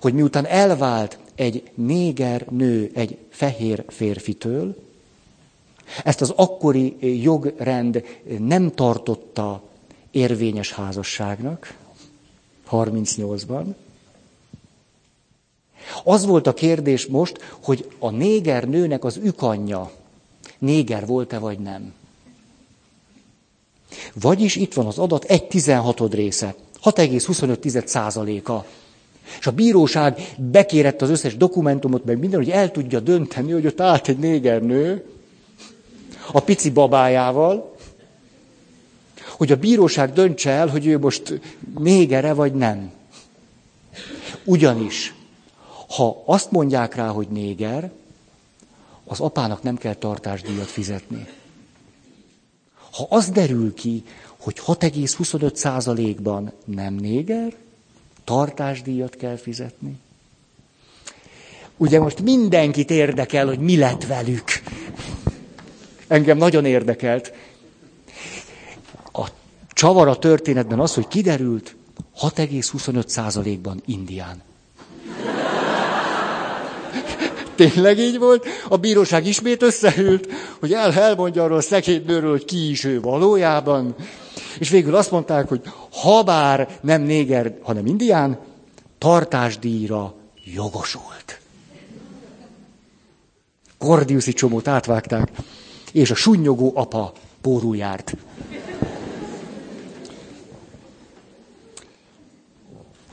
hogy 0.00 0.14
miután 0.14 0.46
elvált 0.46 1.18
egy 1.34 1.70
néger 1.74 2.46
nő 2.50 2.90
egy 2.94 3.18
fehér 3.30 3.84
férfitől, 3.88 4.76
ezt 6.04 6.20
az 6.20 6.32
akkori 6.36 6.96
jogrend 7.22 8.04
nem 8.38 8.70
tartotta 8.70 9.62
érvényes 10.10 10.72
házasságnak, 10.72 11.74
38-ban. 12.70 13.64
Az 16.04 16.26
volt 16.26 16.46
a 16.46 16.54
kérdés 16.54 17.06
most, 17.06 17.38
hogy 17.62 17.90
a 17.98 18.10
néger 18.10 18.68
nőnek 18.68 19.04
az 19.04 19.16
ükanyja 19.16 19.90
néger 20.58 21.06
volt-e 21.06 21.38
vagy 21.38 21.58
nem. 21.58 21.92
Vagyis 24.14 24.56
itt 24.56 24.74
van 24.74 24.86
az 24.86 24.98
adat 24.98 25.24
egy 25.24 25.44
16 25.44 26.14
része, 26.14 26.54
6,25 26.84 27.86
százaléka. 27.86 28.64
És 29.38 29.46
a 29.46 29.52
bíróság 29.52 30.34
bekérett 30.36 31.02
az 31.02 31.10
összes 31.10 31.36
dokumentumot, 31.36 32.04
meg 32.04 32.18
minden, 32.18 32.38
hogy 32.38 32.50
el 32.50 32.70
tudja 32.70 33.00
dönteni, 33.00 33.52
hogy 33.52 33.66
ott 33.66 33.80
állt 33.80 34.08
egy 34.08 34.18
néger 34.18 34.62
nő, 34.62 35.04
a 36.32 36.40
pici 36.40 36.70
babájával, 36.70 37.76
hogy 39.36 39.52
a 39.52 39.56
bíróság 39.56 40.12
döntse 40.12 40.50
el, 40.50 40.68
hogy 40.68 40.86
ő 40.86 40.98
most 40.98 41.40
négere 41.78 42.32
vagy 42.32 42.54
nem. 42.54 42.92
Ugyanis, 44.44 45.14
ha 45.96 46.22
azt 46.26 46.50
mondják 46.50 46.94
rá, 46.94 47.08
hogy 47.08 47.28
néger, 47.28 47.90
az 49.08 49.20
apának 49.20 49.62
nem 49.62 49.76
kell 49.76 49.94
tartásdíjat 49.94 50.66
fizetni. 50.66 51.26
Ha 52.92 53.06
az 53.08 53.28
derül 53.28 53.74
ki, 53.74 54.02
hogy 54.36 54.60
6,25%-ban 54.66 56.52
nem 56.64 56.94
néger, 56.94 57.54
tartásdíjat 58.24 59.16
kell 59.16 59.36
fizetni. 59.36 59.98
Ugye 61.76 62.00
most 62.00 62.20
mindenkit 62.20 62.90
érdekel, 62.90 63.46
hogy 63.46 63.58
mi 63.58 63.76
lett 63.76 64.06
velük. 64.06 64.44
Engem 66.06 66.38
nagyon 66.38 66.64
érdekelt. 66.64 67.32
A 69.12 69.28
csavar 69.72 70.08
a 70.08 70.18
történetben 70.18 70.80
az, 70.80 70.94
hogy 70.94 71.08
kiderült 71.08 71.76
6,25%-ban 72.20 73.82
Indián. 73.86 74.42
Tényleg 77.58 77.98
így 77.98 78.18
volt? 78.18 78.46
A 78.68 78.76
bíróság 78.76 79.26
ismét 79.26 79.62
összehült, 79.62 80.28
hogy 80.60 80.72
el, 80.72 80.92
elmondja 80.92 81.42
arról 81.42 81.56
a 81.56 81.60
szegény 81.60 82.04
nőről, 82.06 82.30
hogy 82.30 82.44
ki 82.44 82.70
is 82.70 82.84
ő 82.84 83.00
valójában. 83.00 83.94
És 84.58 84.68
végül 84.68 84.94
azt 84.94 85.10
mondták, 85.10 85.48
hogy 85.48 85.60
ha 86.02 86.22
bár 86.22 86.78
nem 86.80 87.02
néger, 87.02 87.58
hanem 87.62 87.86
indián, 87.86 88.38
tartásdíjra 88.98 90.14
jogosult. 90.54 91.40
Kordiuszi 93.78 94.32
csomót 94.32 94.68
átvágták 94.68 95.30
és 95.92 96.10
a 96.10 96.14
sunnyogó 96.14 96.72
apa 96.74 97.12
pórul 97.40 97.76
járt. 97.76 98.16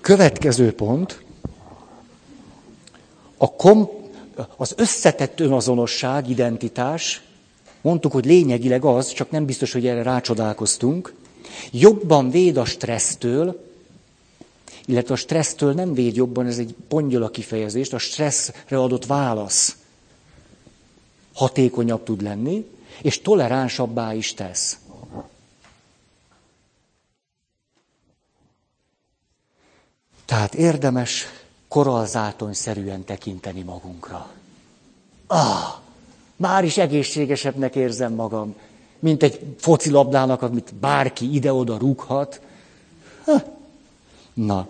Következő 0.02 0.74
pont, 0.74 1.24
a 3.38 3.56
kom, 3.56 3.90
az 4.58 4.74
összetett 4.78 5.40
önazonosság, 5.40 6.30
identitás, 6.30 7.22
mondtuk, 7.82 8.12
hogy 8.12 8.26
lényegileg 8.26 8.86
az, 8.86 9.14
csak 9.14 9.32
nem 9.32 9.46
biztos, 9.46 9.72
hogy 9.72 9.88
erre 9.88 10.04
rácsodálkoztunk, 10.04 11.14
jobban 11.72 12.30
véd 12.30 12.58
a 12.58 12.66
stressztől, 12.66 13.64
illetve 14.86 15.14
a 15.14 15.18
stressztől 15.18 15.74
nem 15.74 15.94
véd 15.94 16.16
jobban, 16.16 16.46
ez 16.46 16.58
egy 16.58 16.76
pongyola 16.88 17.30
kifejezést, 17.30 17.94
a 17.94 17.98
stresszre 17.98 18.78
adott 18.78 19.06
válasz 19.06 19.76
hatékonyabb 21.34 22.04
tud 22.04 22.22
lenni, 22.22 22.66
és 23.02 23.22
toleránsabbá 23.22 24.14
is 24.14 24.34
tesz. 24.34 24.78
Tehát 30.26 30.56
érdemes 30.56 31.26
koralzátonyszerűen 31.76 33.04
tekinteni 33.04 33.62
magunkra. 33.62 34.28
Ah, 35.28 35.74
már 36.36 36.64
is 36.64 36.78
egészségesebbnek 36.78 37.76
érzem 37.76 38.14
magam, 38.14 38.56
mint 39.00 39.24
egy 39.24 39.40
focilabdának, 39.58 40.42
amit 40.42 40.74
bárki 40.76 41.34
ide-oda 41.34 41.78
rúghat. 41.78 42.42
Na, 44.34 44.68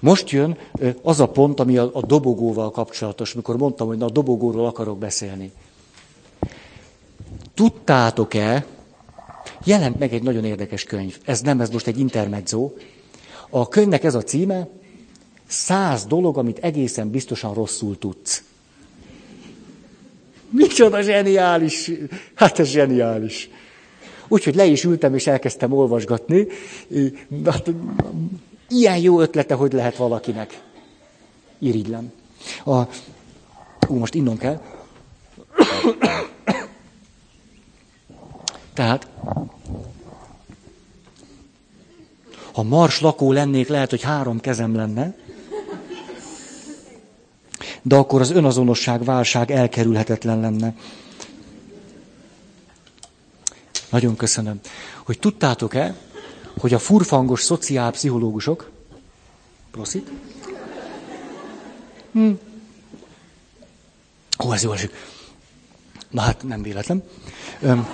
most 0.00 0.30
jön 0.30 0.56
az 1.02 1.20
a 1.20 1.28
pont, 1.28 1.60
ami 1.60 1.76
a 1.76 2.02
dobogóval 2.06 2.70
kapcsolatos, 2.70 3.32
mikor 3.34 3.56
mondtam, 3.56 3.86
hogy 3.86 3.98
na, 3.98 4.06
a 4.06 4.10
dobogóról 4.10 4.66
akarok 4.66 4.98
beszélni. 4.98 5.52
Tudtátok-e, 7.54 8.66
jelent 9.64 9.98
meg 9.98 10.14
egy 10.14 10.22
nagyon 10.22 10.44
érdekes 10.44 10.84
könyv, 10.84 11.18
ez 11.24 11.40
nem, 11.40 11.60
ez 11.60 11.70
most 11.70 11.86
egy 11.86 11.98
intermezzo. 11.98 12.70
A 13.50 13.68
könyvnek 13.68 14.04
ez 14.04 14.14
a 14.14 14.22
címe, 14.22 14.68
száz 15.46 16.04
dolog, 16.04 16.38
amit 16.38 16.58
egészen 16.58 17.10
biztosan 17.10 17.54
rosszul 17.54 17.98
tudsz. 17.98 18.42
Micsoda 20.50 21.00
zseniális! 21.02 21.90
Hát 22.34 22.58
ez 22.58 22.68
zseniális. 22.68 23.50
Úgyhogy 24.28 24.54
le 24.54 24.64
is 24.64 24.84
ültem, 24.84 25.14
és 25.14 25.26
elkezdtem 25.26 25.72
olvasgatni. 25.72 26.46
Hát, 27.44 27.70
ilyen 28.68 28.98
jó 28.98 29.20
ötlete, 29.20 29.54
hogy 29.54 29.72
lehet 29.72 29.96
valakinek. 29.96 30.62
Irigylem. 31.58 32.12
A... 32.64 32.78
Ú, 33.88 33.94
most 33.94 34.14
innom 34.14 34.38
kell. 34.38 34.60
Tehát, 38.74 39.08
ha 42.52 42.62
mars 42.62 43.00
lakó 43.00 43.32
lennék, 43.32 43.68
lehet, 43.68 43.90
hogy 43.90 44.02
három 44.02 44.40
kezem 44.40 44.74
lenne, 44.74 45.16
de 47.82 47.96
akkor 47.96 48.20
az 48.20 48.30
önazonosság 48.30 49.04
válság 49.04 49.50
elkerülhetetlen 49.50 50.40
lenne. 50.40 50.74
Nagyon 53.90 54.16
köszönöm. 54.16 54.60
Hogy 55.04 55.18
tudtátok-e, 55.18 55.94
hogy 56.58 56.74
a 56.74 56.78
furfangos 56.78 57.40
szociálpszichológusok, 57.42 58.70
proszit, 59.70 60.10
hm. 62.12 62.30
Ó, 64.44 64.52
ez 64.52 64.62
jó 64.62 64.72
esik. 64.72 64.92
Na 66.10 66.20
hát, 66.20 66.42
nem 66.42 66.62
véletlen. 66.62 67.02
Öm, 67.60 67.86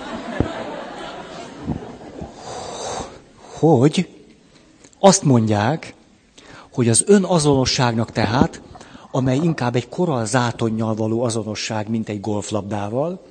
hogy 3.59 4.09
azt 4.99 5.23
mondják, 5.23 5.93
hogy 6.71 6.89
az 6.89 7.03
önazonosságnak 7.07 8.11
tehát, 8.11 8.61
amely 9.11 9.37
inkább 9.37 9.75
egy 9.75 9.89
koralzátonnyal 9.89 10.95
való 10.95 11.23
azonosság, 11.23 11.89
mint 11.89 12.09
egy 12.09 12.19
golflabdával, 12.19 13.21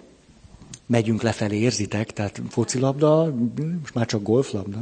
megyünk 0.87 1.23
lefelé, 1.23 1.59
érzitek? 1.59 2.13
Tehát 2.13 2.43
focilabda, 2.49 3.35
most 3.81 3.95
már 3.95 4.07
csak 4.07 4.23
golflabda. 4.23 4.79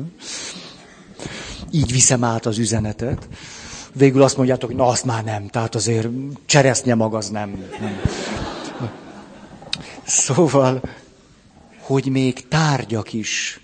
Így 1.71 1.93
viszem 1.93 2.25
át 2.25 2.47
az 2.47 2.59
üzenetet. 2.59 3.29
Végül 3.93 4.23
azt 4.23 4.37
mondjátok, 4.37 4.69
hogy 4.69 4.79
na 4.79 4.87
azt 4.87 5.05
már 5.05 5.25
nem, 5.25 5.49
tehát 5.49 5.75
azért 5.75 6.09
cseresznye 6.47 6.95
mag 6.95 7.15
az 7.15 7.29
nem. 7.29 7.51
nem. 7.81 8.01
Szóval, 10.05 10.81
hogy 11.81 12.07
még 12.07 12.49
tárgyak 12.49 13.13
is 13.13 13.61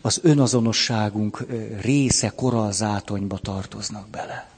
az 0.00 0.20
önazonosságunk 0.22 1.46
része 1.80 2.28
koralzátonyba 2.28 3.38
tartoznak 3.38 4.08
bele. 4.08 4.53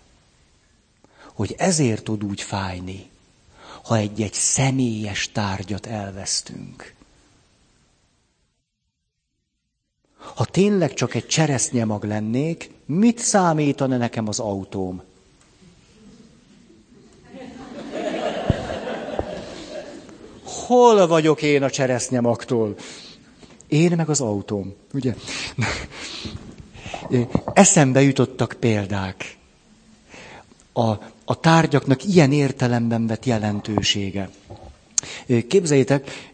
Hogy 1.37 1.55
ezért 1.59 2.05
tud 2.05 2.25
úgy 2.25 2.41
fájni, 2.41 3.11
ha 3.83 3.97
egy-egy 3.97 4.33
személyes 4.33 5.33
tárgyat 5.33 5.87
elvesztünk. 5.87 6.95
Ha 10.35 10.45
tényleg 10.45 10.95
csak 10.95 11.15
egy 11.15 11.27
cseresznyemag 11.27 12.05
lennék, 12.05 12.71
mit 12.87 13.19
számítana 13.19 13.97
nekem 13.97 14.29
az 14.29 14.39
autóm? 14.39 15.03
Hol 20.45 21.07
vagyok 21.07 21.43
én 21.43 21.63
a 21.63 21.71
cseresznyemagtól? 21.71 22.75
Én 23.67 23.93
meg 23.97 24.09
az 24.09 24.21
autóm, 24.21 24.75
ugye? 24.93 25.15
Eszembe 27.53 28.03
jutottak 28.03 28.57
példák. 28.61 29.37
A, 30.73 31.15
a 31.29 31.41
tárgyaknak 31.41 32.05
ilyen 32.05 32.33
értelemben 32.33 33.07
vett 33.07 33.25
jelentősége. 33.25 34.31
Képzeljétek, 35.49 36.31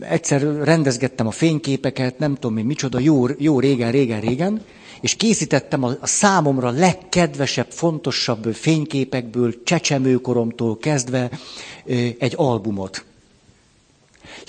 egyszer 0.00 0.42
rendezgettem 0.42 1.26
a 1.26 1.30
fényképeket, 1.30 2.18
nem 2.18 2.34
tudom 2.34 2.56
én 2.56 2.64
micsoda, 2.64 2.98
jó, 2.98 3.26
jó 3.38 3.60
régen, 3.60 3.90
régen, 3.90 4.20
régen, 4.20 4.60
és 5.00 5.14
készítettem 5.14 5.84
a, 5.84 5.90
a 6.00 6.06
számomra 6.06 6.70
legkedvesebb, 6.70 7.70
fontosabb 7.70 8.54
fényképekből, 8.54 9.62
csecsemőkoromtól 9.62 10.78
kezdve 10.78 11.30
egy 12.18 12.32
albumot 12.36 13.04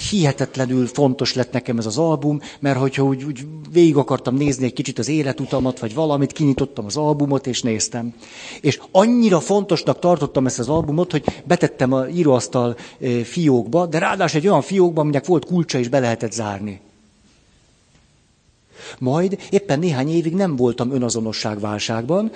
hihetetlenül 0.09 0.87
fontos 0.87 1.33
lett 1.33 1.51
nekem 1.51 1.77
ez 1.77 1.85
az 1.85 1.97
album, 1.97 2.41
mert 2.59 2.79
hogyha 2.79 3.03
úgy, 3.03 3.23
úgy 3.23 3.45
végig 3.71 3.95
akartam 3.95 4.35
nézni 4.35 4.65
egy 4.65 4.73
kicsit 4.73 4.99
az 4.99 5.07
életutamat, 5.07 5.79
vagy 5.79 5.93
valamit, 5.93 6.31
kinyitottam 6.31 6.85
az 6.85 6.97
albumot, 6.97 7.47
és 7.47 7.61
néztem. 7.61 8.13
És 8.61 8.79
annyira 8.91 9.39
fontosnak 9.39 9.99
tartottam 9.99 10.45
ezt 10.45 10.59
az 10.59 10.69
albumot, 10.69 11.11
hogy 11.11 11.23
betettem 11.43 11.93
a 11.93 12.07
íróasztal 12.07 12.75
fiókba, 13.23 13.85
de 13.85 13.99
ráadásul 13.99 14.39
egy 14.39 14.47
olyan 14.47 14.61
fiókba, 14.61 15.01
aminek 15.01 15.25
volt 15.25 15.45
kulcsa, 15.45 15.77
és 15.77 15.87
be 15.87 15.99
lehetett 15.99 16.31
zárni. 16.31 16.79
Majd 18.99 19.37
éppen 19.49 19.79
néhány 19.79 20.09
évig 20.09 20.33
nem 20.33 20.55
voltam 20.55 20.91
önazonosságválságban, 20.91 22.31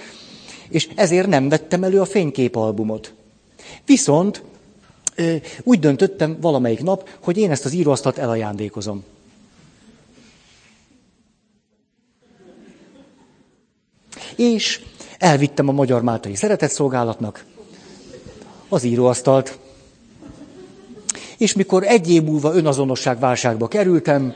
és 0.69 0.89
ezért 0.95 1.27
nem 1.27 1.49
vettem 1.49 1.83
elő 1.83 2.01
a 2.01 2.05
fényképalbumot. 2.05 3.13
Viszont 3.85 4.43
úgy 5.63 5.79
döntöttem 5.79 6.37
valamelyik 6.41 6.83
nap, 6.83 7.09
hogy 7.19 7.37
én 7.37 7.51
ezt 7.51 7.65
az 7.65 7.73
íróasztalt 7.73 8.17
elajándékozom. 8.17 9.03
És 14.35 14.81
elvittem 15.17 15.67
a 15.67 15.71
Magyar 15.71 16.01
Máltai 16.01 16.35
Szeretetszolgálatnak 16.35 17.45
az 18.69 18.83
íróasztalt. 18.83 19.57
És 21.37 21.53
mikor 21.53 21.83
egy 21.83 22.11
év 22.11 22.23
múlva 22.23 22.53
önazonosság 22.53 23.19
válságba 23.19 23.67
kerültem, 23.67 24.33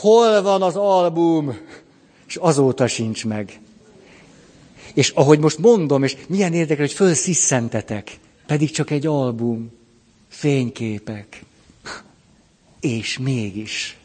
hol 0.00 0.42
van 0.42 0.62
az 0.62 0.76
album? 0.76 1.58
És 2.26 2.36
azóta 2.36 2.86
sincs 2.86 3.26
meg. 3.26 3.60
És 4.94 5.10
ahogy 5.10 5.38
most 5.38 5.58
mondom, 5.58 6.02
és 6.02 6.16
milyen 6.28 6.52
érdekel, 6.52 6.84
hogy 6.84 6.94
fölsziszentetek, 6.94 8.18
pedig 8.46 8.70
csak 8.70 8.90
egy 8.90 9.06
album, 9.06 9.72
fényképek. 10.28 11.44
És 12.80 13.18
mégis. 13.18 13.98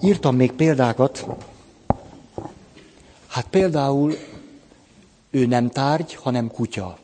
Írtam 0.00 0.36
még 0.36 0.52
példákat. 0.52 1.26
Hát 3.26 3.46
például 3.50 4.16
ő 5.30 5.46
nem 5.46 5.70
tárgy, 5.70 6.14
hanem 6.14 6.48
kutya. 6.48 6.98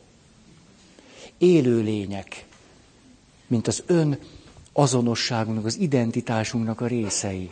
Élő 1.38 1.80
lények, 1.80 2.44
mint 3.46 3.66
az 3.66 3.82
ön 3.86 4.18
azonosságunknak, 4.76 5.64
az 5.64 5.78
identitásunknak 5.78 6.80
a 6.80 6.86
részei. 6.86 7.50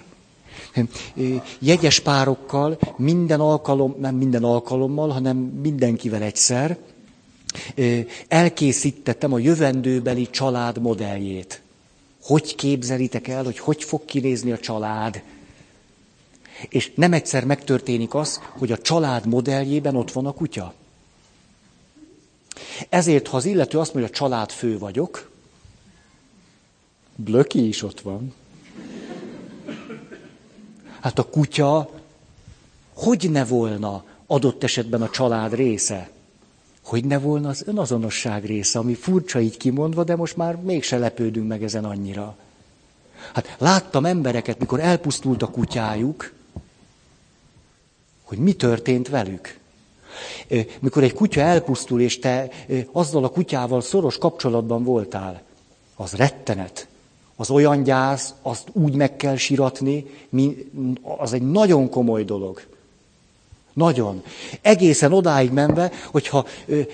Jegyes 1.59 2.01
párokkal 2.01 2.79
minden 2.97 3.41
alkalom, 3.41 3.95
nem 3.99 4.15
minden 4.15 4.45
alkalommal, 4.45 5.09
hanem 5.09 5.37
mindenkivel 5.37 6.23
egyszer, 6.23 6.79
elkészítettem 8.29 9.33
a 9.33 9.39
jövendőbeli 9.39 10.31
család 10.31 10.79
modelljét. 10.79 11.63
Hogy 12.23 12.55
képzelitek 12.55 13.29
el, 13.29 13.45
hogy 13.45 13.59
hogy 13.59 13.85
fog 13.85 14.05
kinézni 14.05 14.53
a 14.53 14.59
család? 14.59 15.23
És 16.69 16.93
nem 16.95 17.13
egyszer 17.13 17.45
megtörténik 17.45 18.15
az, 18.15 18.41
hogy 18.59 18.73
a 18.73 18.79
család 18.79 19.27
modelljében 19.27 19.97
ott 19.97 20.13
van 20.13 20.27
a 20.27 20.33
kutya. 20.33 20.75
Ezért, 22.89 23.29
ha 23.29 23.37
az 23.37 23.45
illető 23.45 23.79
azt 23.79 23.95
mondja, 23.95 24.11
hogy 24.13 24.21
a 24.21 24.29
család 24.29 24.51
fő 24.51 24.79
vagyok, 24.79 25.33
Blöki 27.17 27.69
is 27.69 27.83
ott 27.83 28.01
van. 28.01 28.35
Hát 31.01 31.19
a 31.19 31.23
kutya 31.23 31.91
hogy 32.95 33.31
ne 33.31 33.45
volna 33.45 34.05
adott 34.27 34.65
esetben 34.65 35.03
a 35.03 35.11
család 35.11 35.55
része? 35.55 36.11
Hogy 36.83 37.05
ne 37.05 37.19
volna 37.19 37.49
az 37.49 37.63
önazonosság 37.67 38.45
része, 38.45 38.79
ami 38.79 38.95
furcsa 38.95 39.41
így 39.41 39.57
kimondva, 39.57 40.05
de 40.05 40.17
most 40.17 40.37
már 40.37 40.57
mégse 40.57 40.99
lepődünk 40.99 41.49
meg 41.49 41.63
ezen 41.63 41.85
annyira. 41.85 42.37
Hát 43.33 43.57
láttam 43.59 44.05
embereket, 44.05 44.59
mikor 44.59 44.81
elpusztult 44.81 45.43
a 45.43 45.51
kutyájuk, 45.51 46.33
hogy 48.23 48.39
mi 48.39 48.53
történt 48.53 49.09
velük. 49.09 49.59
Mikor 50.81 51.03
egy 51.03 51.15
kutya 51.15 51.41
elpusztul, 51.41 52.01
és 52.01 52.19
te 52.19 52.49
azzal 52.93 53.25
a 53.25 53.31
kutyával 53.31 53.81
szoros 53.81 54.19
kapcsolatban 54.19 54.85
voltál, 54.85 55.43
az 55.97 56.13
rettenet. 56.13 56.89
Az 57.37 57.51
olyan 57.51 57.83
gyász, 57.83 58.35
azt 58.43 58.69
úgy 58.73 58.95
meg 58.95 59.17
kell 59.17 59.37
siratni, 59.37 60.07
az 61.19 61.33
egy 61.33 61.51
nagyon 61.51 61.91
komoly 61.91 62.25
dolog. 62.25 62.63
Nagyon. 63.73 64.23
Egészen 64.61 65.13
odáig 65.13 65.51
menve, 65.51 65.93
hogyha 66.11 66.47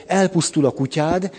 elpusztul 0.06 0.64
a 0.66 0.70
kutyád, 0.70 1.32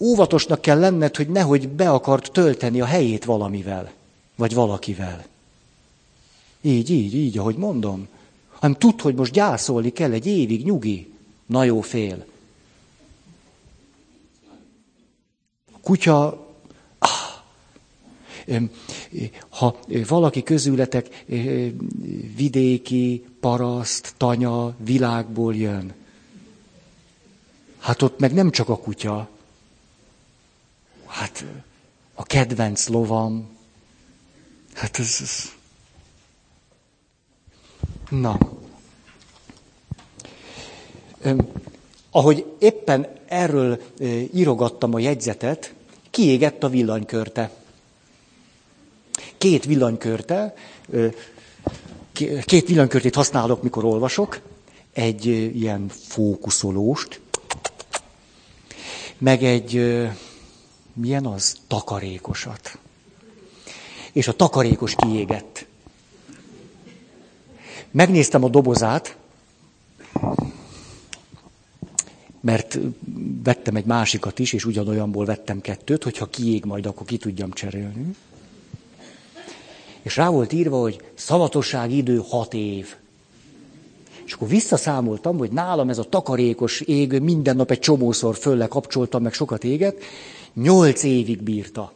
óvatosnak 0.00 0.60
kell 0.60 0.78
lenned, 0.78 1.16
hogy 1.16 1.28
nehogy 1.28 1.68
be 1.68 1.90
akart 1.90 2.32
tölteni 2.32 2.80
a 2.80 2.84
helyét 2.84 3.24
valamivel, 3.24 3.92
vagy 4.36 4.54
valakivel. 4.54 5.24
Így, 6.60 6.90
így, 6.90 7.14
így, 7.14 7.38
ahogy 7.38 7.56
mondom. 7.56 8.08
Hanem 8.52 8.76
tud, 8.76 9.00
hogy 9.00 9.14
most 9.14 9.32
gyászolni 9.32 9.90
kell 9.92 10.12
egy 10.12 10.26
évig, 10.26 10.64
nyugi. 10.64 11.12
Na 11.46 11.64
jó, 11.64 11.80
fél. 11.80 12.24
A 15.72 15.78
kutya 15.82 16.46
ha 19.48 19.78
valaki 20.08 20.42
közületek 20.42 21.24
vidéki, 22.36 23.24
paraszt, 23.40 24.14
tanya, 24.16 24.74
világból 24.76 25.54
jön, 25.54 25.94
hát 27.78 28.02
ott 28.02 28.18
meg 28.18 28.32
nem 28.32 28.50
csak 28.50 28.68
a 28.68 28.78
kutya, 28.78 29.28
hát 31.06 31.44
a 32.14 32.22
kedvenc 32.22 32.88
lovam, 32.88 33.48
hát 34.74 34.98
ez... 34.98 35.18
ez... 35.20 35.52
Na. 38.10 38.38
Ahogy 42.10 42.46
éppen 42.58 43.06
erről 43.26 43.80
írogattam 44.34 44.94
a 44.94 44.98
jegyzetet, 44.98 45.74
kiégett 46.10 46.62
a 46.62 46.68
villanykörte 46.68 47.63
két 49.38 49.64
villanykörte, 49.64 50.54
két 52.44 52.66
villanykörtét 52.66 53.14
használok, 53.14 53.62
mikor 53.62 53.84
olvasok, 53.84 54.40
egy 54.92 55.26
ilyen 55.56 55.88
fókuszolóst, 55.88 57.20
meg 59.18 59.42
egy, 59.42 60.00
milyen 60.92 61.26
az, 61.26 61.56
takarékosat. 61.66 62.78
És 64.12 64.28
a 64.28 64.36
takarékos 64.36 64.94
kiégett. 64.94 65.66
Megnéztem 67.90 68.44
a 68.44 68.48
dobozát, 68.48 69.16
mert 72.40 72.78
vettem 73.42 73.76
egy 73.76 73.84
másikat 73.84 74.38
is, 74.38 74.52
és 74.52 74.64
ugyanolyanból 74.64 75.24
vettem 75.24 75.60
kettőt, 75.60 76.02
hogyha 76.02 76.26
kiég 76.26 76.64
majd, 76.64 76.86
akkor 76.86 77.06
ki 77.06 77.16
tudjam 77.16 77.52
cserélni 77.52 78.14
és 80.04 80.16
rá 80.16 80.28
volt 80.28 80.52
írva, 80.52 80.80
hogy 80.80 81.00
szavatosság 81.14 81.92
idő 81.92 82.22
hat 82.28 82.54
év. 82.54 82.94
És 84.24 84.32
akkor 84.32 84.48
visszaszámoltam, 84.48 85.38
hogy 85.38 85.50
nálam 85.50 85.88
ez 85.88 85.98
a 85.98 86.08
takarékos 86.08 86.80
égő 86.80 87.20
minden 87.20 87.56
nap 87.56 87.70
egy 87.70 87.78
csomószor 87.78 88.36
fölle 88.36 88.66
kapcsoltam, 88.66 89.22
meg 89.22 89.32
sokat 89.32 89.64
éget, 89.64 90.02
nyolc 90.54 91.02
évig 91.02 91.42
bírta. 91.42 91.92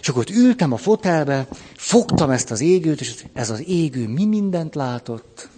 És 0.00 0.08
akkor 0.08 0.20
ott 0.22 0.36
ültem 0.36 0.72
a 0.72 0.76
fotelbe, 0.76 1.46
fogtam 1.76 2.30
ezt 2.30 2.50
az 2.50 2.60
égőt, 2.60 3.00
és 3.00 3.24
ez 3.32 3.50
az 3.50 3.68
égő 3.68 4.08
mi 4.08 4.24
mindent 4.24 4.74
látott. 4.74 5.48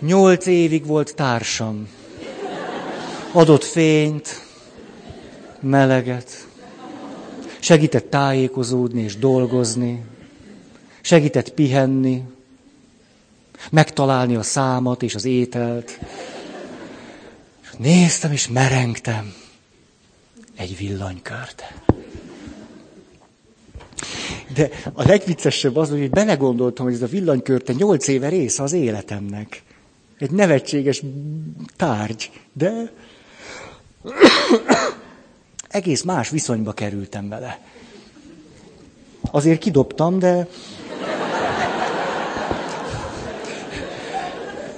Nyolc 0.00 0.46
évig 0.46 0.86
volt 0.86 1.14
társam. 1.14 1.88
Adott 3.32 3.64
fényt, 3.64 4.28
meleget. 5.60 6.46
Segített 7.64 8.10
tájékozódni 8.10 9.02
és 9.02 9.16
dolgozni. 9.16 10.04
Segített 11.00 11.50
pihenni. 11.50 12.22
Megtalálni 13.70 14.34
a 14.34 14.42
számat 14.42 15.02
és 15.02 15.14
az 15.14 15.24
ételt. 15.24 15.98
Néztem 17.78 18.32
és 18.32 18.48
merengtem. 18.48 19.34
Egy 20.56 20.76
villanykörte. 20.76 21.82
De 24.54 24.70
a 24.92 25.02
legviccesebb 25.02 25.76
az, 25.76 25.88
hogy 25.88 26.10
belegondoltam, 26.10 26.84
hogy 26.84 26.94
ez 26.94 27.02
a 27.02 27.06
villanykörte 27.06 27.72
nyolc 27.72 28.08
éve 28.08 28.28
része 28.28 28.62
az 28.62 28.72
életemnek. 28.72 29.62
Egy 30.18 30.30
nevetséges 30.30 31.02
tárgy, 31.76 32.30
de 32.52 32.92
egész 35.74 36.02
más 36.02 36.28
viszonyba 36.30 36.72
kerültem 36.72 37.28
vele. 37.28 37.58
Azért 39.30 39.58
kidobtam, 39.58 40.18
de 40.18 40.46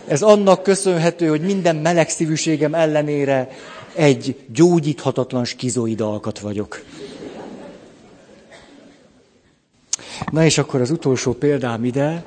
ez 0.07 0.23
annak 0.23 0.63
köszönhető, 0.63 1.29
hogy 1.29 1.41
minden 1.41 1.77
melegszívűségem 1.77 2.75
ellenére 2.75 3.49
egy 3.95 4.37
gyógyíthatatlan 4.53 5.45
skizoid 5.45 6.01
alkat 6.01 6.39
vagyok. 6.39 6.83
Na 10.33 10.45
és 10.45 10.59
akkor 10.59 10.81
az 10.81 10.91
utolsó 10.91 11.33
példám 11.33 11.85
ide, 11.85 12.25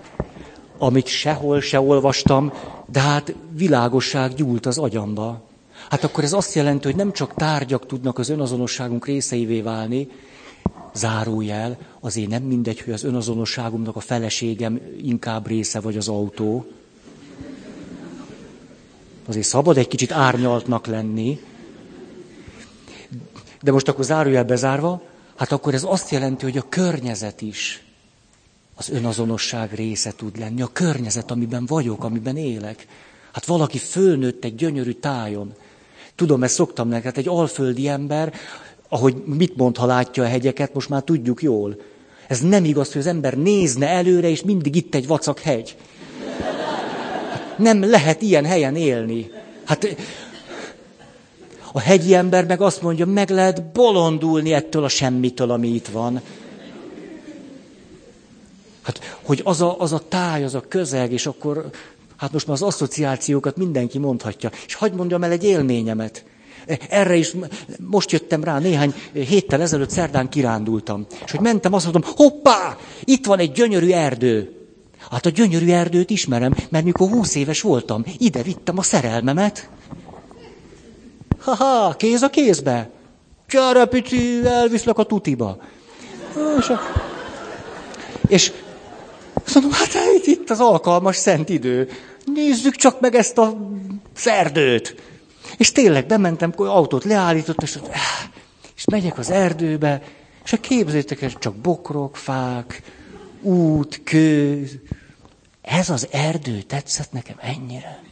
amit 0.78 1.08
sehol 1.08 1.62
se 1.62 1.80
olvastam, 1.80 2.54
de 2.92 3.00
hát 3.00 3.36
világosság 3.52 4.34
gyúlt 4.34 4.66
az 4.66 4.78
agyamba. 4.78 5.49
Hát 5.90 6.04
akkor 6.04 6.24
ez 6.24 6.34
azt 6.34 6.54
jelenti, 6.54 6.88
hogy 6.88 6.96
nem 6.96 7.12
csak 7.12 7.34
tárgyak 7.34 7.86
tudnak 7.86 8.18
az 8.18 8.30
önazonosságunk 8.30 9.06
részeivé 9.06 9.62
válni, 9.62 10.08
zárójel, 10.94 11.78
azért 12.00 12.30
nem 12.30 12.44
mindegy, 12.44 12.82
hogy 12.82 12.94
az 12.94 13.04
önazonosságunknak 13.04 13.96
a 13.96 14.00
feleségem 14.00 14.82
inkább 15.02 15.48
része 15.48 15.80
vagy 15.80 15.98
az 15.98 16.08
autó. 16.08 16.66
Azért 19.28 19.46
szabad 19.46 19.78
egy 19.78 19.88
kicsit 19.88 20.12
árnyaltnak 20.12 20.88
lenni. 20.88 21.40
De 23.62 23.72
most 23.72 23.88
akkor 23.88 24.04
zárójel 24.04 24.44
bezárva, 24.44 25.02
hát 25.36 25.52
akkor 25.52 25.74
ez 25.74 25.84
azt 25.84 26.10
jelenti, 26.10 26.44
hogy 26.46 26.58
a 26.58 26.70
környezet 26.70 27.42
is 27.42 27.84
az 28.76 28.90
önazonosság 28.90 29.74
része 29.74 30.14
tud 30.16 30.38
lenni. 30.38 30.62
A 30.62 30.70
környezet, 30.74 31.32
amiben 31.32 31.66
vagyok, 31.66 32.04
amiben 32.04 32.38
élek. 32.38 32.88
Hát 33.32 33.46
valaki 33.46 33.78
fölnőtt 33.78 34.44
egy 34.44 34.56
gyönyörű 34.56 34.92
tájon, 34.92 35.54
Tudom, 36.20 36.44
ezt 36.44 36.54
szoktam 36.54 36.88
neked, 36.88 37.04
hát 37.04 37.18
egy 37.18 37.28
alföldi 37.28 37.88
ember, 37.88 38.34
ahogy 38.90 39.16
mit 39.26 39.56
mond, 39.56 39.78
ha 39.78 39.86
látja 39.86 40.24
a 40.24 40.28
hegyeket, 40.28 40.74
most 40.74 40.90
már 40.90 41.02
tudjuk 41.02 41.42
jól. 41.42 41.82
Ez 42.28 42.40
nem 42.40 42.66
igaz, 42.66 42.92
hogy 42.92 43.02
az 43.02 43.08
ember 43.08 43.34
nézne 43.34 43.88
előre, 43.88 44.30
és 44.30 44.44
mindig 44.44 44.76
itt 44.76 44.96
egy 44.96 45.08
vacak 45.08 45.40
hegy. 45.40 45.78
Nem 47.58 47.90
lehet 47.90 48.22
ilyen 48.22 48.46
helyen 48.46 48.76
élni. 48.76 49.32
Hát 49.66 49.96
a 51.72 51.80
hegyi 51.80 52.14
ember 52.14 52.46
meg 52.46 52.62
azt 52.62 52.82
mondja, 52.82 53.06
meg 53.06 53.30
lehet 53.30 53.64
bolondulni 53.64 54.54
ettől 54.54 54.84
a 54.84 54.90
semmitől, 54.90 55.52
ami 55.52 55.68
itt 55.68 55.88
van. 55.88 56.22
Hát, 58.82 59.18
hogy 59.22 59.42
az 59.44 59.62
a, 59.62 59.80
az 59.80 59.94
a 59.94 60.02
táj, 60.08 60.44
az 60.44 60.56
a 60.56 60.64
közeg, 60.68 61.12
és 61.12 61.26
akkor 61.26 61.70
Hát 62.20 62.32
most 62.32 62.48
már 62.48 62.56
az 62.56 62.62
asszociációkat 62.62 63.58
mindenki 63.58 63.98
mondhatja. 63.98 64.52
És 64.66 64.74
hagyd 64.74 64.96
mondjam 64.96 65.24
el 65.24 65.32
egy 65.32 65.44
élményemet. 65.44 66.24
Erre 66.90 67.16
is 67.16 67.36
most 67.78 68.12
jöttem 68.12 68.44
rá, 68.44 68.60
néhány 68.60 68.94
héttel 69.14 69.62
ezelőtt 69.62 69.90
szerdán 69.90 70.30
kirándultam. 70.30 71.06
És 71.26 71.32
hogy 71.32 71.40
mentem, 71.40 71.74
azt 71.74 71.92
mondtam, 71.92 72.14
hoppá, 72.16 72.78
itt 73.04 73.26
van 73.26 73.40
egy 73.40 73.52
gyönyörű 73.52 73.92
erdő. 73.92 74.54
Hát 75.12 75.26
a 75.26 75.30
gyönyörű 75.30 75.72
erdőt 75.72 76.10
ismerem, 76.10 76.56
mert 76.70 76.86
mikor 76.86 77.10
húsz 77.10 77.36
éves 77.36 77.62
voltam, 77.62 78.04
ide 78.18 78.42
vittem 78.42 78.78
a 78.78 78.84
szerelmemet. 78.84 79.70
Ha-ha, 81.40 81.96
kéz 81.98 82.22
a 82.22 82.30
kézbe. 82.30 82.90
Gyere, 83.50 83.86
pici, 83.86 84.46
elviszlek 84.46 84.98
a 84.98 85.04
tutiba. 85.04 85.58
És, 86.60 86.70
a... 86.70 86.80
és 88.28 88.52
azt 89.46 89.54
mondom, 89.54 89.72
hát 89.72 90.26
itt 90.26 90.50
az 90.50 90.60
alkalmas 90.60 91.16
szent 91.16 91.50
idő. 91.50 91.90
Nézzük 92.34 92.76
csak 92.76 93.00
meg 93.00 93.16
ezt 93.16 93.38
a 93.38 93.58
szerdőt. 94.14 94.96
És 95.58 95.72
tényleg 95.72 96.06
bementem, 96.06 96.54
autót 96.56 97.04
leállított, 97.04 97.62
és, 97.62 97.80
és 98.76 98.86
megyek 98.86 99.18
az 99.18 99.30
erdőbe, 99.30 100.02
és 100.44 100.58
képzétek 100.62 101.22
el, 101.22 101.30
csak 101.30 101.56
bokrok, 101.56 102.18
fák, 102.18 102.82
út, 103.42 104.02
kő. 104.04 104.68
Ez 105.62 105.90
az 105.90 106.08
erdő 106.12 106.62
tetszett 106.62 107.12
nekem 107.12 107.36
ennyire. 107.42 108.04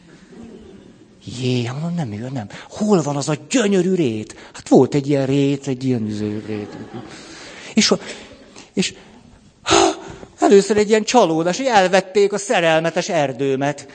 Jé, 1.40 1.68
mondom, 1.68 1.94
nem, 1.94 2.08
nem, 2.08 2.32
nem. 2.32 2.48
Hol 2.68 3.02
van 3.02 3.16
az 3.16 3.28
a 3.28 3.36
gyönyörű 3.48 3.94
rét? 3.94 4.36
Hát 4.52 4.68
volt 4.68 4.94
egy 4.94 5.08
ilyen 5.08 5.26
rét, 5.26 5.66
egy 5.66 5.84
ilyen 5.84 6.06
üző 6.06 6.44
rét. 6.46 6.76
És, 7.74 7.94
és 8.72 8.94
először 10.48 10.76
egy 10.76 10.88
ilyen 10.88 11.04
csalódás, 11.04 11.56
hogy 11.56 11.66
elvették 11.66 12.32
a 12.32 12.38
szerelmetes 12.38 13.08
erdőmet. 13.08 13.88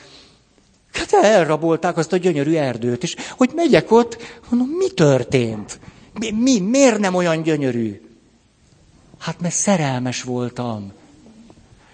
Hát 0.93 1.13
elrabolták 1.13 1.97
azt 1.97 2.13
a 2.13 2.17
gyönyörű 2.17 2.55
erdőt, 2.55 3.03
és 3.03 3.15
hogy 3.37 3.49
megyek 3.55 3.91
ott, 3.91 4.17
mondom, 4.49 4.69
mi 4.77 4.89
történt? 4.89 5.79
Mi, 6.19 6.31
mi, 6.31 6.59
miért 6.59 6.99
nem 6.99 7.15
olyan 7.15 7.41
gyönyörű? 7.41 8.01
Hát 9.19 9.41
mert 9.41 9.53
szerelmes 9.53 10.23
voltam. 10.23 10.91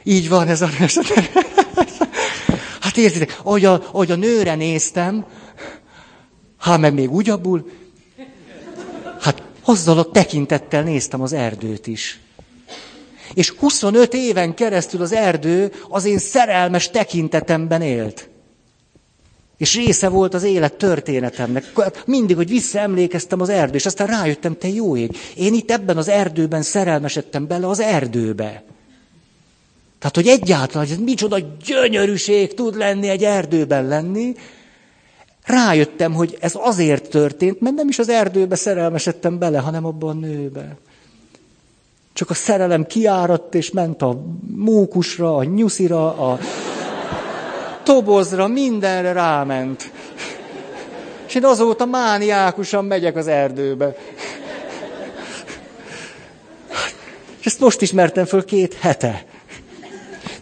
Így 0.03 0.30
van 0.30 0.48
ez 0.48 0.61
a... 0.61 0.69
Hát 2.80 2.98
értitek, 2.98 3.40
ahogy 3.44 3.65
a, 3.65 3.73
ahogy 3.73 4.11
a 4.11 4.15
nőre 4.15 4.56
néztem, 4.56 5.26
hát 6.57 6.80
meg 6.80 6.94
még 6.94 7.11
ugyabbul, 7.11 7.69
hát 9.19 9.44
azzal 9.64 9.98
a 9.98 10.11
tekintettel 10.11 10.84
néztem 10.84 11.22
az 11.22 11.34
erdőt 11.34 11.88
is. 11.88 12.19
És 13.34 13.49
25 13.49 14.14
éven 14.14 14.53
keresztül 14.53 15.01
az 15.01 15.11
erdő 15.14 15.72
az 15.89 16.06
én 16.06 16.18
szerelmes 16.18 16.89
tekintetemben 16.89 17.81
élt. 17.81 18.30
És 19.57 19.76
része 19.76 20.10
volt 20.10 20.34
az 20.34 20.43
élet 20.43 20.73
történetemnek. 20.73 21.72
Mindig, 22.06 22.35
hogy 22.35 22.49
visszaemlékeztem 22.49 23.41
az 23.41 23.49
erdő, 23.49 23.76
és 23.76 23.85
aztán 23.85 24.07
rájöttem, 24.07 24.57
te 24.57 24.68
jó 24.68 24.97
ég, 24.97 25.18
én 25.35 25.53
itt 25.53 25.72
ebben 25.72 25.97
az 25.97 26.07
erdőben 26.07 26.61
szerelmesedtem 26.61 27.47
bele 27.47 27.68
az 27.68 27.80
erdőbe. 27.80 28.64
Tehát, 29.99 30.15
hogy 30.15 30.27
egyáltalán, 30.27 30.88
hogy 30.88 31.03
micsoda 31.03 31.38
gyönyörűség 31.65 32.53
tud 32.53 32.77
lenni 32.77 33.07
egy 33.10 33.23
erdőben 33.23 33.88
lenni, 33.88 34.34
rájöttem, 35.45 36.14
hogy 36.14 36.38
ez 36.39 36.53
azért 36.56 37.10
történt, 37.10 37.61
mert 37.61 37.76
nem 37.76 37.88
is 37.88 37.99
az 37.99 38.10
erdőbe 38.10 38.56
szerelmesedtem 38.56 39.39
bele, 39.39 39.60
hanem 39.60 39.85
abban 39.85 40.18
a 40.18 40.19
nőbe. 40.19 40.77
Csak 42.20 42.30
a 42.30 42.34
szerelem 42.34 42.86
kiáradt, 42.86 43.56
és 43.56 43.72
ment 43.72 44.02
a 44.02 44.22
mókusra, 44.56 45.36
a 45.36 45.44
nyuszira, 45.44 46.32
a 46.32 46.40
tobozra, 47.84 48.48
mindenre 48.48 49.12
ráment. 49.12 49.91
És 51.28 51.36
én 51.36 51.46
azóta 51.46 51.86
mániákusan 51.86 52.86
megyek 52.86 53.16
az 53.16 53.28
erdőbe. 53.28 53.96
És 57.40 57.46
ezt 57.46 57.60
most 57.60 57.82
ismertem 57.82 58.26
föl 58.26 58.46
két 58.46 58.74
hete. 58.74 59.26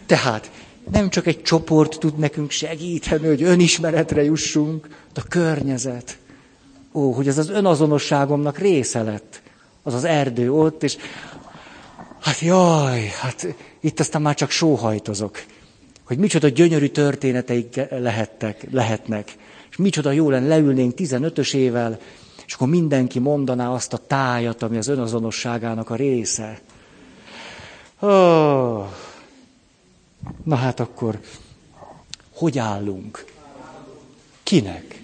Tehát 0.05 0.51
nem 0.91 1.09
csak 1.09 1.27
egy 1.27 1.41
csoport 1.41 1.99
tud 1.99 2.17
nekünk 2.17 2.51
segíteni, 2.51 3.27
hogy 3.27 3.43
önismeretre 3.43 4.23
jussunk, 4.23 4.87
de 5.13 5.21
a 5.25 5.27
környezet. 5.29 6.17
Ó, 6.93 7.11
hogy 7.11 7.27
ez 7.27 7.37
az 7.37 7.49
önazonosságomnak 7.49 8.57
része 8.57 9.01
lett. 9.01 9.41
Az 9.83 9.93
az 9.93 10.03
erdő 10.03 10.51
ott, 10.53 10.83
és 10.83 10.97
hát 12.19 12.39
jaj, 12.39 13.05
hát 13.21 13.55
itt 13.79 13.99
aztán 13.99 14.21
már 14.21 14.35
csak 14.35 14.49
sóhajtozok. 14.49 15.43
Hogy 16.05 16.17
micsoda 16.17 16.47
gyönyörű 16.47 16.87
történeteik 16.87 17.79
lehettek, 17.89 18.67
lehetnek. 18.71 19.35
És 19.69 19.75
micsoda 19.77 20.11
jó 20.11 20.29
lenne 20.29 20.47
leülnénk 20.47 20.93
15-ösével, 20.97 21.97
és 22.45 22.53
akkor 22.53 22.67
mindenki 22.67 23.19
mondaná 23.19 23.69
azt 23.69 23.93
a 23.93 23.97
tájat, 23.97 24.61
ami 24.61 24.77
az 24.77 24.87
önazonosságának 24.87 25.89
a 25.89 25.95
része. 25.95 26.59
Oh. 27.99 28.85
Na 30.43 30.55
hát 30.55 30.79
akkor, 30.79 31.19
hogy 32.33 32.57
állunk? 32.57 33.25
Kinek? 34.43 35.01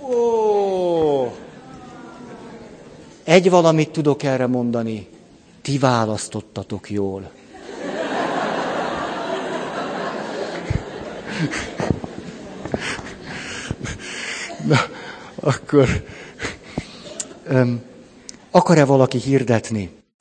Ó! 0.00 1.45
Egy 3.26 3.50
valamit 3.50 3.90
tudok 3.90 4.22
erre 4.22 4.46
mondani. 4.46 5.06
Ti 5.62 5.78
választottatok 5.78 6.90
jól. 6.90 7.30
Na, 14.66 14.76
akkor 15.34 16.04
um, 17.50 17.82
akar-e 18.50 18.84
valaki 18.84 19.18
hirdetni? 19.18 19.95